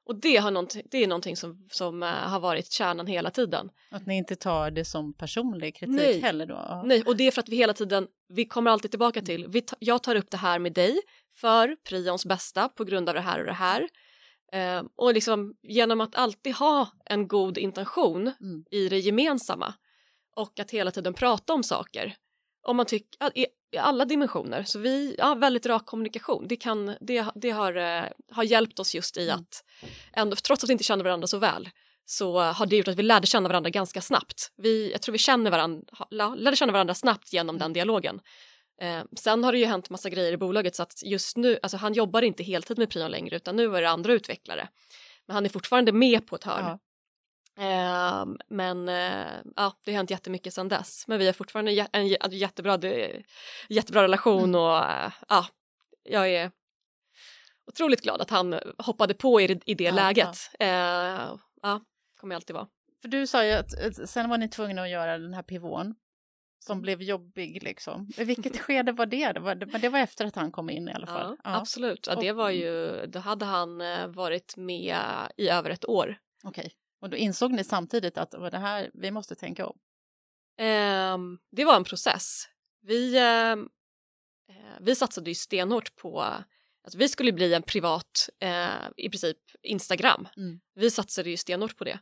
Och 0.06 0.16
det, 0.16 0.38
har 0.38 0.68
det 0.92 1.04
är 1.04 1.08
någonting 1.08 1.38
som, 1.38 1.68
som 1.72 2.04
uh, 2.04 2.10
har 2.10 2.40
varit 2.40 2.72
kärnan 2.72 3.08
hela 3.08 3.30
tiden. 3.30 3.70
Att 3.92 4.06
ni 4.06 4.18
inte 4.18 4.36
tar 4.36 4.72
det 4.72 4.86
som 4.86 5.14
personlig 5.14 5.76
kritik 5.76 5.96
Nej. 5.96 6.20
heller 6.20 6.46
då? 6.46 6.54
Ja. 6.54 6.84
Nej, 6.86 7.04
och 7.04 7.18
det 7.18 7.28
är 7.28 7.32
för 7.32 7.42
att 7.42 7.50
vi 7.50 7.56
hela 7.56 7.74
tiden, 7.74 8.08
vi 8.30 8.46
kommer 8.46 8.72
alltid 8.72 8.92
tillbaka 8.92 9.20
mm. 9.20 9.26
till, 9.26 9.48
vi 9.48 9.62
ta, 9.62 9.76
jag 9.80 10.04
tar 10.04 10.16
upp 10.16 10.32
det 10.32 10.38
här 10.38 10.60
med 10.60 10.74
dig 10.74 11.00
för 11.36 11.76
prions 11.90 12.26
bästa 12.26 12.70
på 12.70 12.84
grund 12.84 13.10
av 13.10 13.16
det 13.16 13.22
här 13.22 13.40
och 13.40 13.46
det 13.46 13.54
här. 13.54 13.82
Uh, 14.56 14.88
och 14.96 15.14
liksom 15.14 15.56
genom 15.64 16.02
att 16.02 16.16
alltid 16.16 16.56
ha 16.56 16.88
en 17.06 17.28
god 17.28 17.58
intention 17.58 18.32
mm. 18.42 18.66
i 18.72 18.90
det 18.90 19.00
gemensamma 19.00 19.74
och 20.36 20.60
att 20.60 20.72
hela 20.72 20.92
tiden 20.92 21.14
prata 21.14 21.54
om 21.54 21.64
saker. 21.64 22.16
Om 22.68 22.78
man 22.78 22.86
tycker, 22.86 23.32
i, 23.74 23.78
alla 23.78 24.06
dimensioner, 24.06 24.64
så 24.64 24.80
vi, 24.80 25.16
ja, 25.18 25.36
väldigt 25.36 25.66
rak 25.66 25.86
kommunikation, 25.86 26.48
det, 26.48 26.56
kan, 26.56 26.96
det, 27.02 27.26
det 27.36 27.50
har, 27.50 27.78
uh, 27.78 28.04
har 28.32 28.44
hjälpt 28.44 28.80
oss 28.80 28.96
just 28.96 29.18
i 29.18 29.30
mm. 29.30 29.40
att 29.40 29.64
ändå, 30.14 30.36
trots 30.36 30.64
att 30.64 30.70
vi 30.70 30.72
inte 30.72 30.84
känner 30.84 31.04
varandra 31.04 31.28
så 31.28 31.38
väl 31.38 31.70
så 32.06 32.40
har 32.40 32.66
det 32.66 32.76
gjort 32.76 32.88
att 32.88 32.96
vi 32.96 33.04
lärde 33.04 33.28
känna 33.28 33.50
varandra 33.50 33.70
ganska 33.70 34.02
snabbt. 34.02 34.52
Vi, 34.58 34.92
jag 34.92 35.02
tror 35.02 35.14
vi 35.14 35.18
känner 35.18 35.52
varandra, 35.52 36.36
lärde 36.36 36.58
känna 36.58 36.74
varandra 36.74 36.94
snabbt 36.94 37.34
genom 37.34 37.58
den 37.58 37.74
dialogen. 37.74 38.20
Eh, 38.82 39.04
sen 39.20 39.44
har 39.44 39.52
det 39.52 39.58
ju 39.58 39.66
hänt 39.66 39.90
massa 39.90 40.10
grejer 40.10 40.34
i 40.34 40.38
bolaget 40.38 40.76
så 40.76 40.84
att 40.84 41.04
just 41.04 41.38
nu, 41.38 41.60
alltså 41.64 41.78
han 41.78 41.94
jobbar 41.94 42.22
inte 42.22 42.44
heltid 42.44 42.78
med 42.78 42.90
Prion 42.90 43.12
längre 43.12 43.36
utan 43.36 43.56
nu 43.56 43.76
är 43.76 43.82
det 43.82 43.90
andra 43.90 44.14
utvecklare. 44.14 44.68
Men 45.28 45.34
han 45.36 45.46
är 45.46 45.50
fortfarande 45.50 45.92
med 45.92 46.28
på 46.28 46.36
ett 46.36 46.44
hörn. 46.44 46.66
Ja. 46.66 46.80
Eh, 47.58 48.26
men 48.48 48.90
eh, 48.90 49.32
ja, 49.56 49.74
det 49.84 49.92
har 49.92 49.98
hänt 49.98 50.10
jättemycket 50.10 50.54
sedan 50.54 50.68
dess. 50.68 51.08
Men 51.08 51.20
vi 51.20 51.26
har 51.26 51.34
fortfarande 51.34 51.72
en, 51.72 51.88
en, 51.92 52.16
en 52.22 52.32
jättebra, 52.32 52.80
jättebra 53.70 54.04
relation 54.04 54.44
mm. 54.44 54.62
och 54.62 54.78
eh, 54.78 55.12
ja, 55.30 55.46
jag 56.04 56.30
är 56.30 56.52
otroligt 57.68 58.02
glad 58.02 58.22
att 58.22 58.30
han 58.30 58.60
hoppade 58.78 59.14
på 59.14 59.42
i, 59.42 59.60
i 59.66 59.74
det 59.74 59.84
ja, 59.84 59.96
läget. 59.96 60.38
Ja. 60.60 60.66
Eh, 60.66 61.38
ja, 61.62 61.82
kommer 62.20 62.36
jag 62.36 62.38
alltid 62.38 62.54
vara. 62.54 62.68
För 63.02 63.08
du 63.08 63.28
sa 63.28 63.46
ju 63.46 63.52
att 63.52 64.10
sen 64.10 64.30
var 64.30 64.38
ni 64.38 64.50
tvungna 64.50 64.82
att 64.82 64.90
göra 64.90 65.18
den 65.18 65.34
här 65.34 65.44
pivån 65.44 65.96
som 66.60 66.82
blev 66.82 67.02
jobbig 67.02 67.64
liksom. 67.64 68.10
Vilket 68.18 68.60
skede 68.62 68.92
var 68.92 69.06
det? 69.06 69.32
Det 69.32 69.40
var, 69.40 69.56
det 69.56 69.90
var 69.90 70.00
efter 70.00 70.26
att 70.26 70.36
han 70.36 70.52
kom 70.52 70.70
in 70.70 70.90
i 70.90 70.94
alla 70.94 71.08
fall. 71.08 71.38
Ja. 71.44 71.56
Absolut, 71.56 72.08
det 72.22 72.32
var 72.32 72.50
ju, 72.50 73.06
då 73.08 73.20
hade 73.20 73.46
han 73.46 73.82
eh, 73.82 74.08
varit 74.08 74.58
med 74.58 74.98
i 75.38 75.50
över 75.50 75.70
ett 75.70 75.90
år. 75.90 76.18
Okej. 76.44 76.74
Och 77.04 77.10
då 77.10 77.18
insåg 77.18 77.52
ni 77.52 77.64
samtidigt 77.64 78.18
att 78.18 78.32
det 78.32 78.58
här, 78.58 78.92
vi 78.94 79.12
måste 79.12 79.36
tänka 79.36 79.66
om? 79.68 79.78
Um, 80.62 81.40
det 81.52 81.66
var 81.66 81.76
en 81.76 81.84
process. 81.84 82.48
Vi, 82.82 83.20
um, 83.54 83.70
vi 84.80 84.96
satsade 84.96 85.30
ju 85.30 85.36
stenhårt 85.36 85.96
på 85.96 86.34
Alltså 86.84 86.98
vi 86.98 87.10
skulle 87.10 87.32
bli 87.32 87.54
en 87.54 87.64
privat, 87.64 88.30
eh, 88.40 88.68
i 88.98 89.10
princip 89.10 89.38
Instagram. 89.64 90.28
Mm. 90.38 90.60
Vi 90.76 90.92
satsade 90.92 91.30
ju 91.30 91.38
stenhårt 91.38 91.78
på 91.78 91.84
det. 91.84 92.00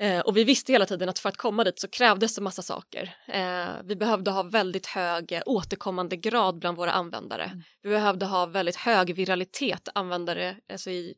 Eh, 0.00 0.20
och 0.20 0.36
vi 0.36 0.44
visste 0.44 0.72
hela 0.72 0.86
tiden 0.86 1.08
att 1.08 1.18
för 1.18 1.28
att 1.28 1.36
komma 1.36 1.64
dit 1.64 1.80
så 1.80 1.88
krävdes 1.88 2.34
det 2.34 2.40
massa 2.40 2.62
saker. 2.62 3.16
Eh, 3.26 3.68
vi 3.84 3.96
behövde 3.96 4.30
ha 4.30 4.42
väldigt 4.42 4.86
hög 4.86 5.40
återkommande 5.46 6.16
grad 6.16 6.58
bland 6.58 6.76
våra 6.76 6.92
användare. 6.92 7.44
Mm. 7.44 7.62
Vi 7.82 7.90
behövde 7.90 8.26
ha 8.26 8.46
väldigt 8.46 8.76
hög 8.76 9.14
viralitet 9.14 9.88
användare, 9.94 10.56
alltså 10.72 10.90
i, 10.90 11.14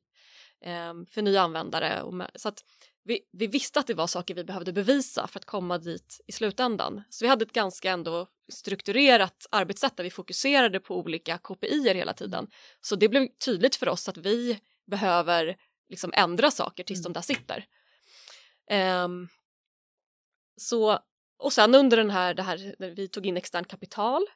eh, 0.64 0.94
för 1.10 1.22
nya 1.22 1.42
användare. 1.42 2.02
Och 2.02 2.14
med, 2.14 2.30
så 2.34 2.48
att 2.48 2.64
vi, 3.04 3.20
vi 3.32 3.46
visste 3.46 3.80
att 3.80 3.86
det 3.86 3.94
var 3.94 4.06
saker 4.06 4.34
vi 4.34 4.44
behövde 4.44 4.72
bevisa 4.72 5.26
för 5.26 5.38
att 5.38 5.44
komma 5.44 5.78
dit 5.78 6.20
i 6.26 6.32
slutändan. 6.32 7.02
Så 7.10 7.24
vi 7.24 7.28
hade 7.28 7.44
ett 7.44 7.52
ganska 7.52 7.90
ändå 7.90 8.26
strukturerat 8.52 9.46
arbetssätt 9.50 9.96
där 9.96 10.04
vi 10.04 10.10
fokuserade 10.10 10.80
på 10.80 10.98
olika 10.98 11.38
KPI 11.38 11.94
hela 11.94 12.12
tiden. 12.12 12.46
Så 12.80 12.96
det 12.96 13.08
blev 13.08 13.28
tydligt 13.44 13.76
för 13.76 13.88
oss 13.88 14.08
att 14.08 14.16
vi 14.16 14.60
behöver 14.86 15.56
liksom 15.88 16.12
ändra 16.16 16.50
saker 16.50 16.84
tills 16.84 16.98
Mm. 16.98 17.12
de 17.12 17.18
där 17.18 17.24
sitter. 17.24 17.64
Ehm, 18.70 19.28
så, 20.56 20.98
och 21.38 21.52
sen 21.52 21.74
under 21.74 21.96
den 21.96 22.10
här, 22.10 22.34
det 22.34 22.42
här, 22.42 22.74
vi 22.94 23.08
tog 23.08 23.26
in 23.26 23.36
externt 23.36 23.68
kapital. 23.68 24.26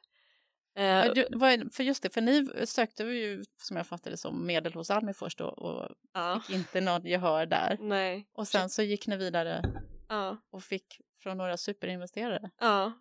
För 1.73 1.83
just 1.83 2.03
det, 2.03 2.09
för 2.09 2.21
ni 2.21 2.49
sökte 2.65 3.03
ju 3.03 3.43
som 3.61 3.77
jag 3.77 3.87
fattade 3.87 4.17
som 4.17 4.45
medel 4.45 4.73
hos 4.73 4.89
Almi 4.89 5.13
först 5.13 5.37
då, 5.37 5.45
och 5.45 5.89
ja, 6.13 6.41
fick 6.47 6.55
inte 6.55 6.81
något 6.81 7.05
gehör 7.05 7.45
där. 7.45 7.77
nej, 7.79 8.27
Och 8.33 8.47
sen 8.47 8.69
så 8.69 8.81
gick 8.81 9.07
ni 9.07 9.17
vidare 9.17 9.63
ja, 10.09 10.37
och 10.51 10.63
fick 10.63 11.01
från 11.23 11.37
några 11.37 11.57
superinvesterare. 11.57 12.49
ja. 12.59 12.93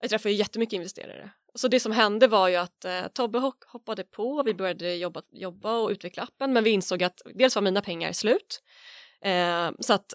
Jag 0.00 0.10
träffade 0.10 0.32
ju 0.32 0.38
jättemycket 0.38 0.72
investerare. 0.72 1.30
Så 1.54 1.68
det 1.68 1.80
som 1.80 1.92
hände 1.92 2.26
var 2.26 2.48
ju 2.48 2.56
att 2.56 2.84
eh, 2.84 3.06
Tobbe 3.08 3.38
hoppade 3.66 4.04
på, 4.04 4.42
vi 4.42 4.54
började 4.54 4.94
jobba, 4.94 5.22
jobba 5.32 5.78
och 5.78 5.90
utveckla 5.90 6.22
appen 6.22 6.52
men 6.52 6.64
vi 6.64 6.70
insåg 6.70 7.02
att 7.02 7.22
dels 7.34 7.54
var 7.54 7.62
mina 7.62 7.80
pengar 7.82 8.12
slut 8.12 8.62
Eh, 9.20 9.70
så 9.80 9.92
att 9.92 10.14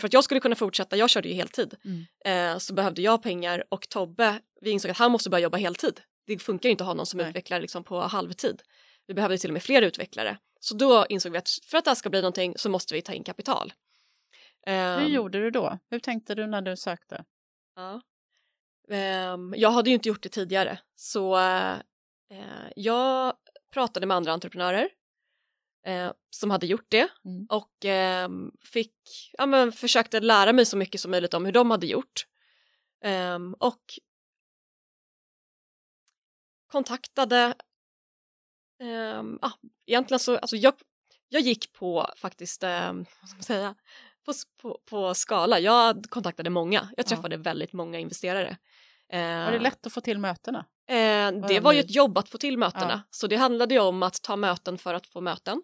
för 0.00 0.06
att 0.06 0.12
jag 0.12 0.24
skulle 0.24 0.40
kunna 0.40 0.54
fortsätta, 0.54 0.96
jag 0.96 1.10
körde 1.10 1.28
ju 1.28 1.34
heltid, 1.34 1.74
Mm. 1.84 2.52
eh, 2.54 2.58
så 2.58 2.74
behövde 2.74 3.02
jag 3.02 3.22
pengar 3.22 3.64
och 3.68 3.88
Tobbe, 3.88 4.40
vi 4.60 4.70
insåg 4.70 4.90
att 4.90 4.96
han 4.98 5.12
måste 5.12 5.30
börja 5.30 5.42
jobba 5.42 5.56
heltid. 5.58 6.00
Det 6.26 6.38
funkar 6.38 6.68
ju 6.68 6.70
inte 6.70 6.84
att 6.84 6.88
ha 6.88 6.94
någon 6.94 7.06
som 7.06 7.18
Nej. 7.18 7.28
utvecklar 7.28 7.60
liksom 7.60 7.84
på 7.84 8.00
halvtid. 8.00 8.62
Vi 9.06 9.14
behövde 9.14 9.38
till 9.38 9.50
och 9.50 9.54
med 9.54 9.62
fler 9.62 9.82
utvecklare. 9.82 10.38
Så 10.60 10.74
då 10.74 11.06
insåg 11.08 11.32
vi 11.32 11.38
att 11.38 11.48
för 11.66 11.78
att 11.78 11.84
det 11.84 11.90
här 11.90 11.94
ska 11.94 12.10
bli 12.10 12.20
någonting 12.20 12.54
så 12.58 12.70
måste 12.70 12.94
vi 12.94 13.02
ta 13.02 13.12
in 13.12 13.24
kapital. 13.24 13.72
Hur 14.66 14.72
Ehm, 14.74 15.12
gjorde 15.12 15.38
du 15.40 15.50
då? 15.50 15.78
Hur 15.90 15.98
tänkte 15.98 16.34
du 16.34 16.46
när 16.46 16.62
du 16.62 16.76
sökte? 16.76 17.24
Ja. 17.76 18.00
Ehm, 18.90 19.54
jag 19.56 19.70
hade 19.70 19.90
ju 19.90 19.94
inte 19.94 20.08
gjort 20.08 20.22
det 20.22 20.28
tidigare 20.28 20.78
så 20.96 21.36
eh, 21.38 21.76
jag 22.76 23.34
pratade 23.72 24.06
med 24.06 24.16
andra 24.16 24.32
entreprenörer 24.32 24.88
eh, 25.86 26.12
som 26.30 26.50
hade 26.50 26.66
gjort 26.66 26.86
det 26.88 27.08
Mm. 27.24 27.46
och 27.50 27.84
ehm, 27.84 28.50
fick, 28.72 28.94
ja, 29.38 29.46
men, 29.46 29.72
försökte 29.72 30.20
lära 30.20 30.52
mig 30.52 30.64
så 30.66 30.76
mycket 30.76 31.00
som 31.00 31.10
möjligt 31.10 31.34
om 31.34 31.44
hur 31.44 31.52
de 31.52 31.70
hade 31.70 31.86
gjort. 31.86 32.26
Och 33.58 33.98
kontaktade, 36.74 37.54
um, 38.82 39.38
ah, 39.42 39.50
egentligen 39.86 40.18
så, 40.18 40.36
alltså 40.36 40.56
jag, 40.56 40.74
jag 41.28 41.42
gick 41.42 41.72
på 41.72 42.06
faktiskt, 42.16 42.62
ehm, 42.62 43.06
vad 43.20 43.28
ska 43.28 43.36
man 43.36 43.42
säga, 43.42 43.74
på, 44.26 44.32
på, 44.62 44.80
på 44.90 45.14
skala. 45.14 45.58
Jag 45.58 46.04
kontaktade 46.10 46.50
många, 46.50 46.88
jag 46.96 47.04
Ja. 47.04 47.08
träffade 47.08 47.36
väldigt 47.36 47.72
många 47.72 47.98
investerare. 47.98 48.56
Var 49.12 49.52
det 49.52 49.58
lätt 49.58 49.86
att 49.86 49.92
få 49.92 50.00
till 50.00 50.18
mötena? 50.18 50.58
Eh, 50.88 50.94
det 50.94 51.44
det 51.48 51.60
var 51.60 51.72
ju 51.72 51.80
ett 51.80 51.94
jobb 51.94 52.18
att 52.18 52.28
få 52.28 52.38
till 52.38 52.58
mötena, 52.58 52.92
Ja. 52.92 53.00
så 53.10 53.26
det 53.26 53.36
handlade 53.36 53.74
ju 53.74 53.80
om 53.80 54.02
att 54.02 54.22
ta 54.22 54.36
möten 54.36 54.78
för 54.78 54.94
att 54.94 55.06
få 55.06 55.20
möten. 55.20 55.62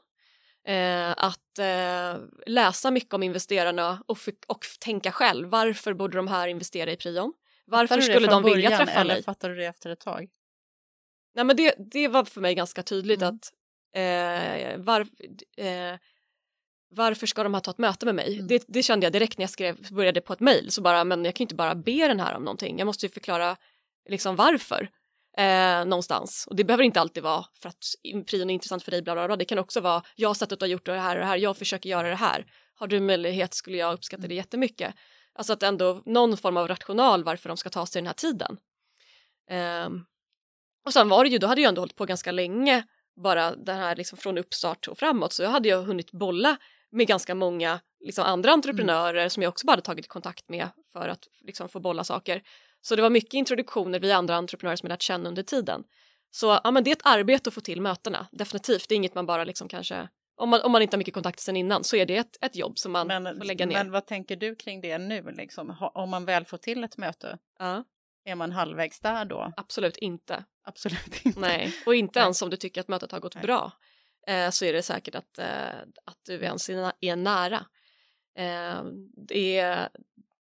Eh, 0.67 1.11
att 1.11 1.59
eh, 1.59 2.23
läsa 2.47 2.91
mycket 2.91 3.15
om 3.15 3.23
investerarna 3.23 4.03
och, 4.07 4.19
och 4.47 4.67
tänka 4.81 5.13
själv. 5.13 5.49
Varför 5.49 5.95
borde 5.95 6.17
de 6.17 6.29
här 6.29 6.49
investera 6.49 6.93
i 6.93 6.97
Prion? 6.97 7.33
Varför 7.67 8.01
skulle 8.01 8.27
de 8.27 8.43
vilja 8.43 8.71
början, 8.71 8.87
träffa 8.87 9.01
eller 9.01 9.15
mig? 9.15 9.23
fattade 9.23 9.55
du 9.55 9.61
det 9.61 9.67
efter 9.67 9.91
ett 9.91 10.01
tag? 10.01 10.29
Nej, 11.35 11.45
men 11.45 11.57
det, 11.57 11.75
det 11.93 12.09
var 12.09 12.25
för 12.25 12.41
mig 12.41 12.55
ganska 12.55 12.83
tydligt 12.83 13.23
Mm. 13.23 13.35
att 13.35 13.53
eh, 13.95 14.85
var, 14.85 15.01
eh, 15.57 15.99
varför 16.91 17.27
ska 17.27 17.43
de 17.43 17.55
här 17.55 17.61
ta 17.61 17.71
ett 17.71 17.79
möte 17.79 18.07
med 18.07 18.15
mig? 18.15 18.35
Mm. 18.35 18.47
Det, 18.47 18.65
det 18.69 18.83
kände 18.83 19.07
jag 19.07 19.13
direkt 19.13 19.39
när 19.39 19.43
jag 19.43 19.51
skrev, 19.51 19.93
började 19.93 20.21
på 20.21 20.33
ett 20.33 20.41
mejl. 20.41 20.71
Så 20.71 20.83
bara, 20.83 21.05
men 21.05 21.25
jag 21.25 21.35
kan 21.35 21.43
ju 21.43 21.45
inte 21.45 21.55
bara 21.55 21.75
be 21.75 22.09
den 22.09 22.21
här 22.21 22.35
om 22.35 22.45
någonting. 22.45 22.79
Jag 22.79 22.87
måste 22.87 23.07
ju 23.07 23.11
förklara 23.13 23.57
liksom 24.09 24.37
varför 24.37 24.91
eh, 25.37 25.85
någonstans. 25.85 26.47
Och 26.47 26.57
det 26.57 26.65
behöver 26.65 26.85
inte 26.85 27.01
alltid 27.01 27.23
vara 27.23 27.45
för 27.63 27.69
att 27.69 27.85
prion 28.27 28.51
är 28.51 28.55
intressant 28.55 28.83
för 28.83 28.91
dig, 28.91 29.03
bla 29.03 29.15
bla 29.15 29.27
bla. 29.27 29.37
Det 29.37 29.45
kan 29.45 29.59
också 29.59 29.81
vara, 29.81 30.03
jag 30.17 30.29
har 30.29 30.35
sett 30.35 30.53
att 30.53 30.59
du 30.59 30.65
har 30.65 30.71
gjort 30.71 30.87
det 30.87 30.99
här 30.99 31.17
och 31.17 31.21
det 31.21 31.27
här, 31.27 31.37
jag 31.37 31.57
försöker 31.57 31.91
göra 31.91 32.09
det 32.09 32.15
här. 32.15 32.47
Har 32.75 32.87
du 32.87 33.01
möjlighet 33.01 33.55
skulle 33.55 33.77
jag 33.77 33.95
uppskatta 33.95 34.27
det 34.27 34.35
jättemycket. 34.35 34.95
Alltså 35.33 35.53
att 35.53 35.63
ändå 35.63 36.03
någon 36.07 36.37
form 36.37 36.57
av 36.57 36.69
rational 36.69 37.25
varför 37.25 37.49
de 37.49 37.57
ska 37.57 37.71
ta 37.71 37.87
sig 37.87 38.03
den 38.03 38.07
här 38.07 38.15
tiden. 38.15 38.57
Ehm, 39.51 40.05
och 40.85 40.93
sen 40.93 41.09
var 41.09 41.25
det 41.25 41.31
ju, 41.31 41.39
då 41.39 41.47
hade 41.47 41.61
jag 41.61 41.69
ändå 41.69 41.81
hållit 41.81 41.97
på 41.97 42.05
ganska 42.07 42.33
länge, 42.33 42.85
bara 43.17 43.57
det 43.57 43.73
här 43.73 43.97
liksom 43.97 44.19
från 44.19 44.39
uppstart 44.39 44.89
och 44.89 44.99
framåt, 44.99 45.33
så 45.33 45.43
jag 45.43 45.51
hade 45.51 45.69
ju 45.69 45.75
hunnit 45.77 46.13
bolla 46.13 46.57
med 46.91 47.07
ganska 47.07 47.35
många 47.35 47.81
liksom 48.01 48.25
andra 48.25 48.53
entreprenörer 48.53 49.29
som 49.29 49.43
jag 49.43 49.51
också 49.51 49.67
bara 49.67 49.73
hade 49.73 49.83
tagit 49.83 50.09
kontakt 50.09 50.49
med 50.49 50.69
för 50.93 51.09
att 51.09 51.29
liksom 51.41 51.69
få 51.69 51.81
bolla 51.81 52.05
saker. 52.05 52.43
Så 52.81 52.97
det 52.97 53.03
var 53.03 53.11
mycket 53.11 53.35
introduktioner 53.35 54.01
via 54.01 54.17
andra 54.17 54.37
entreprenörer 54.37 54.77
som 54.77 54.87
jag 54.87 54.91
lärt 54.93 55.03
känna 55.03 55.29
under 55.29 55.43
tiden. 55.43 55.85
Så 56.31 56.61
ja, 56.65 56.71
men 56.71 56.85
det 56.85 56.91
är 56.91 56.93
ett 56.97 57.07
arbete 57.07 57.49
att 57.49 57.55
få 57.55 57.61
till 57.61 57.81
mötena, 57.81 58.27
definitivt. 58.33 58.89
Det 58.89 58.95
är 58.95 58.97
inget 58.97 59.15
man 59.15 59.27
bara 59.27 59.45
liksom 59.45 59.69
kanske, 59.69 60.09
om 60.37 60.49
man, 60.49 60.61
om 60.61 60.73
man 60.73 60.83
inte 60.83 60.95
har 60.95 60.99
mycket 60.99 61.15
kontakter 61.15 61.43
sen 61.43 61.57
innan 61.57 61.85
så 61.85 61.97
är 61.97 62.07
det 62.07 62.17
ett, 62.17 62.45
ett 62.45 62.57
jobb 62.57 62.79
som 62.79 62.93
man 62.93 63.07
Men, 63.07 63.39
får 63.39 63.45
lägga 63.45 63.67
ner. 63.67 63.75
men 63.75 63.91
vad 63.91 64.07
tänker 64.07 64.37
du 64.37 64.55
kring 64.55 64.81
det 64.81 64.99
nu? 64.99 65.31
Liksom? 65.37 65.91
Om 65.95 66.11
man 66.11 66.25
väl 66.25 66.45
får 66.45 66.57
till 66.59 66.85
ett 66.85 66.97
möte, 66.97 67.39
Ja, 67.59 67.85
är 68.25 68.35
man 68.35 68.53
halvvägs 68.53 69.01
där 69.01 69.25
då? 69.25 69.53
absolut 69.57 69.97
inte. 69.97 70.45
Absolut 70.65 71.21
inte. 71.25 71.41
Nej, 71.41 71.75
och 71.87 71.95
inte 71.95 72.19
Nej. 72.19 72.25
ens 72.25 72.43
om 72.43 72.51
du 72.51 72.57
tycker 72.57 72.81
att 72.81 72.89
mötet 72.89 73.13
har 73.13 73.21
gått 73.21 73.35
Nej. 73.35 73.45
bra 73.45 73.73
eh, 74.27 74.51
så 74.51 74.65
är 74.65 74.73
det 74.73 74.83
säkert 74.83 75.15
att, 75.15 75.39
eh, 75.39 75.81
att 76.05 76.19
du 76.27 76.35
ens 76.35 76.69
är, 76.69 76.77
nä- 76.77 76.93
är 77.01 77.17
nära. 77.17 77.67
Eh, 78.37 78.83
det, 79.29 79.59
är, 79.59 79.89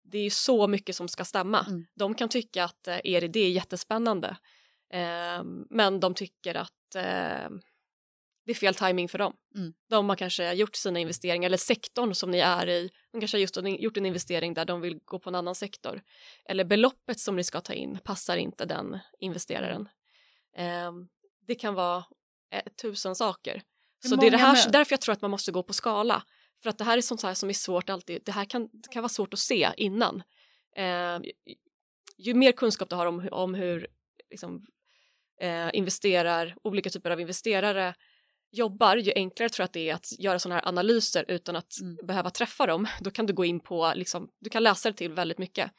det 0.04 0.18
är 0.18 0.22
ju 0.22 0.30
så 0.30 0.66
mycket 0.68 0.96
som 0.96 1.08
ska 1.08 1.24
stämma. 1.24 1.66
Mm. 1.68 1.86
De 1.94 2.14
kan 2.14 2.28
tycka 2.28 2.64
att 2.64 2.88
eh, 2.88 3.00
er 3.04 3.24
idé 3.24 3.40
är 3.40 3.50
jättespännande 3.50 4.36
eh, 4.92 5.42
men 5.70 6.00
de 6.00 6.14
tycker 6.14 6.54
att 6.54 6.94
eh, 6.94 7.50
det 8.44 8.52
är 8.52 8.54
fel 8.54 8.74
timing 8.74 9.08
för 9.08 9.18
dem. 9.18 9.36
Mm. 9.54 9.72
De 9.90 10.08
har 10.08 10.16
kanske 10.16 10.52
gjort 10.52 10.76
sina 10.76 10.98
investeringar, 10.98 11.46
eller 11.46 11.56
sektorn 11.56 12.14
som 12.14 12.30
ni 12.30 12.38
är 12.38 12.68
i, 12.68 12.90
de 13.12 13.20
kanske 13.20 13.36
har 13.36 13.40
just 13.40 13.56
gjort 13.80 13.96
en 13.96 14.06
investering 14.06 14.54
där 14.54 14.64
de 14.64 14.80
vill 14.80 15.00
gå 15.04 15.18
på 15.18 15.30
en 15.30 15.34
annan 15.34 15.54
sektor. 15.54 16.02
Eller 16.44 16.64
beloppet 16.64 17.20
som 17.20 17.36
ni 17.36 17.44
ska 17.44 17.60
ta 17.60 17.72
in 17.72 17.98
passar 18.04 18.36
inte 18.36 18.64
den 18.64 18.98
investeraren. 19.18 19.88
Eh, 20.56 20.92
det 21.46 21.54
kan 21.54 21.74
vara 21.74 22.04
eh, 22.50 22.72
tusen 22.82 23.16
saker. 23.16 23.62
Hur 24.02 24.10
Så 24.10 24.16
det 24.16 24.26
är 24.26 24.30
det 24.30 24.36
här, 24.36 24.70
därför 24.70 24.92
jag 24.92 25.00
tror 25.00 25.12
att 25.12 25.22
man 25.22 25.30
måste 25.30 25.52
gå 25.52 25.62
på 25.62 25.72
skala. 25.72 26.22
För 26.62 26.70
att 26.70 26.78
det 26.78 26.84
här 26.84 26.98
är 26.98 27.02
sånt 27.02 27.22
här 27.22 27.34
som 27.34 27.48
är 27.48 27.54
svårt 27.54 27.90
alltid, 27.90 28.22
det 28.24 28.32
här 28.32 28.44
kan, 28.44 28.68
det 28.72 28.88
kan 28.92 29.02
vara 29.02 29.08
svårt 29.08 29.32
att 29.32 29.38
se 29.38 29.70
innan. 29.76 30.22
Eh, 30.76 31.18
ju, 32.16 32.34
mer 32.34 32.52
kunskap 32.52 32.90
du 32.90 32.96
har 32.96 33.06
om, 33.06 33.28
om 33.32 33.54
hur 33.54 33.86
liksom, 34.30 34.66
eh, 35.40 35.70
investerar, 35.72 36.56
olika 36.62 36.90
typer 36.90 37.10
av 37.10 37.20
investerare 37.20 37.94
jobbar, 38.52 38.96
ju 38.96 39.12
enklare 39.14 39.48
tror 39.48 39.62
jag 39.62 39.66
att 39.66 39.72
det 39.72 39.90
är 39.90 39.94
att 39.94 40.18
göra 40.18 40.38
sådana 40.38 40.54
här 40.60 40.68
analyser 40.68 41.24
utan 41.28 41.56
att 41.56 41.80
Mm. 41.80 41.96
behöva 42.06 42.30
träffa 42.30 42.66
dem. 42.66 42.86
Då 43.00 43.10
kan 43.10 43.26
du 43.26 43.32
gå 43.32 43.44
in 43.44 43.60
på, 43.60 43.92
liksom, 43.96 44.28
du 44.40 44.50
kan 44.50 44.62
läsa 44.62 44.90
det 44.90 44.96
till 44.96 45.12
väldigt 45.12 45.38
mycket. 45.38 45.70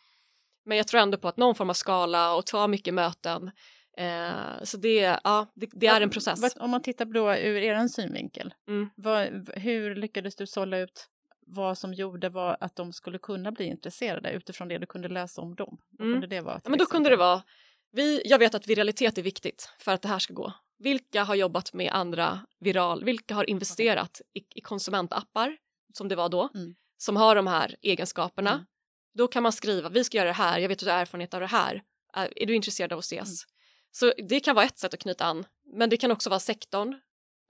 Men 0.66 0.78
jag 0.78 0.88
tror 0.88 1.02
ändå 1.02 1.18
på 1.18 1.28
att 1.28 1.38
någon 1.38 1.56
form 1.56 1.70
av 1.70 1.74
skala 1.74 2.36
och 2.36 2.46
ta 2.46 2.68
mycket 2.68 2.94
möten. 2.94 3.52
Eh, 3.98 4.64
så 4.64 4.78
det, 4.78 5.20
ja, 5.24 5.52
det, 5.56 5.70
det 5.74 5.88
är 5.88 6.02
en 6.02 6.10
process. 6.10 6.56
Om 6.60 6.70
man 6.70 6.82
tittar 6.82 7.06
då 7.06 7.36
ur 7.36 7.56
er 7.62 7.88
synvinkel, 7.88 8.54
Mm. 8.68 8.90
vad, 8.96 9.50
hur 9.56 9.96
lyckades 9.96 10.36
du 10.36 10.48
sålla 10.48 10.78
ut 10.78 11.08
vad 11.48 11.78
som 11.78 11.94
gjorde 11.94 12.30
var 12.30 12.58
att 12.60 12.76
de 12.76 12.94
skulle 12.94 13.18
kunna 13.18 13.52
bli 13.52 13.66
intresserade 13.66 14.32
utifrån 14.32 14.68
det 14.68 14.78
du 14.78 14.86
kunde 14.86 15.08
läsa 15.08 15.42
om 15.42 15.56
dem? 15.56 15.78
Vad 15.90 16.08
Mm. 16.08 16.14
kunde 16.22 16.36
det 16.36 16.42
vara? 16.42 16.62
Ja, 16.64 16.70
men 16.70 16.80
då 16.80 16.86
kunde 16.86 17.10
det 17.10 17.14
exempel? 17.14 17.26
vara, 17.28 17.44
vi, 17.92 18.22
jag 18.26 18.40
vet 18.40 18.56
att 18.56 18.68
viralitet 18.68 19.18
är 19.18 19.22
viktigt 19.22 19.70
för 19.80 19.92
att 19.92 20.02
det 20.02 20.08
här 20.08 20.20
ska 20.20 20.34
gå. 20.34 20.54
Vilka 20.84 21.24
har 21.24 21.36
jobbat 21.36 21.74
med 21.74 21.92
andra 21.94 22.40
viral, 22.60 23.04
vilka 23.04 23.36
har 23.36 23.50
investerat 23.50 24.22
i, 24.34 24.40
i 24.56 24.62
konsumentappar 24.62 25.58
som 25.94 26.08
det 26.08 26.16
var 26.16 26.30
då, 26.30 26.50
Mm. 26.56 26.76
som 26.98 27.16
har 27.16 27.36
de 27.36 27.48
här 27.48 27.76
egenskaperna. 27.82 28.52
Mm. 28.52 28.66
Då 29.14 29.28
kan 29.28 29.44
man 29.44 29.52
skriva, 29.54 29.90
vi 29.90 30.04
ska 30.04 30.18
göra 30.18 30.28
det 30.28 30.34
här, 30.34 30.60
jag 30.60 30.70
vet 30.70 30.80
att 30.80 30.86
du 30.86 30.92
har 30.92 30.98
erfarenhet 31.00 31.34
av 31.34 31.40
det 31.40 31.48
här, 31.48 31.84
är, 32.14 32.42
är 32.42 32.46
du 32.46 32.56
intresserad 32.56 32.94
av 32.94 33.00
att 33.00 33.06
ses? 33.06 33.28
Mm. 33.28 33.50
Så 33.92 34.14
det 34.30 34.40
kan 34.40 34.56
vara 34.56 34.66
ett 34.66 34.80
sätt 34.80 34.94
att 34.94 35.00
knyta 35.00 35.26
an, 35.26 35.46
men 35.74 35.90
det 35.90 35.98
kan 35.98 36.12
också 36.12 36.30
vara 36.30 36.40
sektorn, 36.40 37.00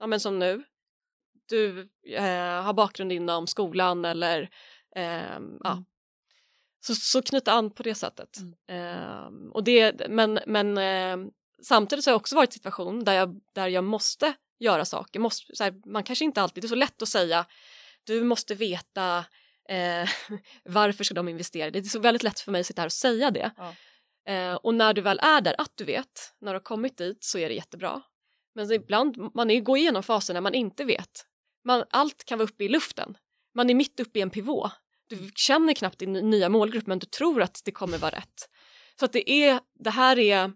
ja 0.00 0.06
men 0.06 0.20
som 0.20 0.38
nu, 0.38 0.64
du 1.48 1.88
eh, 2.08 2.62
har 2.62 2.72
bakgrund 2.72 3.12
inom 3.12 3.46
skolan 3.46 4.04
eller 4.04 4.50
ehm, 4.96 5.58
ja, 5.64 5.72
Mm. 5.72 5.84
så, 6.80 6.94
så 6.94 7.22
knyta 7.22 7.52
an 7.52 7.70
på 7.70 7.82
det 7.82 7.94
sättet. 7.94 8.36
Mm. 8.38 8.54
Ehm, 8.68 9.52
och 9.52 9.64
det, 9.64 10.08
men 10.08 10.40
men 10.46 10.78
ehm, 10.78 11.30
samtidigt 11.62 12.04
så 12.04 12.10
har 12.10 12.12
jag 12.12 12.20
också 12.20 12.36
varit 12.36 12.50
i 12.50 12.50
en 12.50 12.52
situation 12.52 13.04
där 13.04 13.12
jag, 13.12 13.40
där 13.52 13.68
jag 13.68 13.84
måste 13.84 14.34
göra 14.58 14.84
saker. 14.84 15.20
Måste, 15.20 15.56
så 15.56 15.64
här, 15.64 15.74
man 15.86 16.04
kanske 16.04 16.24
inte 16.24 16.42
alltid, 16.42 16.62
det 16.62 16.66
är 16.66 16.68
så 16.68 16.74
lätt 16.74 17.02
att 17.02 17.08
säga 17.08 17.46
du 18.04 18.24
måste 18.24 18.54
veta 18.54 19.24
eh, 19.68 20.08
varför 20.64 21.04
ska 21.04 21.14
de 21.14 21.28
investera. 21.28 21.70
Det 21.70 21.78
är 21.78 21.82
så 21.82 21.98
väldigt 21.98 22.22
lätt 22.22 22.40
för 22.40 22.52
mig 22.52 22.60
att 22.60 22.66
sitta 22.66 22.82
här 22.82 22.86
och 22.86 22.92
säga 22.92 23.30
det. 23.30 23.50
Ja. 23.56 23.74
Eh, 24.32 24.54
och 24.54 24.74
när 24.74 24.94
du 24.94 25.00
väl 25.00 25.18
är 25.22 25.40
där, 25.40 25.54
att 25.58 25.72
du 25.74 25.84
vet, 25.84 26.34
när 26.40 26.52
du 26.52 26.58
har 26.58 26.64
kommit 26.64 26.98
dit 26.98 27.24
så 27.24 27.38
är 27.38 27.48
det 27.48 27.54
jättebra. 27.54 28.02
Men 28.54 28.72
ibland, 28.72 29.16
man 29.34 29.50
är, 29.50 29.60
går 29.60 29.78
igenom 29.78 30.02
faser 30.02 30.34
när 30.34 30.40
man 30.40 30.54
inte 30.54 30.84
vet. 30.84 31.26
Man, 31.64 31.84
allt 31.90 32.24
kan 32.24 32.38
vara 32.38 32.48
uppe 32.48 32.64
i 32.64 32.68
luften. 32.68 33.16
Man 33.54 33.70
är 33.70 33.74
mitt 33.74 34.00
uppe 34.00 34.18
i 34.18 34.22
en 34.22 34.30
pivot. 34.30 34.70
Du 35.06 35.30
känner 35.34 35.74
knappt 35.74 35.98
din 35.98 36.12
nya 36.12 36.48
målgrupp 36.48 36.86
men 36.86 36.98
du 36.98 37.06
tror 37.06 37.42
att 37.42 37.62
det 37.64 37.72
kommer 37.72 37.98
vara 37.98 38.16
rätt. 38.16 38.48
Så 38.98 39.04
att 39.04 39.12
det 39.12 39.30
är, 39.30 39.60
det 39.74 39.90
här 39.90 40.18
är, 40.18 40.52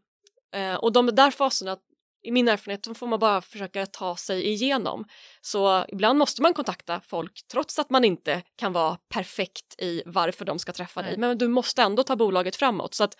eh, 0.55 0.75
och 0.75 0.93
de 0.93 1.07
där 1.07 1.31
faserna 1.31 1.77
i 2.23 2.31
min 2.31 2.49
erfarenhet 2.49 2.85
de 2.85 2.95
får 2.95 3.07
man 3.07 3.19
bara 3.19 3.41
försöka 3.41 3.87
ta 3.87 4.17
sig 4.17 4.47
igenom. 4.47 5.05
Så 5.41 5.85
ibland 5.89 6.19
måste 6.19 6.43
man 6.43 6.55
kontakta 6.55 7.01
folk 7.01 7.41
trots 7.53 7.79
att 7.79 7.91
man 7.91 8.05
inte 8.05 8.43
kan 8.57 8.73
vara 8.73 8.99
perfekt 9.09 9.75
i 9.79 10.03
varför 10.07 10.45
de 10.45 10.59
ska 10.59 10.73
träffa 10.73 11.03
dig. 11.03 11.19
Men 11.19 11.39
du 11.39 11.49
måste 11.49 11.83
ändå 11.83 12.03
ta 12.03 12.17
bolaget 12.17 12.57
framåt. 12.57 12.95
Så 12.95 13.05
att 13.05 13.17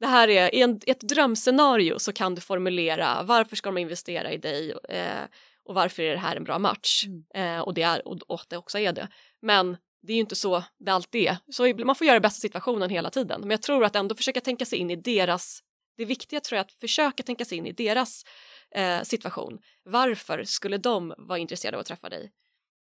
det 0.00 0.06
här 0.06 0.28
är, 0.28 0.54
i 0.54 0.62
en, 0.62 0.80
ett 0.86 1.00
drömscenario 1.00 1.98
så 1.98 2.12
kan 2.12 2.34
du 2.34 2.40
formulera 2.40 3.22
varför 3.22 3.56
ska 3.56 3.68
de 3.68 3.78
investera 3.78 4.32
i 4.32 4.36
dig 4.36 4.74
eh, 4.88 5.24
och 5.64 5.74
varför 5.74 6.02
är 6.02 6.12
det 6.12 6.18
här 6.18 6.36
en 6.36 6.44
bra 6.44 6.58
match? 6.58 7.04
Mm. 7.06 7.56
Eh, 7.56 7.62
och, 7.62 7.74
det 7.74 7.82
är, 7.82 8.08
och, 8.08 8.18
och 8.26 8.40
det 8.48 8.56
också 8.56 8.78
är 8.78 8.92
det. 8.92 9.08
Men 9.42 9.76
det 10.02 10.12
är 10.12 10.14
ju 10.14 10.20
inte 10.20 10.36
så 10.36 10.62
det 10.78 10.90
alltid 10.90 11.28
är. 11.28 11.36
Så 11.52 11.84
man 11.84 11.94
får 11.94 12.06
göra 12.06 12.20
bästa 12.20 12.40
situationen 12.40 12.90
hela 12.90 13.10
tiden. 13.10 13.40
Men 13.40 13.50
jag 13.50 13.62
tror 13.62 13.84
att 13.84 13.96
ändå 13.96 14.14
försöka 14.14 14.40
tänka 14.40 14.64
sig 14.64 14.78
in 14.78 14.90
i 14.90 14.96
deras 14.96 15.62
det 15.96 16.04
viktiga 16.04 16.40
tror 16.40 16.56
jag 16.56 16.64
att 16.64 16.72
försöka 16.72 17.22
tänka 17.22 17.44
sig 17.44 17.58
in 17.58 17.66
i 17.66 17.72
deras 17.72 18.24
eh, 18.70 19.02
situation. 19.02 19.58
Varför 19.82 20.44
skulle 20.44 20.78
de 20.78 21.14
vara 21.18 21.38
intresserade 21.38 21.76
av 21.76 21.80
att 21.80 21.86
träffa 21.86 22.08
dig? 22.08 22.32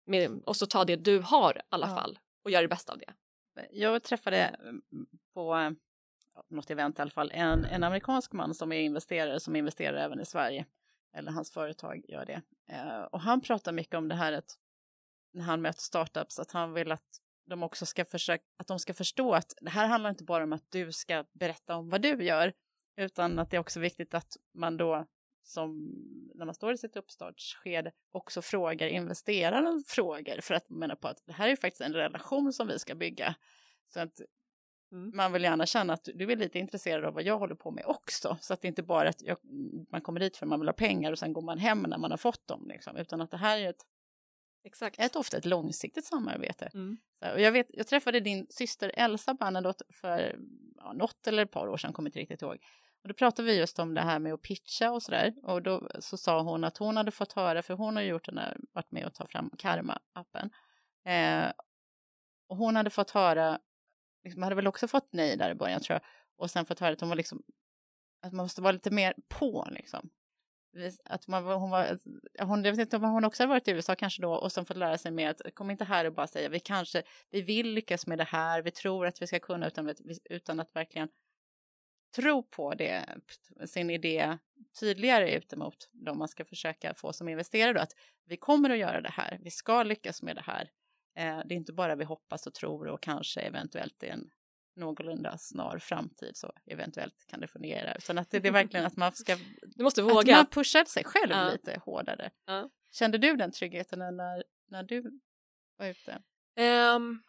Med, 0.05 0.41
och 0.45 0.55
så 0.55 0.65
ta 0.65 0.85
det 0.85 0.95
du 0.95 1.19
har 1.19 1.57
i 1.57 1.61
alla 1.69 1.87
ja. 1.87 1.95
fall 1.95 2.19
och 2.43 2.51
göra 2.51 2.61
det 2.61 2.67
bästa 2.67 2.93
av 2.93 2.99
det. 2.99 3.13
Jag 3.71 4.03
träffade 4.03 4.37
mm, 4.37 4.81
på 5.33 5.75
något 6.49 6.69
event 6.69 6.99
i 6.99 7.01
alla 7.01 7.11
fall 7.11 7.31
en, 7.33 7.65
en 7.65 7.83
amerikansk 7.83 8.33
man 8.33 8.53
som 8.53 8.71
är 8.71 8.79
investerare 8.79 9.39
som 9.39 9.55
investerar 9.55 9.97
även 9.97 10.19
i 10.19 10.25
Sverige. 10.25 10.65
Eller 11.13 11.31
hans 11.31 11.51
företag 11.51 12.05
gör 12.07 12.25
det. 12.25 12.41
Eh, 12.71 13.01
och 13.01 13.21
han 13.21 13.41
pratar 13.41 13.71
mycket 13.71 13.95
om 13.95 14.07
det 14.07 14.15
här 14.15 14.33
att 14.33 14.57
när 15.33 15.43
han 15.43 15.61
möter 15.61 15.81
startups 15.81 16.39
att 16.39 16.51
han 16.51 16.73
vill 16.73 16.91
att 16.91 17.21
de 17.45 17.63
också 17.63 17.85
ska 17.85 18.05
försöka, 18.05 18.43
att 18.57 18.67
de 18.67 18.79
ska 18.79 18.93
förstå 18.93 19.33
att 19.33 19.53
det 19.61 19.69
här 19.69 19.87
handlar 19.87 20.09
inte 20.09 20.23
bara 20.23 20.43
om 20.43 20.53
att 20.53 20.71
du 20.71 20.91
ska 20.91 21.25
berätta 21.33 21.75
om 21.75 21.89
vad 21.89 22.01
du 22.01 22.23
gör, 22.23 22.53
utan 22.99 23.39
att 23.39 23.51
det 23.51 23.57
är 23.57 23.61
också 23.61 23.79
viktigt 23.79 24.13
att 24.13 24.37
man 24.53 24.77
då 24.77 25.05
som 25.43 25.93
när 26.35 26.45
man 26.45 26.55
står 26.55 26.73
i 26.73 26.77
sitt 26.77 26.95
uppstartsskede 26.95 27.91
också 28.11 28.41
frågar 28.41 28.87
investeraren 28.87 29.83
frågor 29.87 30.41
för 30.41 30.53
att 30.53 30.69
mena 30.69 30.95
på 30.95 31.07
att 31.07 31.23
det 31.25 31.33
här 31.33 31.49
är 31.49 31.55
faktiskt 31.55 31.81
en 31.81 31.93
relation 31.93 32.53
som 32.53 32.67
vi 32.67 32.79
ska 32.79 32.95
bygga. 32.95 33.35
Så 33.93 33.99
att 33.99 34.21
mm. 34.91 35.11
man 35.15 35.33
vill 35.33 35.43
gärna 35.43 35.65
känna 35.65 35.93
att 35.93 36.09
du 36.15 36.31
är 36.31 36.35
lite 36.35 36.59
intresserad 36.59 37.05
av 37.05 37.13
vad 37.13 37.23
jag 37.23 37.39
håller 37.39 37.55
på 37.55 37.71
med 37.71 37.83
också. 37.87 38.37
Så 38.41 38.53
att 38.53 38.61
det 38.61 38.67
inte 38.67 38.83
bara 38.83 39.03
är 39.03 39.09
att 39.09 39.21
jag, 39.21 39.37
man 39.91 40.01
kommer 40.01 40.19
dit 40.19 40.37
för 40.37 40.45
att 40.45 40.49
man 40.49 40.59
vill 40.59 40.69
ha 40.69 40.73
pengar 40.73 41.11
och 41.11 41.19
sen 41.19 41.33
går 41.33 41.41
man 41.41 41.57
hem 41.57 41.81
när 41.81 41.97
man 41.97 42.11
har 42.11 42.17
fått 42.17 42.47
dem. 42.47 42.67
Liksom, 42.67 42.97
utan 42.97 43.21
att 43.21 43.31
det 43.31 43.37
här 43.37 43.59
är 43.59 43.69
ett, 43.69 43.85
Exakt. 44.63 44.99
ett 44.99 45.15
ofta 45.15 45.37
ett 45.37 45.45
långsiktigt 45.45 46.05
samarbete. 46.05 46.69
Mm. 46.73 46.97
Så, 47.19 47.31
och 47.31 47.41
jag, 47.41 47.51
vet, 47.51 47.67
jag 47.69 47.87
träffade 47.87 48.19
din 48.19 48.47
syster 48.49 48.91
Elsa 48.95 49.33
Bernadotte 49.33 49.83
för 49.89 50.39
ja, 50.77 50.93
något 50.93 51.27
eller 51.27 51.43
ett 51.43 51.51
par 51.51 51.67
år 51.67 51.77
sedan, 51.77 51.93
kommer 51.93 52.09
inte 52.09 52.19
riktigt 52.19 52.41
ihåg. 52.41 52.57
Och 53.01 53.07
då 53.07 53.13
pratade 53.13 53.45
vi 53.45 53.57
just 53.57 53.79
om 53.79 53.93
det 53.93 54.01
här 54.01 54.19
med 54.19 54.33
att 54.33 54.41
pitcha 54.41 54.91
och 54.91 55.03
sådär. 55.03 55.33
Och 55.43 55.61
då 55.61 55.89
så 55.99 56.17
sa 56.17 56.41
hon 56.41 56.63
att 56.63 56.77
hon 56.77 56.97
hade 56.97 57.11
fått 57.11 57.33
höra, 57.33 57.61
för 57.61 57.73
hon 57.73 57.95
har 57.95 58.03
gjort 58.03 58.25
den 58.25 58.37
här, 58.37 58.57
varit 58.71 58.91
med 58.91 59.05
och 59.05 59.13
tagit 59.13 59.31
fram 59.31 59.49
Karma-appen. 59.57 60.49
Eh, 61.05 61.51
och 62.49 62.57
hon 62.57 62.75
hade 62.75 62.89
fått 62.89 63.11
höra, 63.11 63.59
liksom, 64.23 64.43
hade 64.43 64.55
väl 64.55 64.67
också 64.67 64.87
fått 64.87 65.07
nej 65.11 65.37
där 65.37 65.51
i 65.51 65.55
början 65.55 65.81
tror 65.81 65.93
jag. 65.93 66.01
Och 66.37 66.51
sen 66.51 66.65
fått 66.65 66.79
höra 66.79 66.93
att 66.93 66.99
hon 66.99 67.09
var 67.09 67.15
liksom, 67.15 67.43
att 68.21 68.33
man 68.33 68.43
måste 68.45 68.61
vara 68.61 68.71
lite 68.71 68.91
mer 68.91 69.13
på 69.27 69.67
liksom. 69.71 70.09
Att 71.05 71.27
man, 71.27 71.43
hon 71.43 71.69
var, 71.69 71.99
hon, 72.39 72.63
jag 72.63 72.71
vet 72.71 72.79
inte 72.79 72.95
om 72.95 73.03
hon 73.03 73.25
också 73.25 73.43
har 73.43 73.47
varit 73.47 73.67
i 73.67 73.71
USA 73.71 73.95
kanske 73.95 74.21
då 74.21 74.33
och 74.33 74.51
sen 74.51 74.65
fått 74.65 74.77
lära 74.77 74.97
sig 74.97 75.11
med 75.11 75.29
att 75.29 75.55
kom 75.55 75.71
inte 75.71 75.83
här 75.83 76.05
och 76.05 76.13
bara 76.13 76.27
säga 76.27 76.49
vi 76.49 76.59
kanske, 76.59 77.03
vi 77.29 77.41
vill 77.41 77.73
lyckas 77.73 78.07
med 78.07 78.17
det 78.17 78.23
här, 78.23 78.61
vi 78.61 78.71
tror 78.71 79.07
att 79.07 79.21
vi 79.21 79.27
ska 79.27 79.39
kunna 79.39 79.67
utan, 79.67 79.93
utan 80.29 80.59
att 80.59 80.75
verkligen 80.75 81.09
tro 82.15 82.43
på 82.43 82.73
det, 82.73 83.05
sin 83.65 83.89
idé 83.89 84.37
tydligare 84.79 85.35
ut 85.35 85.55
mot 85.55 85.89
de 85.91 86.17
man 86.17 86.27
ska 86.27 86.45
försöka 86.45 86.93
få 86.93 87.13
som 87.13 87.29
investerare. 87.29 87.73
Då, 87.73 87.79
att 87.79 87.95
vi 88.25 88.37
kommer 88.37 88.69
att 88.69 88.77
göra 88.77 89.01
det 89.01 89.11
här, 89.11 89.39
vi 89.41 89.51
ska 89.51 89.83
lyckas 89.83 90.21
med 90.21 90.35
det 90.35 90.41
här. 90.41 90.71
Eh, 91.15 91.41
det 91.45 91.53
är 91.53 91.57
inte 91.57 91.73
bara 91.73 91.95
vi 91.95 92.03
hoppas 92.03 92.47
och 92.47 92.53
tror 92.53 92.87
och 92.87 93.01
kanske 93.01 93.41
eventuellt 93.41 94.03
i 94.03 94.07
en 94.07 94.29
någorlunda 94.75 95.37
snar 95.37 95.77
framtid 95.77 96.37
så 96.37 96.53
eventuellt 96.65 97.25
kan 97.27 97.39
det 97.39 97.47
fungera. 97.47 97.95
Utan 97.95 98.17
att 98.17 98.31
det, 98.31 98.39
det 98.39 98.47
är 98.47 98.51
verkligen 98.51 98.85
att 98.85 98.97
man 98.97 99.11
ska 99.11 99.37
du 99.61 99.83
måste 99.83 100.01
våga. 100.01 100.37
Att 100.37 100.39
man 100.39 100.63
pushar 100.63 100.85
sig 100.85 101.03
själv 101.03 101.31
ja. 101.31 101.51
lite 101.51 101.81
hårdare. 101.85 102.31
Ja. 102.45 102.69
Kände 102.91 103.17
du 103.17 103.35
den 103.35 103.51
tryggheten 103.51 103.99
när, 103.99 104.43
när 104.67 104.83
du 104.83 105.19
var 105.77 105.85
ute? 105.85 106.21
Um, 106.95 107.23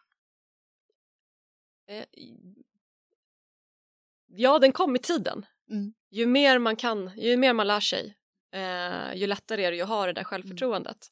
ja, 4.35 4.59
den 4.59 4.71
kom 4.71 4.95
i 4.95 4.99
tiden. 4.99 5.45
Mm. 5.69 5.93
Ju 6.09 6.25
mer 6.25 6.59
man 6.59 6.75
kan, 6.75 7.11
ju 7.17 7.37
mer 7.37 7.53
man 7.53 7.67
lär 7.67 7.79
sig, 7.79 8.17
eh, 8.51 9.13
ju 9.13 9.27
lättare 9.27 9.65
är 9.65 9.71
det 9.71 9.81
att 9.81 9.87
ha 9.87 10.05
det 10.05 10.13
där 10.13 10.23
självförtroendet. 10.23 11.07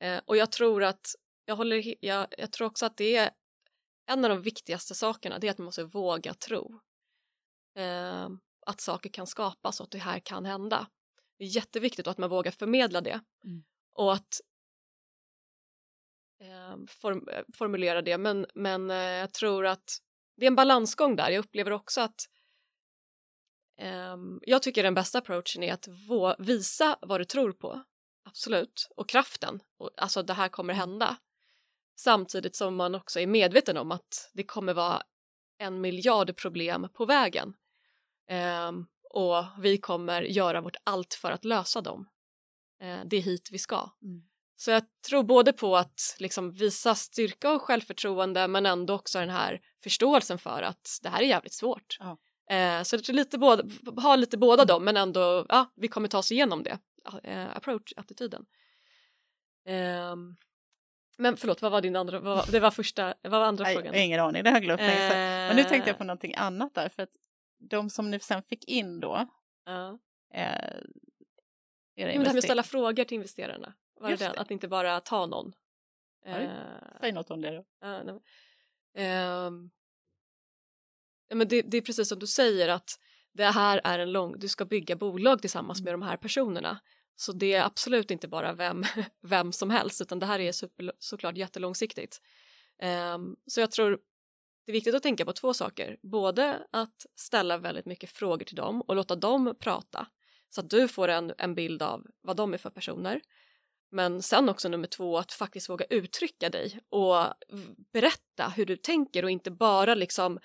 Mm. 0.00 0.14
Eh, 0.16 0.22
och 0.26 0.36
jag 0.36 0.52
tror 0.52 0.82
att, 0.82 1.06
jag, 1.44 1.56
håller, 1.56 1.94
jag, 2.04 2.26
jag 2.38 2.52
tror 2.52 2.66
också 2.66 2.86
att 2.86 2.96
det 2.96 3.16
är 3.16 3.30
en 4.06 4.24
av 4.24 4.30
de 4.30 4.42
viktigaste 4.42 4.94
sakerna, 4.94 5.38
det 5.38 5.46
är 5.46 5.50
att 5.50 5.58
man 5.58 5.64
måste 5.64 5.84
våga 5.84 6.34
tro. 6.34 6.80
Eh, 7.78 8.28
att 8.66 8.80
saker 8.80 9.10
kan 9.10 9.26
skapas 9.26 9.80
och 9.80 9.84
att 9.84 9.90
det 9.90 9.98
här 9.98 10.18
kan 10.18 10.44
hända. 10.44 10.86
Det 11.38 11.44
är 11.44 11.48
jätteviktigt 11.48 12.06
att 12.06 12.18
man 12.18 12.30
vågar 12.30 12.50
förmedla 12.50 13.00
det. 13.00 13.20
Mm. 13.44 13.64
Och 13.92 14.12
att 14.12 14.40
eh, 16.40 16.76
form, 16.88 17.28
formulera 17.54 18.02
det, 18.02 18.18
men, 18.18 18.46
men 18.54 18.90
eh, 18.90 18.96
jag 18.96 19.32
tror 19.32 19.66
att 19.66 19.98
det 20.36 20.46
är 20.46 20.50
en 20.50 20.56
balansgång 20.56 21.16
där. 21.16 21.30
Jag 21.30 21.44
upplever 21.44 21.70
också 21.70 22.00
att 22.00 22.28
um, 24.12 24.40
jag 24.42 24.62
tycker 24.62 24.82
den 24.82 24.94
bästa 24.94 25.18
approachen 25.18 25.62
är 25.62 25.72
att 25.72 25.88
visa 26.38 26.98
vad 27.00 27.20
du 27.20 27.24
tror 27.24 27.52
på. 27.52 27.82
Absolut. 28.24 28.88
Och 28.96 29.08
kraften. 29.08 29.60
Och, 29.78 29.90
alltså 29.96 30.22
det 30.22 30.32
här 30.32 30.48
kommer 30.48 30.74
hända. 30.74 31.16
Samtidigt 31.96 32.56
som 32.56 32.76
man 32.76 32.94
också 32.94 33.20
är 33.20 33.26
medveten 33.26 33.76
om 33.76 33.92
att 33.92 34.30
det 34.32 34.44
kommer 34.44 34.74
vara 34.74 35.02
en 35.58 35.80
miljard 35.80 36.36
problem 36.36 36.88
på 36.94 37.04
vägen. 37.04 37.54
Um, 38.68 38.86
och 39.10 39.44
vi 39.58 39.78
kommer 39.78 40.22
göra 40.22 40.60
vårt 40.60 40.76
allt 40.84 41.14
för 41.14 41.30
att 41.30 41.44
lösa 41.44 41.80
dem. 41.80 42.08
Uh, 42.82 43.00
det 43.04 43.16
är 43.16 43.22
hit 43.22 43.48
vi 43.52 43.58
ska. 43.58 43.90
Mm. 44.02 44.22
Så 44.56 44.70
jag 44.70 44.82
tror 45.08 45.22
både 45.22 45.52
på 45.52 45.76
att 45.76 46.16
liksom 46.18 46.52
visa 46.52 46.94
styrka 46.94 47.52
och 47.52 47.62
självförtroende 47.62 48.48
men 48.48 48.66
ändå 48.66 48.94
också 48.94 49.18
den 49.20 49.30
här 49.30 49.60
förståelsen 49.82 50.38
för 50.38 50.62
att 50.62 50.98
det 51.02 51.08
här 51.08 51.22
är 51.22 51.26
jävligt 51.26 51.52
svårt. 51.52 51.96
Ja. 52.00 52.18
Eh, 52.56 52.82
så 52.82 52.96
det 52.96 53.08
är 53.08 53.12
lite 53.12 53.38
båda, 53.38 53.64
ha 54.02 54.16
lite 54.16 54.36
båda 54.36 54.64
dem 54.64 54.84
men 54.84 54.96
ändå, 54.96 55.46
ja, 55.48 55.72
vi 55.76 55.88
kommer 55.88 56.08
ta 56.08 56.18
oss 56.18 56.32
igenom 56.32 56.62
det. 56.62 56.78
Eh, 57.24 57.56
Approach-attityden. 57.56 58.44
Eh, 59.66 60.16
men 61.18 61.36
förlåt, 61.36 61.62
vad 61.62 61.72
var 61.72 61.80
din 61.80 61.96
andra, 61.96 62.20
vad, 62.20 62.52
det 62.52 62.60
var 62.60 62.70
första, 62.70 63.14
vad 63.22 63.30
var 63.30 63.40
andra 63.40 63.64
Nej, 63.64 63.74
frågan? 63.74 63.94
Ingen 63.94 64.20
aning, 64.20 64.42
det 64.42 64.50
har 64.50 64.56
jag 64.56 64.62
glömt. 64.62 64.80
Eh, 64.80 64.86
men 64.88 65.56
nu 65.56 65.64
tänkte 65.64 65.90
jag 65.90 65.98
på 65.98 66.04
någonting 66.04 66.34
annat 66.34 66.74
där 66.74 66.88
för 66.88 67.02
att 67.02 67.16
de 67.58 67.90
som 67.90 68.10
ni 68.10 68.20
sen 68.20 68.42
fick 68.42 68.64
in 68.64 69.00
då, 69.00 69.28
ja. 69.64 69.98
eh, 70.34 70.80
det 71.96 72.02
här 72.02 72.18
med 72.18 72.28
att 72.28 72.44
ställa 72.44 72.62
frågor 72.62 73.04
till 73.04 73.14
investerarna. 73.14 73.74
Var 74.04 74.10
det, 74.10 74.16
det, 74.16 74.40
Att 74.40 74.50
inte 74.50 74.68
bara 74.68 75.00
ta 75.00 75.26
någon. 75.26 75.52
Eh, 76.26 76.50
Säg 77.00 77.12
något 77.12 77.30
om 77.30 77.40
det 77.40 77.50
då. 77.50 77.86
Uh, 77.86 78.16
eh, 79.04 79.50
men 81.34 81.48
det, 81.48 81.62
det, 81.62 81.76
är 81.76 81.80
precis 81.80 82.08
som 82.08 82.18
du 82.18 82.26
säger 82.26 82.68
att 82.68 82.98
det 83.32 83.44
här 83.44 83.80
är 83.84 83.98
en 83.98 84.12
lång, 84.12 84.38
du 84.38 84.48
ska 84.48 84.64
bygga 84.64 84.96
bolag 84.96 85.40
tillsammans 85.40 85.80
med 85.82 85.88
mm. 85.88 86.00
de 86.00 86.06
här 86.06 86.16
personerna. 86.16 86.80
Så 87.16 87.32
det 87.32 87.52
är 87.52 87.64
absolut 87.64 88.10
inte 88.10 88.28
bara 88.28 88.52
vem, 88.52 88.84
vem 89.22 89.52
som 89.52 89.70
helst 89.70 90.00
utan 90.00 90.18
det 90.18 90.26
här 90.26 90.40
är 90.40 90.52
super, 90.52 90.92
såklart 90.98 91.36
jättelångsiktigt. 91.36 92.20
Um, 93.14 93.36
så 93.46 93.60
jag 93.60 93.70
tror 93.70 93.90
det 94.64 94.72
är 94.72 94.72
viktigt 94.72 94.94
att 94.94 95.02
tänka 95.02 95.24
på 95.24 95.32
två 95.32 95.54
saker. 95.54 95.96
Både 96.02 96.66
att 96.70 97.06
ställa 97.14 97.58
väldigt 97.58 97.86
mycket 97.86 98.10
frågor 98.10 98.44
till 98.44 98.56
dem 98.56 98.80
och 98.80 98.96
låta 98.96 99.16
dem 99.16 99.54
prata 99.60 100.06
så 100.50 100.60
att 100.60 100.70
du 100.70 100.88
får 100.88 101.08
en, 101.08 101.32
en 101.38 101.54
bild 101.54 101.82
av 101.82 102.06
vad 102.20 102.36
de 102.36 102.54
är 102.54 102.58
för 102.58 102.70
personer. 102.70 103.20
Men 103.94 104.22
sen 104.22 104.48
också 104.48 104.68
nummer 104.68 104.86
två 104.86 105.18
att 105.18 105.32
faktiskt 105.32 105.70
våga 105.70 105.84
uttrycka 105.90 106.50
dig 106.50 106.80
och 106.88 107.16
berätta 107.92 108.48
hur 108.56 108.66
du 108.66 108.76
tänker 108.76 109.22
och 109.24 109.30
inte 109.30 109.50
bara 109.50 109.94
liksom 109.94 110.38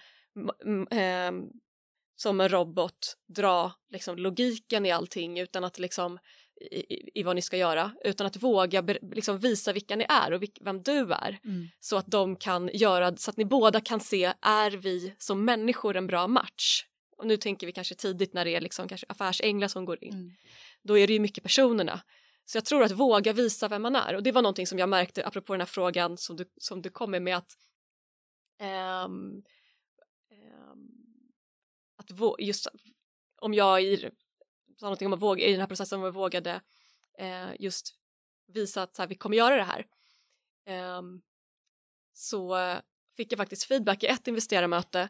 eh, 0.92 1.32
som 2.16 2.42
en 2.42 2.50
robot 2.50 3.18
dra 3.28 3.72
liksom, 3.90 4.18
logiken 4.18 4.86
i 4.86 4.92
allting 4.92 5.40
utan 5.40 5.64
att 5.64 5.80
liksom 5.80 6.20
i, 6.72 7.20
i, 7.20 7.24
vad 7.24 7.36
ni 7.36 7.42
ska 7.42 7.58
göra 7.58 7.92
utan 8.06 8.28
att 8.28 8.44
våga 8.44 8.82
liksom, 9.02 9.38
visa 9.38 9.74
vilka 9.74 9.96
ni 9.96 10.06
är 10.10 10.34
och 10.34 10.44
vem 10.62 10.84
du 10.84 11.14
är 11.14 11.40
mm. 11.44 11.68
så 11.80 11.98
att 11.98 12.08
de 12.08 12.36
kan 12.36 12.70
göra 12.74 13.18
så 13.18 13.32
att 13.32 13.38
ni 13.38 13.46
båda 13.46 13.82
kan 13.82 14.00
se 14.00 14.34
är 14.42 14.72
vi 14.72 15.16
som 15.18 15.46
människor 15.46 15.96
en 15.96 16.08
bra 16.08 16.28
match 16.28 16.86
och 17.18 17.28
nu 17.28 17.38
tänker 17.38 17.68
vi 17.68 17.74
kanske 17.74 17.96
tidigt 17.96 18.34
när 18.34 18.46
det 18.46 18.56
är 18.56 18.62
liksom 18.62 18.88
kanske 18.88 19.06
affärsänglar 19.10 19.68
som 19.68 19.86
går 19.86 20.04
in 20.04 20.14
mm. 20.14 20.32
då 20.84 20.98
är 20.98 21.08
det 21.08 21.14
ju 21.14 21.20
mycket 21.20 21.44
personerna 21.44 22.02
så 22.50 22.58
jag 22.58 22.66
tror 22.66 22.84
att 22.84 22.92
våga 22.92 23.34
visa 23.34 23.68
vem 23.68 23.82
man 23.82 23.96
är. 23.96 24.16
Och 24.16 24.24
det 24.24 24.32
var 24.32 24.42
någonting 24.42 24.68
som 24.68 24.80
jag 24.80 24.90
märkte 24.90 25.26
apropå 25.26 25.54
den 25.54 25.62
här 25.62 25.66
frågan 25.66 26.18
som 26.18 26.36
du, 26.36 26.52
som 26.58 26.82
du 26.82 26.90
kommer 26.90 27.20
med 27.20 27.38
att 27.38 27.58
um, 29.06 29.44
um, 30.32 31.34
att 31.96 32.40
just 32.40 32.68
om 33.36 33.54
jag 33.54 33.84
i, 33.84 34.10
sa 34.80 34.86
någonting 34.86 35.06
om 35.06 35.14
att 35.14 35.22
våga, 35.22 35.46
i 35.46 35.52
den 35.52 35.60
här 35.60 35.68
processen 35.68 36.00
om 36.00 36.06
jag 36.06 36.12
vågade 36.12 36.62
uh, 37.22 37.52
just 37.60 37.96
visa 38.48 38.84
att 38.84 38.96
så 38.96 39.02
här, 39.02 39.10
vi 39.10 39.16
kommer 39.16 39.38
göra 39.38 39.56
det 39.56 39.64
här. 39.64 39.86
Um, 40.98 41.22
så 42.14 42.58
fick 43.18 43.32
jag 43.32 43.38
faktiskt 43.38 43.64
feedback 43.64 44.04
i 44.04 44.08
ett 44.08 44.28
investerarmöte. 44.28 45.10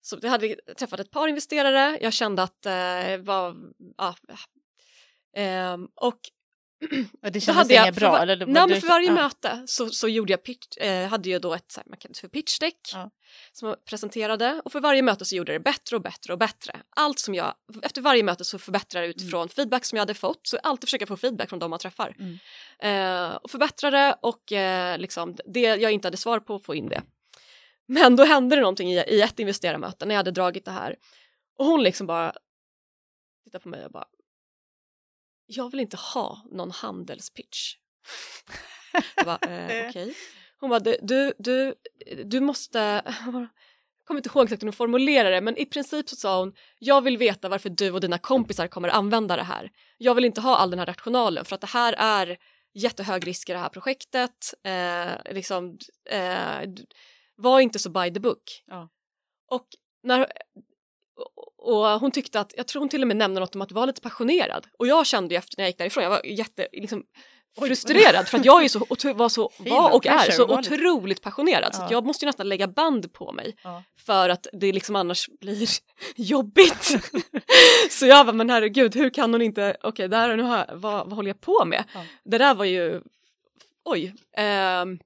Så 0.00 0.18
jag 0.22 0.30
hade 0.30 0.54
träffat 0.54 1.00
ett 1.00 1.10
par 1.10 1.28
investerare, 1.28 1.98
jag 2.00 2.12
kände 2.12 2.42
att 2.42 2.66
eh, 2.66 3.16
var, 3.18 3.56
ja, 3.96 4.16
eh, 5.36 5.78
och 5.94 6.20
och 7.22 7.32
det 7.32 7.40
kändes 7.40 7.70
inget 7.70 7.94
bra? 7.94 8.16
För, 8.16 8.22
eller, 8.22 8.46
nej, 8.46 8.68
men 8.68 8.80
för 8.80 8.88
varje 8.88 9.06
ja. 9.06 9.14
möte 9.14 9.62
så, 9.66 9.88
så 9.88 10.08
gjorde 10.08 10.32
jag 10.32 10.42
pitch, 10.42 10.76
eh, 10.76 11.08
hade 11.08 11.30
jag 11.30 11.42
då 11.42 11.54
ett 11.54 11.72
så 11.72 11.80
här, 11.80 11.86
man 11.88 11.98
för 12.14 12.28
pitch 12.28 12.58
deck 12.58 12.90
ja. 12.92 13.10
som 13.52 13.68
jag 13.68 13.84
presenterade 13.84 14.62
och 14.64 14.72
för 14.72 14.80
varje 14.80 15.02
möte 15.02 15.24
så 15.24 15.36
gjorde 15.36 15.52
jag 15.52 15.60
det 15.60 15.64
bättre 15.64 15.96
och 15.96 16.02
bättre 16.02 16.32
och 16.32 16.38
bättre. 16.38 16.80
Allt 16.96 17.18
som 17.18 17.34
jag, 17.34 17.54
efter 17.82 18.02
varje 18.02 18.22
möte 18.22 18.44
så 18.44 18.58
förbättrar 18.58 19.00
jag 19.00 19.10
utifrån 19.10 19.40
mm. 19.40 19.48
feedback 19.48 19.84
som 19.84 19.96
jag 19.96 20.02
hade 20.02 20.14
fått 20.14 20.46
så 20.46 20.56
jag 20.56 20.66
alltid 20.66 20.88
försöka 20.88 21.06
få 21.06 21.16
feedback 21.16 21.48
från 21.48 21.58
de 21.58 21.70
man 21.70 21.78
träffar. 21.78 22.16
Mm. 22.18 22.38
Eh, 22.78 23.36
och 23.36 23.50
förbättra 23.50 23.90
det 23.90 24.16
och 24.22 24.52
eh, 24.52 24.98
liksom 24.98 25.36
det 25.44 25.60
jag 25.60 25.92
inte 25.92 26.06
hade 26.06 26.16
svar 26.16 26.40
på 26.40 26.58
få 26.58 26.74
in 26.74 26.88
det. 26.88 27.02
Men 27.86 28.16
då 28.16 28.24
hände 28.24 28.56
det 28.56 28.62
någonting 28.62 28.92
i, 28.92 28.96
i 28.96 29.22
ett 29.22 29.38
investerarmöte 29.38 30.06
när 30.06 30.14
jag 30.14 30.18
hade 30.18 30.30
dragit 30.30 30.64
det 30.64 30.70
här 30.70 30.96
och 31.58 31.66
hon 31.66 31.82
liksom 31.82 32.06
bara 32.06 32.34
tittar 33.44 33.58
på 33.58 33.68
mig 33.68 33.84
och 33.84 33.90
bara 33.90 34.06
jag 35.46 35.70
vill 35.70 35.80
inte 35.80 35.96
ha 35.96 36.42
någon 36.50 36.70
handelspitch. 36.70 37.74
jag 39.16 39.26
bara, 39.26 39.38
eh, 39.38 39.66
okej. 39.66 39.90
Okay. 39.90 40.14
Hon 40.60 40.70
bara, 40.70 40.80
du, 40.80 41.32
du, 41.38 41.74
du 42.24 42.40
måste, 42.40 42.78
jag 43.24 43.48
kommer 44.06 44.18
inte 44.18 44.28
ihåg 44.28 44.44
exakt 44.44 44.62
hur 44.62 44.66
hon 44.66 44.72
formulerade 44.72 45.34
det 45.34 45.40
men 45.40 45.56
i 45.56 45.66
princip 45.66 46.08
så 46.08 46.16
sa 46.16 46.38
hon, 46.38 46.54
jag 46.78 47.02
vill 47.02 47.16
veta 47.16 47.48
varför 47.48 47.68
du 47.70 47.90
och 47.90 48.00
dina 48.00 48.18
kompisar 48.18 48.66
kommer 48.66 48.88
använda 48.88 49.36
det 49.36 49.42
här. 49.42 49.70
Jag 49.98 50.14
vill 50.14 50.24
inte 50.24 50.40
ha 50.40 50.56
all 50.56 50.70
den 50.70 50.78
här 50.78 50.86
rationalen 50.86 51.44
för 51.44 51.54
att 51.54 51.60
det 51.60 51.66
här 51.66 51.92
är 51.98 52.36
jättehög 52.74 53.26
risk 53.26 53.48
i 53.48 53.52
det 53.52 53.58
här 53.58 53.68
projektet. 53.68 54.54
Eh, 54.64 55.34
liksom, 55.34 55.78
eh, 56.10 56.70
var 57.36 57.60
inte 57.60 57.78
så 57.78 57.90
by 57.90 58.14
the 58.14 58.20
book. 58.20 58.62
Ja. 58.66 58.88
Och 59.50 59.66
när 60.02 60.32
och 61.58 62.00
hon 62.00 62.10
tyckte 62.10 62.40
att, 62.40 62.54
jag 62.56 62.66
tror 62.66 62.80
hon 62.80 62.88
till 62.88 63.02
och 63.02 63.08
med 63.08 63.16
nämnde 63.16 63.40
något 63.40 63.54
om 63.54 63.62
att 63.62 63.72
vara 63.72 63.86
lite 63.86 64.00
passionerad 64.00 64.66
och 64.78 64.86
jag 64.86 65.06
kände 65.06 65.34
ju 65.34 65.38
efter 65.38 65.58
när 65.58 65.64
jag 65.64 65.68
gick 65.68 65.78
därifrån, 65.78 66.02
jag 66.02 66.10
var 66.10 66.26
jätte 66.26 66.68
liksom, 66.72 67.04
frustrerad 67.58 68.28
för 68.28 68.38
att 68.38 68.44
jag 68.44 68.64
är 68.64 68.68
så, 68.68 68.78
var, 69.14 69.28
så, 69.28 69.50
var 69.58 69.94
och 69.94 70.06
är 70.06 70.30
så 70.30 70.58
otroligt 70.58 71.22
passionerad 71.22 71.70
ja. 71.72 71.88
så 71.88 71.94
jag 71.94 72.06
måste 72.06 72.24
ju 72.24 72.26
nästan 72.26 72.48
lägga 72.48 72.68
band 72.68 73.12
på 73.12 73.32
mig 73.32 73.56
ja. 73.64 73.82
för 74.06 74.28
att 74.28 74.46
det 74.52 74.72
liksom 74.72 74.96
annars 74.96 75.28
blir 75.40 75.68
jobbigt. 76.16 76.84
så 77.90 78.06
jag 78.06 78.26
bara, 78.26 78.32
men 78.32 78.50
herregud 78.50 78.94
hur 78.94 79.10
kan 79.10 79.34
hon 79.34 79.42
inte, 79.42 79.76
okej 79.78 79.88
okay, 79.88 80.08
där, 80.08 80.36
nu 80.36 80.42
har 80.42 80.70
vad, 80.72 81.06
vad 81.06 81.12
håller 81.12 81.30
jag 81.30 81.40
på 81.40 81.64
med? 81.64 81.84
Ja. 81.94 82.04
Det 82.24 82.38
där 82.38 82.54
var 82.54 82.64
ju, 82.64 83.00
oj. 83.84 84.14
Um, 84.82 84.98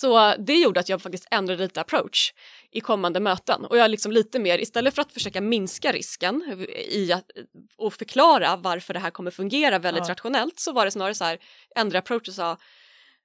så 0.00 0.34
det 0.38 0.54
gjorde 0.54 0.80
att 0.80 0.88
jag 0.88 1.02
faktiskt 1.02 1.28
ändrade 1.30 1.62
lite 1.62 1.80
approach 1.80 2.32
i 2.70 2.80
kommande 2.80 3.20
möten 3.20 3.64
och 3.64 3.78
jag 3.78 3.90
liksom 3.90 4.12
lite 4.12 4.38
mer 4.38 4.58
istället 4.58 4.94
för 4.94 5.02
att 5.02 5.12
försöka 5.12 5.40
minska 5.40 5.92
risken 5.92 6.66
i 6.88 7.12
att, 7.12 7.30
och 7.76 7.94
förklara 7.94 8.56
varför 8.56 8.94
det 8.94 9.00
här 9.00 9.10
kommer 9.10 9.30
fungera 9.30 9.78
väldigt 9.78 10.08
ja. 10.08 10.12
rationellt 10.12 10.58
så 10.60 10.72
var 10.72 10.84
det 10.84 10.90
snarare 10.90 11.14
så 11.14 11.24
här 11.24 11.38
ändra 11.76 11.98
approach 11.98 12.28
och 12.28 12.34
sa 12.34 12.50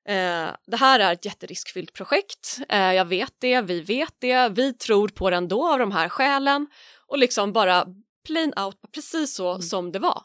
eh, 0.08 0.50
det 0.68 0.78
här 0.78 1.00
är 1.00 1.14
ett 1.14 1.26
jätteriskfyllt 1.26 1.94
projekt, 1.94 2.60
eh, 2.70 2.94
jag 2.94 3.06
vet 3.06 3.34
det, 3.40 3.62
vi 3.62 3.82
vet 3.82 4.16
det, 4.20 4.50
vi 4.50 4.74
tror 4.74 5.08
på 5.08 5.30
det 5.30 5.36
ändå 5.36 5.68
av 5.68 5.80
de 5.80 5.92
här 5.92 6.10
skälen 6.10 6.68
och 7.08 7.18
liksom 7.18 7.54
bara 7.54 7.88
plain 8.28 8.54
out 8.60 8.78
precis 8.94 9.36
så 9.36 9.50
mm. 9.50 9.62
som 9.62 9.92
det 9.92 10.00
var. 10.00 10.24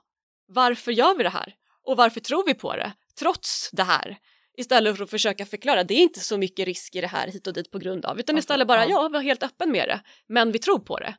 Varför 0.48 0.92
gör 0.92 1.14
vi 1.14 1.22
det 1.22 1.28
här? 1.28 1.54
Och 1.84 1.96
varför 1.96 2.20
tror 2.20 2.46
vi 2.46 2.54
på 2.54 2.76
det? 2.76 2.92
Trots 3.18 3.70
det 3.72 3.82
här. 3.82 4.18
Istället 4.56 4.96
för 4.96 5.04
att 5.04 5.10
försöka 5.10 5.46
förklara, 5.46 5.84
det 5.84 5.94
är 5.94 6.02
inte 6.02 6.20
så 6.20 6.38
mycket 6.38 6.66
risk 6.66 6.94
i 6.94 7.00
det 7.00 7.06
här 7.06 7.28
hit 7.28 7.46
och 7.46 7.52
dit 7.52 7.70
på 7.70 7.78
grund 7.78 8.04
av, 8.04 8.20
utan 8.20 8.38
istället 8.38 8.68
bara 8.68 8.86
ja, 8.86 9.08
var 9.08 9.20
helt 9.20 9.42
öppen 9.42 9.72
med 9.72 9.88
det, 9.88 10.00
men 10.28 10.52
vi 10.52 10.58
tror 10.58 10.78
på 10.78 10.98
det. 10.98 11.16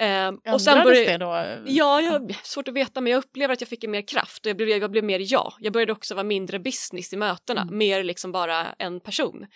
Eh, 0.00 0.54
och 0.54 0.62
sen 0.62 0.84
började, 0.84 1.12
det 1.12 1.18
då? 1.18 1.44
Ja, 1.66 2.00
jag, 2.00 2.34
svårt 2.42 2.68
att 2.68 2.74
veta 2.74 3.00
men 3.00 3.12
jag 3.12 3.18
upplever 3.18 3.52
att 3.52 3.60
jag 3.60 3.68
fick 3.68 3.88
mer 3.88 4.02
kraft 4.02 4.46
och 4.46 4.50
jag 4.50 4.56
blev, 4.56 4.68
jag 4.68 4.90
blev 4.90 5.04
mer 5.04 5.32
jag. 5.32 5.52
Jag 5.58 5.72
började 5.72 5.92
också 5.92 6.14
vara 6.14 6.24
mindre 6.24 6.58
business 6.58 7.12
i 7.12 7.16
mötena, 7.16 7.62
mm. 7.62 7.78
mer 7.78 8.04
liksom 8.04 8.32
bara 8.32 8.66
en 8.78 9.00
person. 9.00 9.46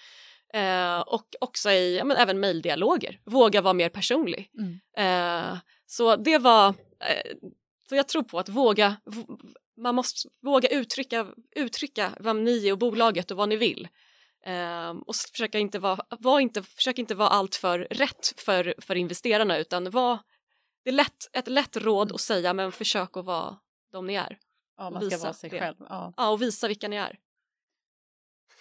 Eh, 0.55 1.01
och 1.01 1.27
också 1.41 1.71
i, 1.71 1.97
ja, 1.97 2.05
men 2.05 2.17
även 2.17 2.41
mejldialoger, 2.41 3.21
våga 3.25 3.61
vara 3.61 3.75
mer 3.75 3.89
personlig. 3.89 4.51
Mm. 4.59 5.51
Eh, 5.51 5.59
så 5.87 6.17
det 6.17 6.39
var, 6.39 6.69
eh, 6.69 7.33
så 7.89 7.97
jag 7.97 8.09
tror 8.09 8.23
på 8.23 8.39
att 8.39 8.49
våga 8.49 8.97
man 9.77 9.95
måste 9.95 10.29
våga 10.43 10.69
uttrycka, 10.69 11.27
uttrycka 11.57 12.13
vem 12.21 12.45
ni 12.45 12.69
är 12.69 12.73
och 12.73 12.79
bolaget 12.79 13.31
och 13.31 13.37
vad 13.37 13.49
ni 13.49 13.57
vill. 13.57 13.89
Um, 14.47 15.03
och 15.03 15.15
försöka 15.33 15.59
inte 15.59 15.79
vara, 15.79 16.07
var 16.11 16.41
inte, 16.41 16.63
försök 16.63 16.99
inte 16.99 17.15
vara 17.15 17.29
allt 17.29 17.55
för 17.55 17.79
rätt 17.79 18.33
för, 18.37 18.75
för 18.79 18.95
investerarna 18.95 19.59
utan 19.59 19.91
var, 19.91 20.19
det 20.85 20.91
är 20.91 20.95
lätt, 20.95 21.29
ett 21.33 21.49
lätt 21.49 21.77
råd 21.77 22.13
att 22.13 22.21
säga 22.21 22.55
men 22.55 22.73
försök 22.73 23.17
att 23.17 23.25
vara 23.25 23.57
de 23.93 24.07
ni 24.07 24.15
är. 24.15 24.39
Ja, 24.77 24.91
man 24.91 25.11
ska 25.11 25.19
vara 25.19 25.33
sig 25.33 25.51
det. 25.51 25.59
själv. 25.59 25.77
Ja. 25.79 26.15
ja, 26.17 26.31
och 26.31 26.43
visa 26.43 26.69
vilka 26.69 26.89
ni 26.89 26.97
är. 26.97 27.19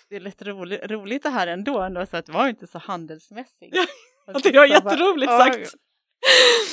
Det 0.10 0.16
är 0.16 0.20
lite 0.20 0.46
roligt, 0.46 0.82
roligt 0.84 1.24
det 1.24 1.30
här 1.30 1.48
ändå, 1.48 1.82
ändå 1.82 2.06
så 2.06 2.18
att 2.18 2.26
det 2.26 2.32
var 2.32 2.48
inte 2.48 2.68
så 2.68 2.78
handelsmässigt. 2.78 3.76
ja, 4.28 4.34
det 4.44 4.58
var 4.58 4.66
jätteroligt 4.66 5.32
sagt. 5.32 5.74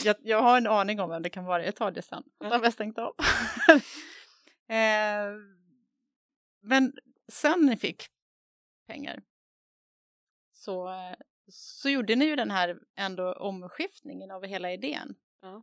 Jag, 0.05 0.17
jag, 0.23 0.43
har 0.43 0.57
en 0.57 0.67
aning 0.67 1.01
om 1.01 1.11
vem 1.11 1.23
det 1.23 1.31
kan 1.31 1.45
vara, 1.45 1.65
jag 1.65 1.77
tar 1.77 1.91
det 1.91 2.03
sen. 2.03 2.23
Då 2.41 2.47
har 2.47 2.59
vi 2.59 2.73
stängt 2.73 2.99
av. 2.99 3.15
Eh, 4.71 5.37
men 6.61 6.93
sen 7.29 7.61
ni 7.61 7.77
fick 7.77 8.03
pengar 8.87 9.23
så, 10.53 10.95
så 11.49 11.91
gjorde 11.91 12.17
ni 12.17 12.25
ju 12.25 12.37
den 12.37 12.51
här 12.51 12.79
ändå 12.97 13.33
omskiftningen 13.33 14.31
av 14.31 14.45
hela 14.45 14.73
idén. 14.73 15.15
Ja. 15.41 15.63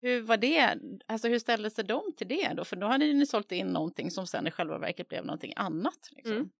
Hur 0.00 0.22
var 0.22 0.36
det? 0.36 0.78
Alltså 1.06 1.28
hur 1.28 1.38
ställde 1.38 1.70
sig 1.70 1.84
de 1.84 2.12
till 2.16 2.28
det 2.28 2.52
då? 2.56 2.64
För 2.64 2.76
då 2.76 2.86
hade 2.86 3.12
ni 3.12 3.26
sålt 3.26 3.52
in 3.52 3.66
någonting 3.66 4.10
som 4.10 4.26
sen 4.26 4.46
i 4.46 4.50
själva 4.50 4.78
verket 4.78 5.08
blev 5.08 5.24
någonting 5.24 5.52
annat. 5.56 6.08
Liksom. 6.10 6.36
Mm. 6.36 6.50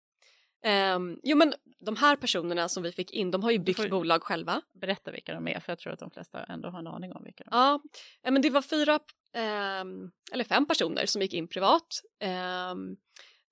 Um, 0.97 1.21
jo 1.23 1.37
men 1.37 1.55
de 1.79 1.97
här 1.97 2.17
personerna 2.17 2.69
som 2.69 2.83
vi 2.83 2.93
fick 2.93 3.11
in, 3.11 3.31
de 3.31 3.43
har 3.43 3.51
ju 3.51 3.59
byggt 3.59 3.91
bolag 3.91 4.23
själva. 4.23 4.63
Berätta 4.81 5.11
vilka 5.11 5.35
de 5.35 5.49
är, 5.49 5.61
för 5.61 5.73
jag 5.73 5.79
tror 5.79 5.93
att 5.93 5.99
de 5.99 6.11
flesta 6.11 6.45
ändå 6.45 6.69
har 6.69 6.79
en 6.79 6.87
aning 6.87 7.13
om 7.13 7.25
vilka 7.25 7.45
de 7.45 7.57
är. 7.57 7.81
Ja, 8.23 8.31
men 8.31 8.43
det 8.43 8.51
var 8.51 8.63
fyra, 8.63 8.95
um, 9.83 10.13
eller 10.33 10.45
fem 10.45 10.67
personer 10.67 11.07
som 11.07 11.23
gick 11.23 11.35
in 11.35 11.49
privat. 11.49 12.01
Um, 12.73 12.97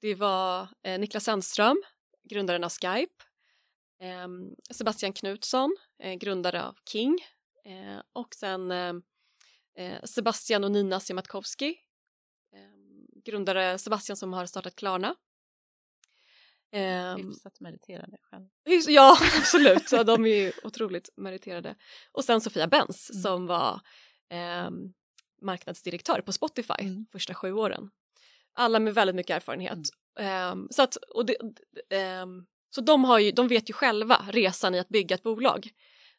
det 0.00 0.14
var 0.14 0.68
eh, 0.82 1.00
Niklas 1.00 1.24
Sandström, 1.24 1.82
grundaren 2.28 2.64
av 2.64 2.70
Skype, 2.70 3.24
Sebastian 4.70 5.12
Knutsson, 5.12 5.76
eh, 5.98 6.14
grundare 6.14 6.64
av 6.64 6.76
King 6.88 7.18
eh, 7.64 8.02
och 8.12 8.34
sen 8.34 8.70
eh, 8.70 10.04
Sebastian 10.04 10.64
och 10.64 10.70
Nina 10.70 11.00
Siematkowski, 11.00 11.76
grundare 13.24 13.78
Sebastian 13.78 14.16
som 14.16 14.32
har 14.32 14.46
startat 14.46 14.76
Klarna 14.76 15.14
Um, 16.74 17.26
Hyfsat 17.26 17.60
meriterade 17.60 18.16
själv. 18.22 18.46
Ja, 18.88 19.18
absolut. 19.38 19.88
Så 19.88 20.02
de 20.02 20.26
är 20.26 20.36
ju 20.36 20.52
otroligt 20.62 21.08
meriterade. 21.16 21.74
Och 22.12 22.24
sen 22.24 22.40
Sofia 22.40 22.66
Benz 22.66 23.10
mm. 23.10 23.22
som 23.22 23.46
var 23.46 23.80
um, 24.66 24.92
marknadsdirektör 25.42 26.20
på 26.20 26.32
Spotify 26.32 26.74
mm. 26.80 27.06
första 27.12 27.34
sju 27.34 27.52
åren. 27.52 27.90
Alla 28.54 28.80
med 28.80 28.94
väldigt 28.94 29.16
mycket 29.16 29.36
erfarenhet. 29.36 29.78
Mm. 30.18 30.58
Um, 30.58 30.68
så, 30.70 30.82
att, 30.82 30.96
och 30.96 31.26
det, 31.26 31.36
så 32.74 32.80
de, 32.80 33.04
har 33.04 33.18
ju, 33.18 33.32
de 33.32 33.48
vet 33.48 33.70
ju 33.70 33.72
själva 33.72 34.26
resan 34.28 34.74
i 34.74 34.78
att 34.78 34.88
bygga 34.88 35.14
ett 35.14 35.22
bolag. 35.22 35.68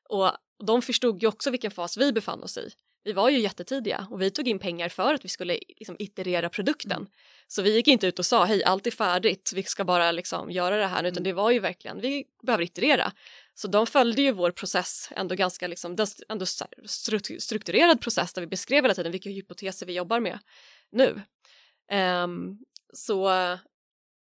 Och 0.10 0.32
de 0.66 0.82
förstod 0.82 1.22
ju 1.22 1.28
också 1.28 1.52
vilken 1.52 1.72
fas 1.72 1.98
vi 1.98 2.14
befann 2.14 2.44
oss 2.44 2.58
i. 2.58 2.70
Vi 3.06 3.14
var 3.14 3.30
ju 3.30 3.40
jättetidiga 3.40 4.08
och 4.12 4.22
vi 4.22 4.32
tog 4.32 4.48
in 4.48 4.60
pengar 4.60 4.90
för 4.90 5.14
att 5.14 5.26
vi 5.26 5.30
skulle 5.30 5.60
liksom, 5.68 5.96
iterera 6.00 6.50
produkten. 6.50 6.98
Mm. 6.98 7.08
Så 7.48 7.62
vi 7.62 7.76
gick 7.76 7.88
inte 7.88 8.08
ut 8.08 8.20
och 8.20 8.26
sa 8.26 8.46
hej 8.46 8.64
allt 8.64 8.88
är 8.88 8.92
färdigt, 8.92 9.52
vi 9.56 9.64
ska 9.64 9.84
bara 9.84 10.12
liksom 10.12 10.52
göra 10.52 10.78
det 10.78 10.88
här 10.88 11.04
utan 11.04 11.18
mm. 11.18 11.24
det 11.24 11.34
var 11.34 11.52
ju 11.52 11.60
verkligen 11.60 12.02
vi 12.02 12.26
behöver 12.44 12.64
iterera. 12.64 13.12
Så 13.54 13.68
de 13.68 13.88
följde 13.88 14.22
ju 14.22 14.32
vår 14.32 14.52
process 14.52 15.10
ändå 15.16 15.36
ganska 15.36 15.68
liksom, 15.68 15.98
ändå 16.30 16.46
strukturerad 17.38 18.02
process 18.02 18.34
där 18.34 18.42
vi 18.42 18.48
beskrev 18.48 18.84
hela 18.84 18.94
tiden 18.94 19.12
vilka 19.12 19.30
hypoteser 19.30 19.86
vi 19.86 19.94
jobbar 19.94 20.20
med 20.20 20.40
nu. 20.92 21.22
Um, 22.24 22.60
så 22.94 23.30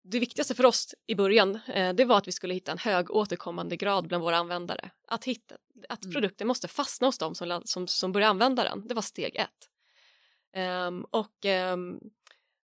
det 0.03 0.19
viktigaste 0.19 0.55
för 0.55 0.65
oss 0.65 0.95
i 1.07 1.15
början 1.15 1.59
eh, 1.67 1.93
det 1.93 2.05
var 2.05 2.17
att 2.17 2.27
vi 2.27 2.31
skulle 2.31 2.53
hitta 2.53 2.71
en 2.71 2.77
hög 2.77 3.11
återkommande 3.11 3.75
grad 3.75 4.07
bland 4.07 4.23
våra 4.23 4.37
användare. 4.37 4.91
Att, 5.07 5.23
hitta, 5.25 5.55
att 5.89 6.03
mm. 6.03 6.13
produkten 6.13 6.47
måste 6.47 6.67
fastna 6.67 7.07
hos 7.07 7.17
dem 7.17 7.35
som, 7.35 7.61
som, 7.65 7.87
som 7.87 8.11
börjar 8.11 8.29
använda 8.29 8.63
den, 8.63 8.87
det 8.87 8.93
var 8.93 9.01
steg 9.01 9.35
ett. 9.35 9.67
Um, 10.87 11.05
och 11.11 11.45
um, 11.73 11.99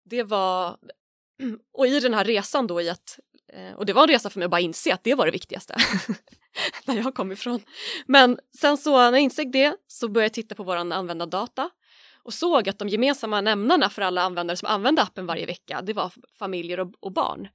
det 0.06 0.24
var, 0.24 0.78
och 1.74 1.88
i 1.88 2.00
den 2.00 2.14
här 2.14 2.26
resan 2.26 2.68
då 2.68 2.82
i 2.82 2.90
att, 2.90 3.20
eh, 3.54 3.74
och 3.74 3.86
det 3.86 3.94
var 3.94 4.04
en 4.04 4.10
resa 4.10 4.30
för 4.30 4.40
mig 4.40 4.46
att 4.46 4.52
bara 4.52 4.62
inse 4.62 4.94
att 4.94 5.04
det 5.04 5.16
var 5.16 5.26
det 5.26 5.32
viktigaste, 5.32 5.76
där 6.86 6.94
jag 6.94 7.16
kom 7.16 7.32
ifrån. 7.32 7.60
Men 8.06 8.40
sen 8.60 8.78
så 8.78 8.98
när 8.98 9.12
jag 9.12 9.22
insåg 9.22 9.52
det 9.52 9.76
så 9.88 10.08
började 10.08 10.26
jag 10.26 10.34
titta 10.34 10.56
på 10.56 10.64
våran 10.64 10.92
användardata 10.92 11.70
och 12.28 12.34
såg 12.34 12.70
att 12.70 12.80
de 12.80 12.90
gemensamma 12.90 13.42
nämnarna 13.42 13.90
för 13.90 14.02
alla 14.02 14.22
användare 14.22 14.58
som 14.58 14.68
använde 14.68 15.02
appen 15.02 15.26
varje 15.26 15.46
vecka, 15.46 15.82
det 15.82 15.94
var 15.94 16.12
familjer 16.40 16.80
och, 16.80 16.94
och 17.00 17.12
barn. 17.12 17.48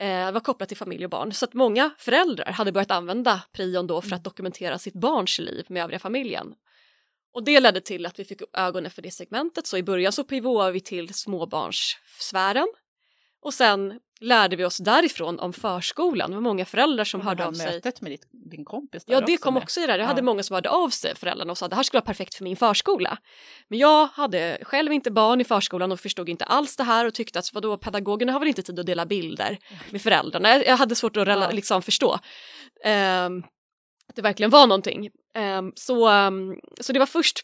Eh, 0.00 0.26
det 0.26 0.32
var 0.32 0.40
kopplat 0.40 0.68
till 0.68 0.78
familj 0.78 1.04
och 1.04 1.10
barn. 1.10 1.32
Så 1.32 1.44
att 1.44 1.54
många 1.54 1.90
föräldrar 1.98 2.52
hade 2.52 2.72
börjat 2.72 2.90
använda 2.90 3.42
prion 3.52 3.86
då 3.86 4.00
för 4.00 4.06
att 4.06 4.12
mm. 4.12 4.22
dokumentera 4.22 4.78
sitt 4.78 4.94
barns 4.94 5.38
liv 5.38 5.66
med 5.68 5.82
övriga 5.82 5.98
familjen. 5.98 6.54
Och 7.32 7.44
det 7.44 7.60
ledde 7.60 7.80
till 7.80 8.06
att 8.06 8.18
vi 8.18 8.24
fick 8.24 8.40
upp 8.40 8.56
ögonen 8.56 8.90
för 8.90 9.02
det 9.02 9.10
segmentet. 9.10 9.66
Så 9.66 9.76
i 9.76 9.82
början 9.82 10.12
så 10.12 10.24
pivoterade 10.24 10.72
vi 10.72 10.80
till 10.80 11.14
småbarnssfären. 11.14 12.68
Och 13.42 13.54
sen 13.54 14.00
lärde 14.20 14.56
vi 14.56 14.64
oss 14.64 14.76
därifrån 14.76 15.38
om 15.38 15.52
förskolan. 15.52 16.30
Det 16.30 16.36
var 16.36 16.42
många 16.42 16.64
föräldrar 16.64 17.04
som 17.04 17.20
hörde 17.20 17.46
av 17.46 17.52
sig. 17.52 17.66
mötet 17.66 18.00
med 18.00 18.12
ditt, 18.12 18.28
din 18.30 18.64
kompis? 18.64 19.04
ja, 19.06 19.20
det 19.20 19.36
kom 19.36 19.54
med. 19.54 19.62
också 19.62 19.80
i 19.80 19.86
det. 19.86 19.92
Jag 19.92 20.00
ja. 20.00 20.04
hade 20.04 20.22
många 20.22 20.42
som 20.42 20.54
hörde 20.54 20.70
av 20.70 20.88
sig, 20.88 21.14
föräldrarna, 21.14 21.50
och 21.50 21.58
sa 21.58 21.66
att 21.66 21.70
det 21.70 21.76
här 21.76 21.82
skulle 21.82 21.98
vara 21.98 22.06
perfekt 22.06 22.34
för 22.34 22.44
min 22.44 22.56
förskola. 22.56 23.18
Men 23.68 23.78
jag 23.78 24.06
hade 24.06 24.58
själv 24.62 24.92
inte 24.92 25.10
barn 25.10 25.40
i 25.40 25.44
förskolan 25.44 25.92
och 25.92 26.00
förstod 26.00 26.28
inte 26.28 26.44
alls 26.44 26.76
det 26.76 26.84
här 26.84 27.06
och 27.06 27.14
tyckte 27.14 27.38
att 27.38 27.54
vadå, 27.54 27.76
pedagogerna 27.76 28.32
har 28.32 28.40
väl 28.40 28.48
inte 28.48 28.62
tid 28.62 28.78
att 28.78 28.86
dela 28.86 29.06
bilder 29.06 29.58
med 29.90 30.02
föräldrarna. 30.02 30.64
Jag, 30.64 30.76
hade 30.76 30.94
svårt 30.94 31.16
att 31.16 31.28
ja. 31.28 31.50
liksom 31.50 31.82
förstå. 31.82 32.18
Um, 32.84 33.44
att 34.08 34.16
det 34.16 34.22
verkligen 34.22 34.50
var 34.50 34.66
någonting. 34.66 35.10
Um, 35.58 35.72
så, 35.76 36.10
um, 36.10 36.60
så 36.80 36.92
det 36.92 36.98
var 36.98 37.06
först 37.06 37.40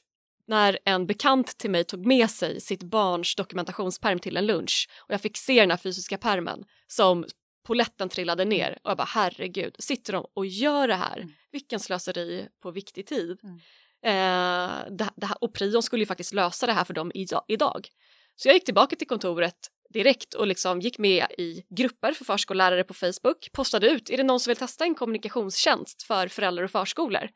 när 0.47 0.79
en 0.85 1.07
bekant 1.07 1.59
till 1.59 1.71
mig 1.71 1.85
tog 1.85 2.07
med 2.07 2.31
sig 2.31 2.61
sitt 2.61 2.83
barns 2.83 3.35
dokumentationsperm 3.35 4.19
till 4.19 4.37
en 4.37 4.47
lunch 4.47 4.89
och 4.99 5.15
jag 5.15 5.21
fick 5.21 5.37
se 5.37 5.61
den 5.61 5.71
här 5.71 5.77
fysiska 5.77 6.19
permen 6.19 6.65
som 6.87 7.25
poletten 7.67 8.09
trillade 8.09 8.45
ner 8.45 8.79
och 8.85 8.91
jag 8.91 8.97
bara 8.97 9.09
herregud, 9.11 9.77
sitter 9.79 10.13
de 10.13 10.27
och 10.35 10.47
gör 10.47 10.89
det 10.89 10.95
här? 10.95 11.17
Mm. 11.17 11.33
Vilken 11.53 11.81
slöseri 11.81 12.49
på 12.63 12.71
viktig 12.71 13.07
tid. 13.07 13.39
Mm. 13.43 13.57
Eh, 14.05 14.71
det, 14.91 15.11
det 15.17 15.29
och 15.41 15.55
prion 15.55 15.83
skulle 15.83 16.03
ju 16.03 16.07
faktiskt 16.07 16.35
lösa 16.35 16.67
det 16.67 16.73
här 16.73 16.85
för 16.85 16.95
dem 16.95 17.13
idag. 17.49 17.89
Så 18.37 18.49
jag 18.49 18.55
gick 18.55 18.65
tillbaka 18.65 18.97
till 18.97 19.09
kontoret 19.09 19.71
direkt 19.91 20.35
och 20.35 20.47
liksom 20.47 20.81
gick 20.81 20.99
med 20.99 21.27
i 21.39 21.65
grupper 21.69 22.13
för 22.13 22.25
förskollärare 22.25 22.85
på 22.85 22.95
Facebook, 22.95 23.53
postade 23.53 23.91
ut, 23.91 24.11
är 24.11 24.17
det 24.17 24.23
någon 24.23 24.41
som 24.41 24.51
vill 24.51 24.57
testa 24.57 24.85
en 24.85 24.95
kommunikationstjänst 24.95 26.03
för 26.03 26.29
föräldrar 26.29 26.65
och 26.65 26.71
förskolor? 26.71 27.29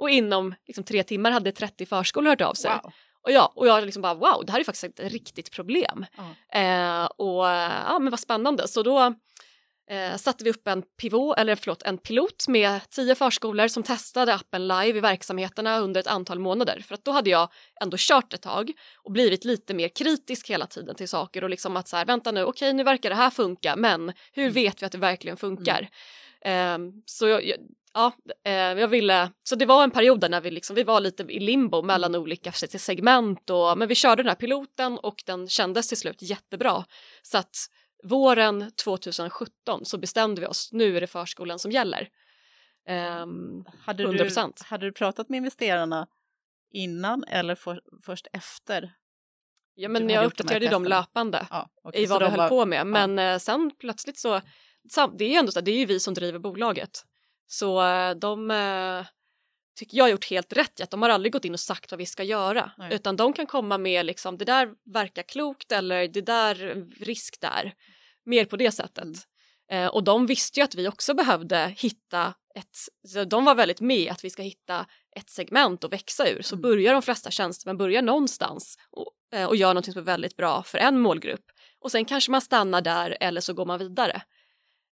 Och 0.00 0.10
inom 0.10 0.54
liksom, 0.66 0.84
tre 0.84 1.02
timmar 1.02 1.30
hade 1.30 1.52
30 1.52 1.86
förskolor 1.86 2.30
hört 2.30 2.40
av 2.40 2.54
sig. 2.54 2.70
Wow. 2.70 2.92
Och, 3.22 3.32
ja, 3.32 3.52
och 3.56 3.66
jag 3.66 3.84
liksom 3.84 4.02
bara 4.02 4.14
wow, 4.14 4.44
det 4.46 4.52
här 4.52 4.60
är 4.60 4.64
faktiskt 4.64 4.84
ett 4.84 5.12
riktigt 5.12 5.50
problem. 5.50 6.06
Mm. 6.52 7.02
Eh, 7.02 7.04
och 7.04 7.44
ja, 7.46 7.98
men 7.98 8.10
vad 8.10 8.20
spännande. 8.20 8.68
Så 8.68 8.82
då 8.82 9.14
eh, 9.90 10.16
satte 10.16 10.44
vi 10.44 10.50
upp 10.50 10.68
en 10.68 10.82
pivot, 10.82 11.38
eller 11.38 11.56
förlåt, 11.56 11.82
en 11.82 11.98
pilot 11.98 12.48
med 12.48 12.80
tio 12.90 13.14
förskolor 13.14 13.68
som 13.68 13.82
testade 13.82 14.34
appen 14.34 14.68
live 14.68 14.98
i 14.98 15.00
verksamheterna 15.00 15.78
under 15.78 16.00
ett 16.00 16.06
antal 16.06 16.38
månader. 16.38 16.84
För 16.88 16.94
att 16.94 17.04
då 17.04 17.10
hade 17.10 17.30
jag 17.30 17.48
ändå 17.80 17.96
kört 18.00 18.34
ett 18.34 18.42
tag 18.42 18.72
och 18.96 19.12
blivit 19.12 19.44
lite 19.44 19.74
mer 19.74 19.88
kritisk 19.88 20.50
hela 20.50 20.66
tiden 20.66 20.94
till 20.94 21.08
saker 21.08 21.44
och 21.44 21.50
liksom 21.50 21.76
att 21.76 21.88
så 21.88 21.96
här, 21.96 22.04
vänta 22.04 22.32
nu, 22.32 22.44
okej 22.44 22.72
nu 22.72 22.82
verkar 22.82 23.10
det 23.10 23.16
här 23.16 23.30
funka, 23.30 23.76
men 23.76 24.12
hur 24.32 24.42
mm. 24.42 24.54
vet 24.54 24.82
vi 24.82 24.86
att 24.86 24.92
det 24.92 24.98
verkligen 24.98 25.36
funkar? 25.36 25.78
Mm. 25.78 25.90
Eh, 26.44 26.78
så 27.04 27.28
jag, 27.28 27.42
ja, 27.94 28.12
eh, 28.44 28.52
jag 28.52 28.88
ville, 28.88 29.30
så 29.42 29.54
det 29.54 29.66
var 29.66 29.84
en 29.84 29.90
period 29.90 30.20
där 30.20 30.28
när 30.28 30.40
vi, 30.40 30.50
liksom, 30.50 30.76
vi 30.76 30.82
var 30.82 31.00
lite 31.00 31.22
i 31.22 31.40
limbo 31.40 31.82
mellan 31.82 32.14
olika 32.14 32.52
segment 32.52 33.50
och, 33.50 33.78
men 33.78 33.88
vi 33.88 33.94
körde 33.94 34.22
den 34.22 34.28
här 34.28 34.36
piloten 34.36 34.98
och 34.98 35.22
den 35.26 35.48
kändes 35.48 35.88
till 35.88 35.96
slut 35.96 36.22
jättebra. 36.22 36.84
Så 37.22 37.38
att 37.38 37.56
våren 38.04 38.70
2017 38.84 39.84
så 39.84 39.98
bestämde 39.98 40.40
vi 40.40 40.46
oss, 40.46 40.72
nu 40.72 40.96
är 40.96 41.00
det 41.00 41.06
förskolan 41.06 41.58
som 41.58 41.70
gäller. 41.70 42.08
Um, 43.22 43.64
hade, 43.80 44.04
100%. 44.06 44.52
Du, 44.56 44.64
hade 44.64 44.86
du 44.86 44.92
pratat 44.92 45.28
med 45.28 45.36
investerarna 45.36 46.06
innan 46.70 47.24
eller 47.24 47.54
för, 47.54 47.82
först 48.02 48.26
efter? 48.32 48.92
Ja 49.74 49.88
men 49.88 50.10
jag 50.10 50.24
uppdaterade 50.24 50.66
de 50.66 50.70
dem 50.70 50.84
löpande 50.84 51.46
ja, 51.50 51.70
okay, 51.82 52.02
i 52.02 52.06
vad 52.06 52.22
vi 52.22 52.28
höll 52.28 52.38
var, 52.38 52.48
på 52.48 52.66
med 52.66 52.86
men 52.86 53.18
ja. 53.18 53.32
Eh, 53.32 53.38
sen 53.38 53.70
plötsligt 53.78 54.18
så, 54.18 54.40
det 55.18 55.24
är 55.24 55.28
ju 55.28 55.34
ändå 55.34 55.52
så 55.52 55.60
det 55.60 55.70
är 55.70 55.78
ju 55.78 55.86
vi 55.86 56.00
som 56.00 56.14
driver 56.14 56.38
bolaget 56.38 57.04
så 57.46 57.82
eh, 57.82 58.10
de 58.10 58.50
eh, 58.50 59.06
tycker 59.78 59.96
jag 59.96 60.04
har 60.04 60.10
gjort 60.10 60.30
helt 60.30 60.52
rätt 60.52 60.80
i 60.80 60.82
att 60.82 60.90
de 60.90 61.02
har 61.02 61.08
aldrig 61.08 61.32
gått 61.32 61.44
in 61.44 61.52
och 61.52 61.60
sagt 61.60 61.90
vad 61.90 61.98
vi 61.98 62.06
ska 62.06 62.22
göra 62.22 62.70
Nej. 62.78 62.94
utan 62.94 63.16
de 63.16 63.32
kan 63.32 63.46
komma 63.46 63.78
med 63.78 64.06
liksom 64.06 64.38
det 64.38 64.44
där 64.44 64.68
verkar 64.92 65.22
klokt 65.22 65.72
eller 65.72 66.08
det 66.08 66.20
där 66.20 66.86
risk 67.04 67.40
där. 67.40 67.74
Mer 68.24 68.44
på 68.44 68.56
det 68.56 68.70
sättet. 68.70 69.04
Mm. 69.04 69.84
Eh, 69.84 69.88
och 69.88 70.04
de 70.04 70.26
visste 70.26 70.60
ju 70.60 70.64
att 70.64 70.74
vi 70.74 70.88
också 70.88 71.14
behövde 71.14 71.74
hitta 71.78 72.34
ett, 72.54 73.28
de 73.28 73.44
var 73.44 73.54
väldigt 73.54 73.80
med 73.80 74.12
att 74.12 74.24
vi 74.24 74.30
ska 74.30 74.42
hitta 74.42 74.86
ett 75.16 75.30
segment 75.30 75.84
att 75.84 75.92
växa 75.92 76.28
ur. 76.28 76.42
Så 76.42 76.54
mm. 76.54 76.62
börjar 76.62 76.92
de 76.92 77.02
flesta 77.02 77.30
tjänstemän 77.30 77.76
börjar 77.76 78.02
någonstans 78.02 78.78
och, 78.90 79.38
eh, 79.38 79.46
och 79.46 79.56
gör 79.56 79.68
någonting 79.68 79.92
som 79.92 80.00
är 80.00 80.06
väldigt 80.06 80.36
bra 80.36 80.62
för 80.62 80.78
en 80.78 81.00
målgrupp. 81.00 81.44
Och 81.80 81.90
sen 81.90 82.04
kanske 82.04 82.30
man 82.30 82.40
stannar 82.40 82.80
där 82.80 83.16
eller 83.20 83.40
så 83.40 83.54
går 83.54 83.66
man 83.66 83.78
vidare. 83.78 84.22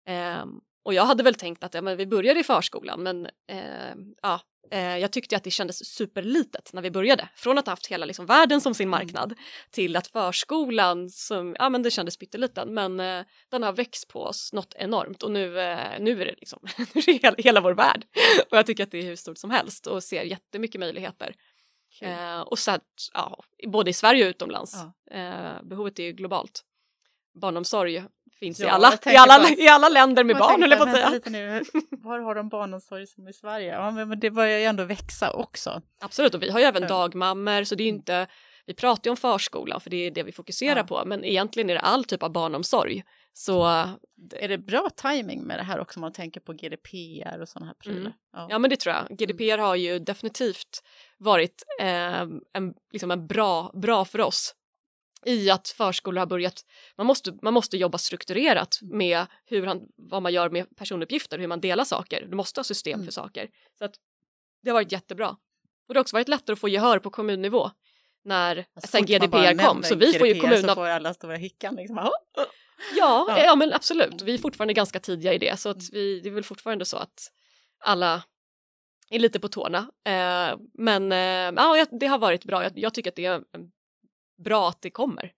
Eh, 0.08 0.44
och 0.84 0.94
jag 0.94 1.04
hade 1.04 1.22
väl 1.22 1.34
tänkt 1.34 1.64
att 1.64 1.74
ja, 1.74 1.82
men 1.82 1.96
vi 1.96 2.06
börjar 2.06 2.38
i 2.38 2.42
förskolan 2.44 3.02
men 3.02 3.26
eh, 3.26 3.94
ja, 4.22 4.40
eh, 4.70 4.98
jag 4.98 5.12
tyckte 5.12 5.36
att 5.36 5.44
det 5.44 5.50
kändes 5.50 5.84
superlitet 5.94 6.70
när 6.72 6.82
vi 6.82 6.90
började. 6.90 7.28
Från 7.34 7.58
att 7.58 7.66
ha 7.66 7.72
haft 7.72 7.86
hela 7.86 8.06
liksom, 8.06 8.26
världen 8.26 8.60
som 8.60 8.74
sin 8.74 8.88
mm. 8.88 8.90
marknad 8.90 9.34
till 9.70 9.96
att 9.96 10.06
förskolan, 10.06 11.10
som, 11.10 11.56
ja 11.58 11.68
men 11.68 11.82
det 11.82 11.90
kändes 11.90 12.16
pytteliten 12.16 12.74
men 12.74 13.00
eh, 13.00 13.24
den 13.48 13.62
har 13.62 13.72
växt 13.72 14.08
på 14.08 14.22
oss 14.22 14.52
något 14.52 14.74
enormt 14.78 15.22
och 15.22 15.30
nu, 15.30 15.60
eh, 15.60 16.00
nu 16.00 16.22
är 16.22 16.26
det 16.26 16.34
liksom 16.38 16.60
hela, 17.06 17.36
hela 17.38 17.60
vår 17.60 17.74
värld. 17.74 18.06
och 18.50 18.56
jag 18.56 18.66
tycker 18.66 18.82
att 18.82 18.90
det 18.90 18.98
är 18.98 19.02
hur 19.02 19.16
stort 19.16 19.38
som 19.38 19.50
helst 19.50 19.86
och 19.86 20.04
ser 20.04 20.22
jättemycket 20.22 20.80
möjligheter. 20.80 21.34
Eh, 22.00 22.40
och 22.40 22.58
så 22.58 22.70
att, 22.70 23.10
ja, 23.14 23.44
både 23.66 23.90
i 23.90 23.94
Sverige 23.94 24.24
och 24.24 24.30
utomlands. 24.30 24.74
Ja. 25.10 25.16
Eh, 25.16 25.62
behovet 25.62 25.98
är 25.98 26.02
ju 26.02 26.12
globalt. 26.12 26.64
Barnomsorg 27.40 28.04
finns 28.38 28.60
ja, 28.60 28.66
i, 28.66 28.70
alla, 28.70 28.92
i, 29.06 29.16
alla, 29.16 29.50
i 29.50 29.68
alla 29.68 29.88
länder 29.88 30.24
med 30.24 30.36
barn, 30.36 30.62
eller 30.62 30.76
på 30.76 30.84
säga. 30.84 31.20
Nu, 31.26 31.62
var 31.90 32.18
har 32.18 32.34
de 32.34 32.48
barnomsorg 32.48 33.06
som 33.06 33.28
i 33.28 33.32
Sverige? 33.32 33.72
Ja, 33.72 33.90
men 33.90 34.20
det 34.20 34.30
börjar 34.30 34.58
ju 34.58 34.64
ändå 34.64 34.84
växa 34.84 35.30
också. 35.30 35.82
Absolut, 36.00 36.34
och 36.34 36.42
vi 36.42 36.50
har 36.50 36.60
ju 36.60 36.64
även 36.64 36.88
dagmammor, 36.88 37.64
så 37.64 37.74
det 37.74 37.82
är 37.82 37.88
mm. 37.88 37.96
inte, 37.96 38.26
vi 38.66 38.74
pratar 38.74 39.08
ju 39.08 39.10
om 39.10 39.16
förskolan 39.16 39.80
för 39.80 39.90
det 39.90 39.96
är 39.96 40.10
det 40.10 40.22
vi 40.22 40.32
fokuserar 40.32 40.76
ja. 40.76 40.84
på, 40.84 41.02
men 41.06 41.24
egentligen 41.24 41.70
är 41.70 41.74
det 41.74 41.80
all 41.80 42.04
typ 42.04 42.22
av 42.22 42.32
barnomsorg. 42.32 43.04
Så 43.32 43.66
är 44.36 44.48
det 44.48 44.58
bra 44.58 44.90
timing 44.96 45.42
med 45.42 45.58
det 45.58 45.62
här 45.62 45.80
också 45.80 45.98
om 45.98 46.00
man 46.00 46.12
tänker 46.12 46.40
på 46.40 46.52
GDPR 46.52 47.40
och 47.40 47.48
sådana 47.48 47.66
här 47.66 47.74
prylar? 47.74 48.00
Mm. 48.00 48.12
Ja. 48.32 48.46
ja. 48.50 48.58
men 48.58 48.70
det 48.70 48.76
tror 48.76 48.94
jag. 48.94 49.18
GDPR 49.18 49.58
har 49.58 49.74
ju 49.74 49.98
definitivt 49.98 50.82
varit 51.18 51.62
eh, 51.80 52.20
en, 52.52 52.74
liksom 52.92 53.10
en 53.10 53.26
bra, 53.26 53.70
bra 53.74 54.04
för 54.04 54.20
oss 54.20 54.54
i 55.26 55.50
att 55.50 55.68
förskolor 55.68 56.18
har 56.18 56.26
börjat, 56.26 56.64
man 56.96 57.06
måste, 57.06 57.38
man 57.42 57.54
måste 57.54 57.76
jobba 57.76 57.98
strukturerat 57.98 58.78
med 58.82 59.26
hur 59.44 59.66
han, 59.66 59.82
vad 59.96 60.22
man 60.22 60.32
gör 60.32 60.50
med 60.50 60.76
personuppgifter, 60.76 61.38
hur 61.38 61.46
man 61.46 61.60
delar 61.60 61.84
saker. 61.84 62.26
Du 62.30 62.36
måste 62.36 62.58
ha 62.58 62.64
system 62.64 62.94
mm. 62.94 63.06
för 63.06 63.12
saker. 63.12 63.48
Så 63.78 63.84
att 63.84 63.94
det 64.62 64.70
har 64.70 64.74
varit 64.74 64.92
jättebra. 64.92 65.28
Och 65.88 65.94
det 65.94 65.98
har 65.98 66.00
också 66.00 66.16
varit 66.16 66.28
lättare 66.28 66.52
att 66.52 66.60
få 66.60 66.68
gehör 66.68 66.98
på 66.98 67.10
kommunnivå 67.10 67.70
när 68.24 68.66
alltså, 68.74 68.90
sen 68.90 69.06
GDPR 69.06 69.66
kom. 69.66 69.82
Så 69.82 69.94
vi 69.94 70.06
GDPR 70.06 70.18
får 70.18 70.28
ju 70.28 70.40
kommunen... 70.40 70.62
så 70.62 70.74
får 70.74 70.86
alla 70.86 71.14
stora 71.14 71.36
hickan 71.36 71.74
liksom. 71.74 71.96
Ja, 72.96 73.26
ja, 73.28 73.44
ja 73.44 73.56
men 73.56 73.72
absolut. 73.72 74.22
Vi 74.22 74.34
är 74.34 74.38
fortfarande 74.38 74.74
ganska 74.74 75.00
tidiga 75.00 75.34
i 75.34 75.38
det 75.38 75.60
så 75.60 75.68
att 75.68 75.76
mm. 75.76 75.90
vi, 75.92 76.20
det 76.20 76.28
är 76.28 76.32
väl 76.32 76.44
fortfarande 76.44 76.84
så 76.84 76.96
att 76.96 77.32
alla 77.80 78.22
är 79.10 79.18
lite 79.18 79.40
på 79.40 79.48
tårna. 79.48 79.78
Eh, 80.04 80.58
men 80.74 81.12
eh, 81.12 81.62
ja, 81.62 81.86
det 81.90 82.06
har 82.06 82.18
varit 82.18 82.44
bra. 82.44 82.62
Jag, 82.62 82.72
jag 82.78 82.94
tycker 82.94 83.10
att 83.10 83.16
det 83.16 83.24
är 83.24 83.34
en 83.34 83.70
bra 84.38 84.68
att 84.68 84.82
det 84.82 84.90
kommer. 84.90 85.32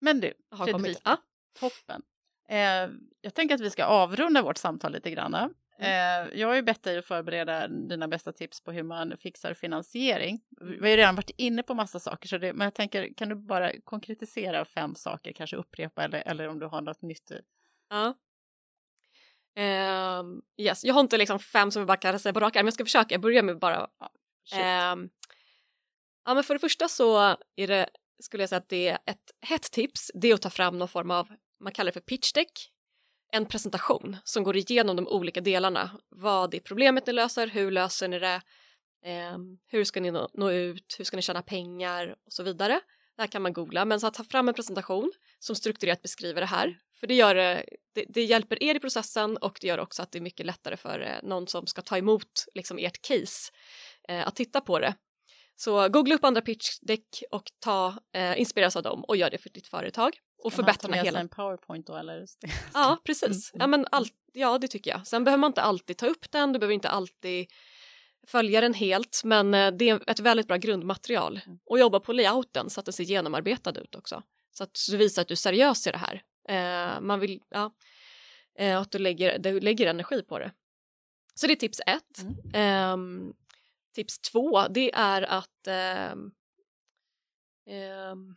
Men 0.00 0.20
du, 0.20 0.32
Fredrika, 0.56 1.16
toppen. 1.60 2.02
Eh, 2.48 2.90
jag 3.20 3.34
tänker 3.34 3.54
att 3.54 3.60
vi 3.60 3.70
ska 3.70 3.84
avrunda 3.84 4.42
vårt 4.42 4.58
samtal 4.58 4.92
lite 4.92 5.10
grann. 5.10 5.34
Eh, 5.78 6.38
jag 6.40 6.48
har 6.48 6.54
ju 6.54 6.62
bett 6.62 6.82
dig 6.82 6.98
att 6.98 7.04
förbereda 7.04 7.68
dina 7.68 8.08
bästa 8.08 8.32
tips 8.32 8.60
på 8.60 8.72
hur 8.72 8.82
man 8.82 9.16
fixar 9.16 9.54
finansiering. 9.54 10.40
Vi 10.60 10.80
har 10.80 10.88
ju 10.88 10.96
redan 10.96 11.16
varit 11.16 11.30
inne 11.36 11.62
på 11.62 11.74
massa 11.74 12.00
saker, 12.00 12.28
så 12.28 12.38
det, 12.38 12.52
men 12.52 12.64
jag 12.64 12.74
tänker, 12.74 13.14
kan 13.14 13.28
du 13.28 13.34
bara 13.34 13.72
konkretisera 13.84 14.64
fem 14.64 14.94
saker, 14.94 15.32
kanske 15.32 15.56
upprepa 15.56 16.04
eller, 16.04 16.22
eller 16.26 16.48
om 16.48 16.58
du 16.58 16.66
har 16.66 16.80
något 16.80 17.02
nytt 17.02 17.30
i? 17.30 17.40
Ja. 17.90 18.14
Um, 19.56 20.42
yes. 20.56 20.84
Jag 20.84 20.94
har 20.94 21.00
inte 21.00 21.18
liksom 21.18 21.38
fem 21.38 21.70
som 21.70 21.80
jag 21.80 21.86
bara 21.86 21.96
kan 21.96 22.18
säga 22.18 22.32
på 22.32 22.40
rak 22.40 22.54
men 22.54 22.64
jag 22.64 22.74
ska 22.74 22.84
försöka. 22.84 23.14
Jag 23.14 23.20
börjar 23.20 23.42
med 23.42 23.58
bara... 23.58 23.88
Ja, 24.52 24.92
um, 24.92 25.10
ja, 26.24 26.34
men 26.34 26.44
för 26.44 26.54
det 26.54 26.60
första 26.60 26.88
så 26.88 27.36
är 27.56 27.66
det, 27.66 27.88
skulle 28.20 28.42
jag 28.42 28.48
säga 28.48 28.58
att 28.58 28.68
det 28.68 28.88
är 28.88 28.98
ett 29.06 29.30
hett 29.40 29.62
tips, 29.62 30.10
det 30.14 30.30
är 30.30 30.34
att 30.34 30.42
ta 30.42 30.50
fram 30.50 30.78
någon 30.78 30.88
form 30.88 31.10
av, 31.10 31.28
man 31.60 31.72
kallar 31.72 31.88
det 31.88 31.92
för 31.92 32.00
pitch 32.00 32.32
deck, 32.32 32.70
en 33.32 33.46
presentation 33.46 34.16
som 34.24 34.42
går 34.42 34.56
igenom 34.56 34.96
de 34.96 35.08
olika 35.08 35.40
delarna. 35.40 35.90
Vad 36.08 36.54
är 36.54 36.60
problemet 36.60 37.06
ni 37.06 37.12
löser? 37.12 37.46
Hur 37.46 37.70
löser 37.70 38.08
ni 38.08 38.18
det? 38.18 38.42
Eh, 39.04 39.38
hur 39.66 39.84
ska 39.84 40.00
ni 40.00 40.10
nå, 40.10 40.28
nå, 40.34 40.50
ut? 40.50 40.96
Hur 40.98 41.04
ska 41.04 41.16
ni 41.16 41.22
tjäna 41.22 41.42
pengar? 41.42 42.16
Och 42.26 42.32
så 42.32 42.42
vidare. 42.42 42.80
Det 43.16 43.22
här 43.22 43.26
kan 43.26 43.42
man 43.42 43.52
googla, 43.52 43.84
men 43.84 44.00
så 44.00 44.06
att 44.06 44.14
ta 44.14 44.24
fram 44.24 44.48
en 44.48 44.54
presentation 44.54 45.12
som 45.38 45.56
strukturerat 45.56 46.02
beskriver 46.02 46.40
det 46.40 46.46
här. 46.46 46.78
För 47.00 47.06
det, 47.06 47.14
gör, 47.14 47.36
eh, 47.36 47.60
det, 47.94 48.04
det 48.08 48.24
hjälper 48.24 48.62
er 48.62 48.74
i 48.74 48.80
processen 48.80 49.36
och 49.36 49.58
det 49.60 49.66
gör 49.66 49.78
också 49.78 50.02
att 50.02 50.12
det 50.12 50.18
är 50.18 50.22
mycket 50.22 50.46
lättare 50.46 50.76
för 50.76 51.00
eh, 51.00 51.28
någon 51.28 51.46
som 51.46 51.66
ska 51.66 51.82
ta 51.82 51.98
emot 51.98 52.44
liksom, 52.54 52.78
ert 52.78 53.02
case 53.02 53.52
eh, 54.08 54.26
att 54.26 54.36
titta 54.36 54.60
på 54.60 54.78
det. 54.78 54.94
Så 55.60 55.88
googla 55.88 56.14
upp 56.14 56.24
andra 56.24 56.40
pitchdeck 56.40 57.22
och 57.30 57.42
ta, 57.58 57.94
eh, 58.14 58.40
inspireras 58.40 58.76
av 58.76 58.82
dem 58.82 59.04
och 59.04 59.16
gör 59.16 59.30
det 59.30 59.38
för 59.38 59.50
ditt 59.50 59.66
företag 59.66 60.18
och 60.42 60.52
förbättra 60.52 60.88
med 60.90 61.04
hela. 61.04 61.20
en 61.20 61.28
powerpoint 61.28 61.86
då 61.86 61.96
eller? 61.96 62.26
Ja, 62.74 62.98
precis. 63.04 63.54
Mm. 63.54 63.60
Ja, 63.60 63.66
men 63.66 63.86
all... 63.90 64.06
ja, 64.32 64.58
det 64.58 64.68
tycker 64.68 64.90
jag. 64.90 65.06
Sen 65.06 65.24
behöver 65.24 65.40
man 65.40 65.50
inte 65.50 65.62
alltid 65.62 65.98
ta 65.98 66.06
upp 66.06 66.30
den, 66.30 66.52
du 66.52 66.58
behöver 66.58 66.74
inte 66.74 66.88
alltid 66.88 67.46
följa 68.26 68.60
den 68.60 68.74
helt, 68.74 69.22
men 69.24 69.54
eh, 69.54 69.72
det 69.72 69.88
är 69.88 70.10
ett 70.10 70.20
väldigt 70.20 70.48
bra 70.48 70.56
grundmaterial 70.56 71.40
mm. 71.46 71.58
och 71.66 71.78
jobba 71.78 72.00
på 72.00 72.12
layouten 72.12 72.70
så 72.70 72.80
att 72.80 72.86
den 72.86 72.92
ser 72.92 73.04
genomarbetad 73.04 73.80
ut 73.80 73.94
också. 73.94 74.22
Så 74.52 74.64
att 74.64 74.78
du 74.90 74.96
visar 74.96 75.22
att 75.22 75.28
du 75.28 75.34
är 75.34 75.36
seriös 75.36 75.86
i 75.86 75.90
det 75.90 75.98
här. 75.98 76.22
Eh, 76.48 77.00
man 77.00 77.20
vill, 77.20 77.40
ja, 77.50 77.72
eh, 78.58 78.80
att 78.80 78.90
du 78.90 78.98
lägger, 78.98 79.38
du 79.38 79.60
lägger 79.60 79.86
energi 79.86 80.22
på 80.22 80.38
det. 80.38 80.52
Så 81.34 81.46
det 81.46 81.52
är 81.52 81.56
tips 81.56 81.80
ett. 81.86 82.22
Mm. 82.54 82.92
Um, 82.92 83.34
tips 83.92 84.18
två, 84.18 84.68
det 84.68 84.94
är 84.94 85.22
att 85.22 85.68
um, 86.12 86.32
um, 87.66 88.36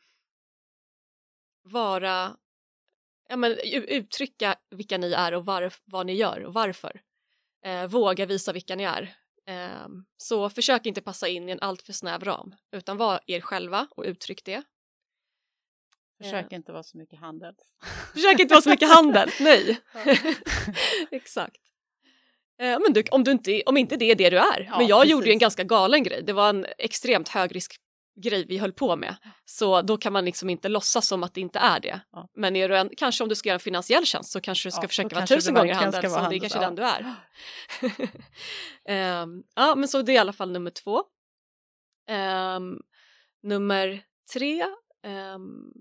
vara, 1.64 2.38
ja 3.30 3.36
men 3.36 3.58
uttrycka 3.88 4.56
vilka 4.70 4.98
ni 4.98 5.12
är 5.12 5.34
och 5.34 5.46
var, 5.46 5.74
vad 5.86 6.06
ni 6.06 6.14
gör 6.14 6.44
och 6.44 6.54
varför. 6.54 7.02
Eh, 7.66 7.88
våga 7.88 8.26
visa 8.26 8.54
vilka 8.54 8.76
ni 8.76 8.84
är. 8.84 9.16
Eh, 9.46 9.88
så 10.18 10.50
försök 10.50 10.86
inte 10.86 11.02
passa 11.02 11.28
in 11.28 11.50
i 11.50 11.52
en 11.52 11.60
alltför 11.60 11.94
snäv 11.94 12.24
ram 12.24 12.56
utan 12.72 12.98
var 12.98 13.20
er 13.28 13.42
själva 13.42 13.88
och 13.92 14.04
uttryck 14.04 14.46
det. 14.46 14.64
Försök 16.18 16.52
eh. 16.52 16.56
inte 16.56 16.72
vara 16.72 16.84
så 16.84 16.98
mycket 16.98 17.20
handel. 17.20 17.56
Försök 18.14 18.40
inte 18.40 18.54
vara 18.54 18.62
så 18.62 18.70
mycket 18.70 18.90
handel, 18.90 19.30
nej. 19.40 19.82
Exakt. 21.12 21.73
Eh, 22.62 22.80
men 22.80 22.94
du, 22.94 23.04
om, 23.12 23.24
du 23.24 23.32
inte, 23.32 23.64
om 23.66 23.78
inte 23.78 23.96
det 23.96 24.12
är 24.12 24.16
det 24.16 24.30
du 24.30 24.38
är. 24.38 24.68
Ja, 24.70 24.78
men 24.78 24.88
jag 24.88 25.02
precis. 25.02 25.12
gjorde 25.12 25.32
en 25.32 25.40
ganska 25.40 25.64
galen 25.64 26.04
grej. 26.04 26.24
Det 26.24 26.34
var 26.34 26.50
en 26.50 26.66
extremt 26.78 27.30
högrisk 27.30 27.76
grej 28.22 28.46
vi 28.48 28.58
höll 28.58 28.74
på 28.74 28.96
med. 28.96 29.16
Så 29.46 29.82
då 29.82 29.98
kan 29.98 30.14
man 30.14 30.26
liksom 30.26 30.50
inte 30.50 30.70
låtsas 30.70 31.08
som 31.08 31.24
att 31.24 31.34
det 31.34 31.42
inte 31.42 31.60
är 31.60 31.80
det. 31.80 32.02
Ja. 32.12 32.30
Men 32.36 32.56
är 32.56 32.70
du 32.70 32.78
en, 32.78 32.90
kanske 32.98 33.24
om 33.24 33.30
du 33.30 33.36
ska 33.36 33.50
göra 33.50 33.56
en 33.56 33.60
finansiell 33.60 34.06
tjänst 34.06 34.32
så 34.32 34.42
kanske 34.42 34.68
du 34.68 34.72
ska 34.72 34.82
ja, 34.82 34.88
försöka 34.88 35.16
vara 35.16 35.28
tusen 35.28 35.54
gånger 35.54 35.74
handel 35.74 36.10
som 36.10 36.30
det 36.30 36.36
är 36.36 36.40
kanske 36.40 36.60
ja. 36.60 36.70
den 36.70 36.76
du 36.76 36.84
är. 36.84 37.16
um, 39.24 39.44
ja 39.56 39.76
men 39.76 39.88
så 39.88 40.02
det 40.02 40.12
är 40.12 40.14
i 40.14 40.18
alla 40.18 40.34
fall 40.34 40.52
nummer 40.52 40.72
två. 40.72 41.04
Um, 42.58 42.82
nummer 43.44 44.04
tre, 44.34 44.64
um, 45.36 45.74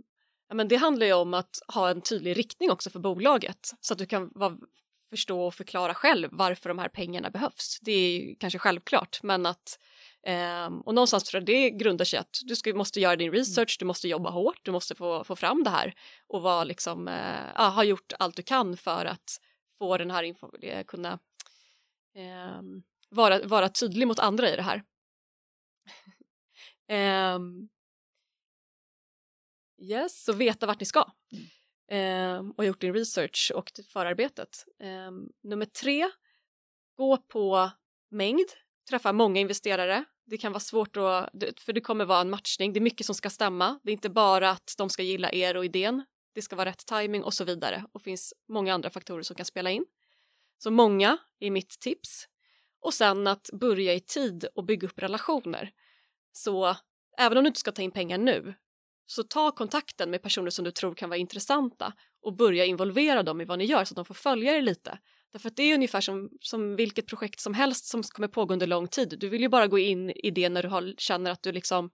ja, 0.48 0.54
men 0.54 0.68
det 0.68 0.76
handlar 0.76 1.06
ju 1.06 1.12
om 1.12 1.34
att 1.34 1.58
ha 1.74 1.90
en 1.90 2.00
tydlig 2.00 2.38
riktning 2.38 2.70
också 2.70 2.90
för 2.90 2.98
bolaget 2.98 3.70
så 3.80 3.94
att 3.94 3.98
du 3.98 4.06
kan 4.06 4.30
vara, 4.34 4.56
förstå 5.12 5.42
och 5.42 5.54
förklara 5.54 5.94
själv 5.94 6.28
varför 6.32 6.68
de 6.68 6.78
här 6.78 6.88
pengarna 6.88 7.30
behövs. 7.30 7.78
Det 7.80 7.92
är 7.92 8.34
kanske 8.40 8.58
självklart 8.58 9.22
men 9.22 9.46
att 9.46 9.78
Um, 10.26 10.80
och 10.80 10.94
någonstans 10.94 11.24
tror 11.24 11.40
jag 11.40 11.46
det 11.46 11.70
grundar 11.70 12.04
sig 12.04 12.18
att 12.18 12.40
du 12.44 12.56
ska, 12.56 12.74
måste 12.74 13.00
göra 13.00 13.16
din 13.16 13.28
mm. 13.28 13.38
research, 13.38 13.76
du 13.78 13.84
måste 13.84 14.08
jobba 14.08 14.30
hårt, 14.30 14.60
du 14.62 14.70
måste 14.70 14.94
få, 14.94 15.24
få 15.24 15.36
fram 15.36 15.64
det 15.64 15.70
här 15.70 15.94
och 16.26 16.42
vara 16.42 16.64
liksom, 16.64 17.08
uh, 17.08 17.70
ha 17.70 17.84
gjort 17.84 18.12
allt 18.18 18.36
du 18.36 18.42
kan 18.42 18.76
för 18.76 19.04
att 19.04 19.40
få 19.78 19.98
den 19.98 20.10
här 20.10 20.22
info, 20.22 20.50
kunna 20.86 21.18
um, 22.58 22.82
vara, 23.08 23.46
vara 23.46 23.68
tydlig 23.68 24.08
mot 24.08 24.18
andra 24.18 24.50
i 24.50 24.56
det 24.56 24.62
här. 24.62 24.82
um, 27.34 27.68
yes, 29.90 30.24
så 30.24 30.32
veta 30.32 30.66
vart 30.66 30.80
ni 30.80 30.86
ska 30.86 31.04
mm. 31.32 31.44
Ehm, 31.88 32.50
och 32.50 32.64
gjort 32.64 32.80
din 32.80 32.94
research 32.94 33.52
och 33.54 33.70
förarbetet. 33.88 34.66
Ehm, 34.80 35.28
nummer 35.42 35.66
tre, 35.66 36.10
gå 36.96 37.16
på 37.16 37.70
mängd 38.10 38.48
träffa 38.88 39.12
många 39.12 39.40
investerare. 39.40 40.04
Det 40.26 40.38
kan 40.38 40.52
vara 40.52 40.60
svårt 40.60 40.96
att, 40.96 41.60
för 41.60 41.72
det 41.72 41.80
kommer 41.80 42.04
vara 42.04 42.20
en 42.20 42.30
matchning. 42.30 42.72
Det 42.72 42.78
är 42.78 42.82
mycket 42.82 43.06
som 43.06 43.14
ska 43.14 43.30
stämma. 43.30 43.80
Det 43.82 43.90
är 43.90 43.92
inte 43.92 44.10
bara 44.10 44.50
att 44.50 44.74
de 44.78 44.90
ska 44.90 45.02
gilla 45.02 45.32
er 45.32 45.56
och 45.56 45.64
idén. 45.64 46.04
Det 46.34 46.42
ska 46.42 46.56
vara 46.56 46.68
rätt 46.68 46.86
timing 46.86 47.24
och 47.24 47.34
så 47.34 47.44
vidare. 47.44 47.84
Och 47.92 48.02
finns 48.02 48.34
många 48.48 48.74
andra 48.74 48.90
faktorer 48.90 49.22
som 49.22 49.36
kan 49.36 49.46
spela 49.46 49.70
in. 49.70 49.86
Så 50.58 50.70
många 50.70 51.18
är 51.40 51.50
mitt 51.50 51.80
tips. 51.80 52.28
Och 52.80 52.94
sen 52.94 53.26
att 53.26 53.50
börja 53.52 53.94
i 53.94 54.00
tid 54.00 54.46
och 54.54 54.64
bygga 54.64 54.88
upp 54.88 54.98
relationer. 54.98 55.70
Så 56.32 56.76
även 57.18 57.38
om 57.38 57.44
du 57.44 57.48
inte 57.48 57.60
ska 57.60 57.72
ta 57.72 57.82
in 57.82 57.90
pengar 57.90 58.18
nu, 58.18 58.54
så 59.12 59.22
ta 59.22 59.50
kontakten 59.50 60.10
med 60.10 60.22
personer 60.22 60.50
som 60.50 60.64
du 60.64 60.70
tror 60.70 60.94
kan 60.94 61.10
vara 61.10 61.18
intressanta 61.18 61.92
och 62.22 62.36
börja 62.36 62.64
involvera 62.64 63.22
dem 63.22 63.40
i 63.40 63.44
vad 63.44 63.58
ni 63.58 63.64
gör 63.64 63.84
så 63.84 63.92
att 63.92 63.96
de 63.96 64.04
får 64.04 64.14
följa 64.14 64.56
er 64.56 64.62
lite. 64.62 64.98
Därför 65.32 65.48
att 65.48 65.56
det 65.56 65.62
är 65.62 65.74
ungefär 65.74 66.00
som, 66.00 66.30
som 66.40 66.76
vilket 66.76 67.06
projekt 67.06 67.40
som 67.40 67.54
helst 67.54 67.84
som 67.84 68.02
kommer 68.02 68.28
pågå 68.28 68.52
under 68.52 68.66
lång 68.66 68.88
tid. 68.88 69.16
Du 69.18 69.28
vill 69.28 69.42
ju 69.42 69.48
bara 69.48 69.66
gå 69.66 69.78
in 69.78 70.10
i 70.10 70.30
det 70.30 70.48
när 70.48 70.62
du 70.62 70.68
har, 70.68 70.94
känner 70.98 71.30
att 71.30 71.42
du 71.42 71.52
liksom 71.52 71.90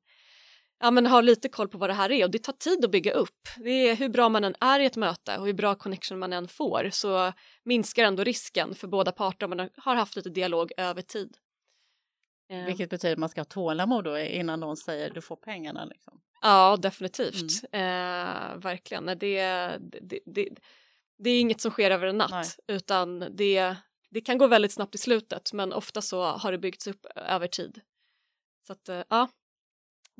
ja, 0.81 0.91
men 0.91 1.07
har 1.07 1.23
lite 1.23 1.49
koll 1.49 1.69
på 1.69 1.79
vad 1.79 1.91
det 1.91 1.95
här 1.95 2.11
är 2.11 2.25
och 2.25 2.31
det 2.31 2.39
tar 2.39 2.53
tid 2.53 2.85
att 2.85 2.91
bygga 2.91 3.13
upp. 3.13 3.49
Det 3.57 3.89
är 3.89 3.97
hur 3.97 4.09
bra 4.09 4.29
man 4.29 4.45
än 4.45 4.55
är 4.61 4.81
i 4.81 4.85
ett 4.85 4.97
möte 4.97 5.39
och 5.39 5.47
hur 5.47 5.53
bra 5.53 5.75
connection 5.75 6.19
man 6.19 6.33
än 6.33 6.49
får 6.49 6.91
så 6.93 7.33
minskar 7.65 8.05
ändå 8.05 8.25
risken 8.25 8.75
för 8.75 8.89
båda 8.89 9.13
parter 9.13 9.47
om 9.47 9.51
man 9.57 9.71
har 9.77 9.95
haft 9.95 10.17
lite 10.17 10.31
dialog 10.31 10.73
över 10.77 11.03
tid. 11.03 11.37
Vilket 12.67 12.91
betyder 12.91 13.13
att 13.13 13.19
man 13.19 13.29
ska 13.29 13.41
ha 13.41 13.45
tålamod 13.45 14.05
då 14.05 14.19
innan 14.19 14.61
någon 14.61 14.77
säger 14.77 15.11
du 15.11 15.21
får 15.21 15.37
pengarna. 15.37 15.85
Liksom. 15.85 16.21
Ja, 16.43 16.77
definitivt. 16.77 17.65
Mm. 17.73 18.53
Eh, 18.53 18.57
verkligen. 18.59 19.07
Det, 19.07 19.17
det, 19.81 20.21
det, 20.27 20.49
det 21.19 21.31
är 21.31 21.41
inget 21.41 21.61
som 21.61 21.71
sker 21.71 21.91
över 21.91 22.07
en 22.07 22.19
natt 22.19 22.31
Nej. 22.31 22.77
utan 22.77 23.25
det, 23.31 23.77
det 24.11 24.21
kan 24.21 24.39
gå 24.39 24.47
väldigt 24.47 24.73
snabbt 24.73 24.95
i 24.95 24.99
slutet 24.99 25.53
men 25.53 25.73
ofta 25.73 26.03
så 26.03 26.23
har 26.23 26.53
det 26.53 26.59
byggts 26.59 26.87
upp 26.87 27.07
över 27.17 27.47
tid. 27.47 27.81
Så 28.67 28.73
att 28.73 28.89
eh, 28.89 29.03
ja, 29.09 29.29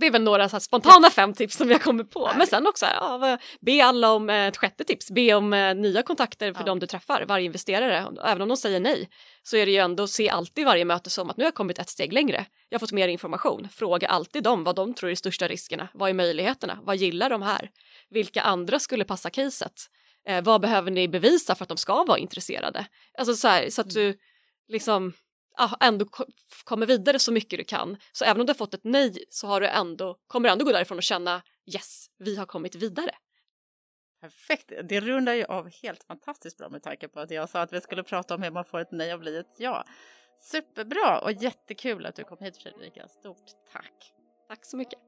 det 0.01 0.07
är 0.07 0.11
väl 0.11 0.23
några 0.23 0.49
så 0.49 0.61
spontana 0.61 1.11
fem 1.11 1.35
tips 1.35 1.57
som 1.57 1.71
jag 1.71 1.83
kommer 1.83 2.05
på. 2.05 2.31
Men 2.37 2.47
sen 2.47 2.67
också, 2.67 2.87
ja, 2.87 3.39
be 3.61 3.85
alla 3.85 4.13
om 4.13 4.31
ett 4.31 4.57
sjätte 4.57 4.85
tips, 4.85 5.11
be 5.11 5.35
om 5.35 5.53
eh, 5.53 5.75
nya 5.75 6.03
kontakter 6.03 6.53
för 6.53 6.61
ja. 6.61 6.67
de 6.67 6.79
du 6.79 6.87
träffar, 6.87 7.25
varje 7.29 7.47
investerare. 7.47 8.07
Även 8.25 8.43
om 8.43 8.49
de 8.49 8.57
säger 8.57 8.81
nej 8.81 9.09
så 9.43 9.57
är 9.57 9.67
det 9.67 9.73
ju 9.73 9.79
ändå, 9.79 10.07
se 10.07 10.29
alltid 10.29 10.65
varje 10.65 10.85
möte 10.85 11.11
som 11.11 11.31
att 11.31 11.37
nu 11.37 11.45
har 11.45 11.47
jag 11.47 11.55
kommit 11.55 11.79
ett 11.79 11.89
steg 11.89 12.13
längre. 12.13 12.47
Jag 12.69 12.79
har 12.79 12.81
fått 12.81 12.93
mer 12.93 13.09
information. 13.09 13.69
Fråga 13.73 14.09
alltid 14.09 14.43
dem 14.43 14.65
vad 14.65 14.77
de 14.77 14.95
tror 14.95 15.09
är 15.09 15.13
de 15.13 15.17
största 15.17 15.49
riskerna. 15.49 15.89
Vad 15.95 16.11
är 16.11 16.15
möjligheterna? 16.15 16.79
Vad 16.83 16.97
gillar 16.97 17.31
de 17.31 17.43
här? 17.43 17.71
Vilka 18.11 18.43
andra 18.43 18.79
skulle 18.79 19.05
passa 19.05 19.31
caset? 19.31 19.87
Eh, 20.29 20.45
vad 20.45 20.61
behöver 20.61 20.91
ni 20.91 21.09
bevisa 21.09 21.55
för 21.55 21.65
att 21.65 21.69
de 21.69 21.77
ska 21.77 22.05
vara 22.05 22.19
intresserade? 22.19 22.87
Alltså 23.19 23.35
så, 23.35 23.49
här, 23.49 23.71
så 23.71 23.81
att 23.81 23.95
mm. 23.95 24.07
du 24.07 24.19
liksom 24.69 25.13
ändå 25.81 26.07
kommer 26.65 26.87
vidare 26.87 27.19
så 27.19 27.33
mycket 27.33 27.59
du 27.59 27.65
kan. 27.65 27.97
Så 28.13 28.25
även 28.25 28.41
om 28.41 28.47
du 28.47 28.51
har 28.51 28.55
fått 28.55 28.75
ett 28.75 28.85
nej 28.85 29.25
så 29.31 29.47
har 29.47 29.61
du 29.61 29.67
ändå, 29.67 30.19
kommer 30.27 30.49
du 30.49 30.53
ändå 30.53 30.65
gå 30.65 30.73
därifrån 30.73 30.99
och 30.99 31.03
känna 31.03 31.43
yes, 31.75 32.07
vi 32.19 32.37
har 32.37 32.47
kommit 32.47 32.75
vidare. 32.75 33.11
Perfekt, 34.21 34.73
det 34.89 35.01
rundar 35.01 35.35
ju 35.35 35.45
av 35.45 35.71
helt 35.83 36.05
fantastiskt 36.05 36.59
bra 36.59 36.69
med 36.69 36.83
tanke 36.83 37.09
på 37.09 37.21
att 37.21 37.31
jag 37.31 37.49
sa 37.49 37.61
att 37.61 37.73
vi 37.73 37.81
skulle 37.81 38.03
prata 38.03 38.35
om 38.35 38.43
hur 38.43 38.51
man 38.51 38.65
får 38.65 38.81
ett 38.81 38.93
nej 38.93 39.15
och 39.15 39.21
bli 39.21 39.39
ett 39.39 39.55
ja. 39.59 39.85
Superbra 40.41 41.19
och 41.19 41.33
jättekul 41.33 42.07
att 42.07 42.17
du 42.17 42.25
kom 42.25 42.39
hit 42.41 42.57
Fredrika, 42.57 43.09
stort 43.09 43.47
tack! 43.73 44.13
Tack 44.49 44.65
så 44.65 44.77
mycket! 44.77 45.08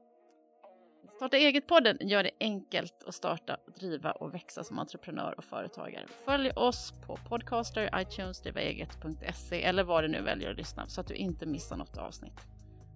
Starta 1.21 1.37
eget-podden 1.37 1.97
gör 2.01 2.23
det 2.23 2.31
enkelt 2.39 3.03
att 3.07 3.15
starta, 3.15 3.57
driva 3.79 4.11
och 4.11 4.33
växa 4.33 4.63
som 4.63 4.79
entreprenör 4.79 5.33
och 5.37 5.43
företagare. 5.43 6.05
Följ 6.25 6.51
oss 6.55 6.93
på 7.07 7.17
Podcaster, 7.29 7.89
iTunes, 8.01 8.41
drivaeget.se 8.41 9.63
eller 9.63 9.83
var 9.83 10.01
du 10.01 10.07
nu 10.07 10.21
väljer 10.21 10.51
att 10.51 10.57
lyssna 10.57 10.87
så 10.87 11.01
att 11.01 11.07
du 11.07 11.13
inte 11.13 11.45
missar 11.45 11.77
något 11.77 11.97
avsnitt. 11.97 12.39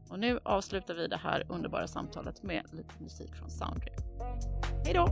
Och 0.09 0.19
nu 0.19 0.39
avslutar 0.43 0.93
vi 0.93 1.07
det 1.07 1.17
här 1.17 1.45
underbara 1.49 1.88
samtalet 1.88 2.43
med 2.43 2.63
lite 2.71 2.93
musik 2.99 3.36
från 3.36 3.49
Soundrew. 3.49 3.95
Hej 4.86 4.93
då! 4.93 5.05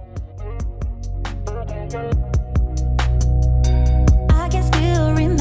I 4.48 4.52
can 4.52 4.64
still 4.64 5.33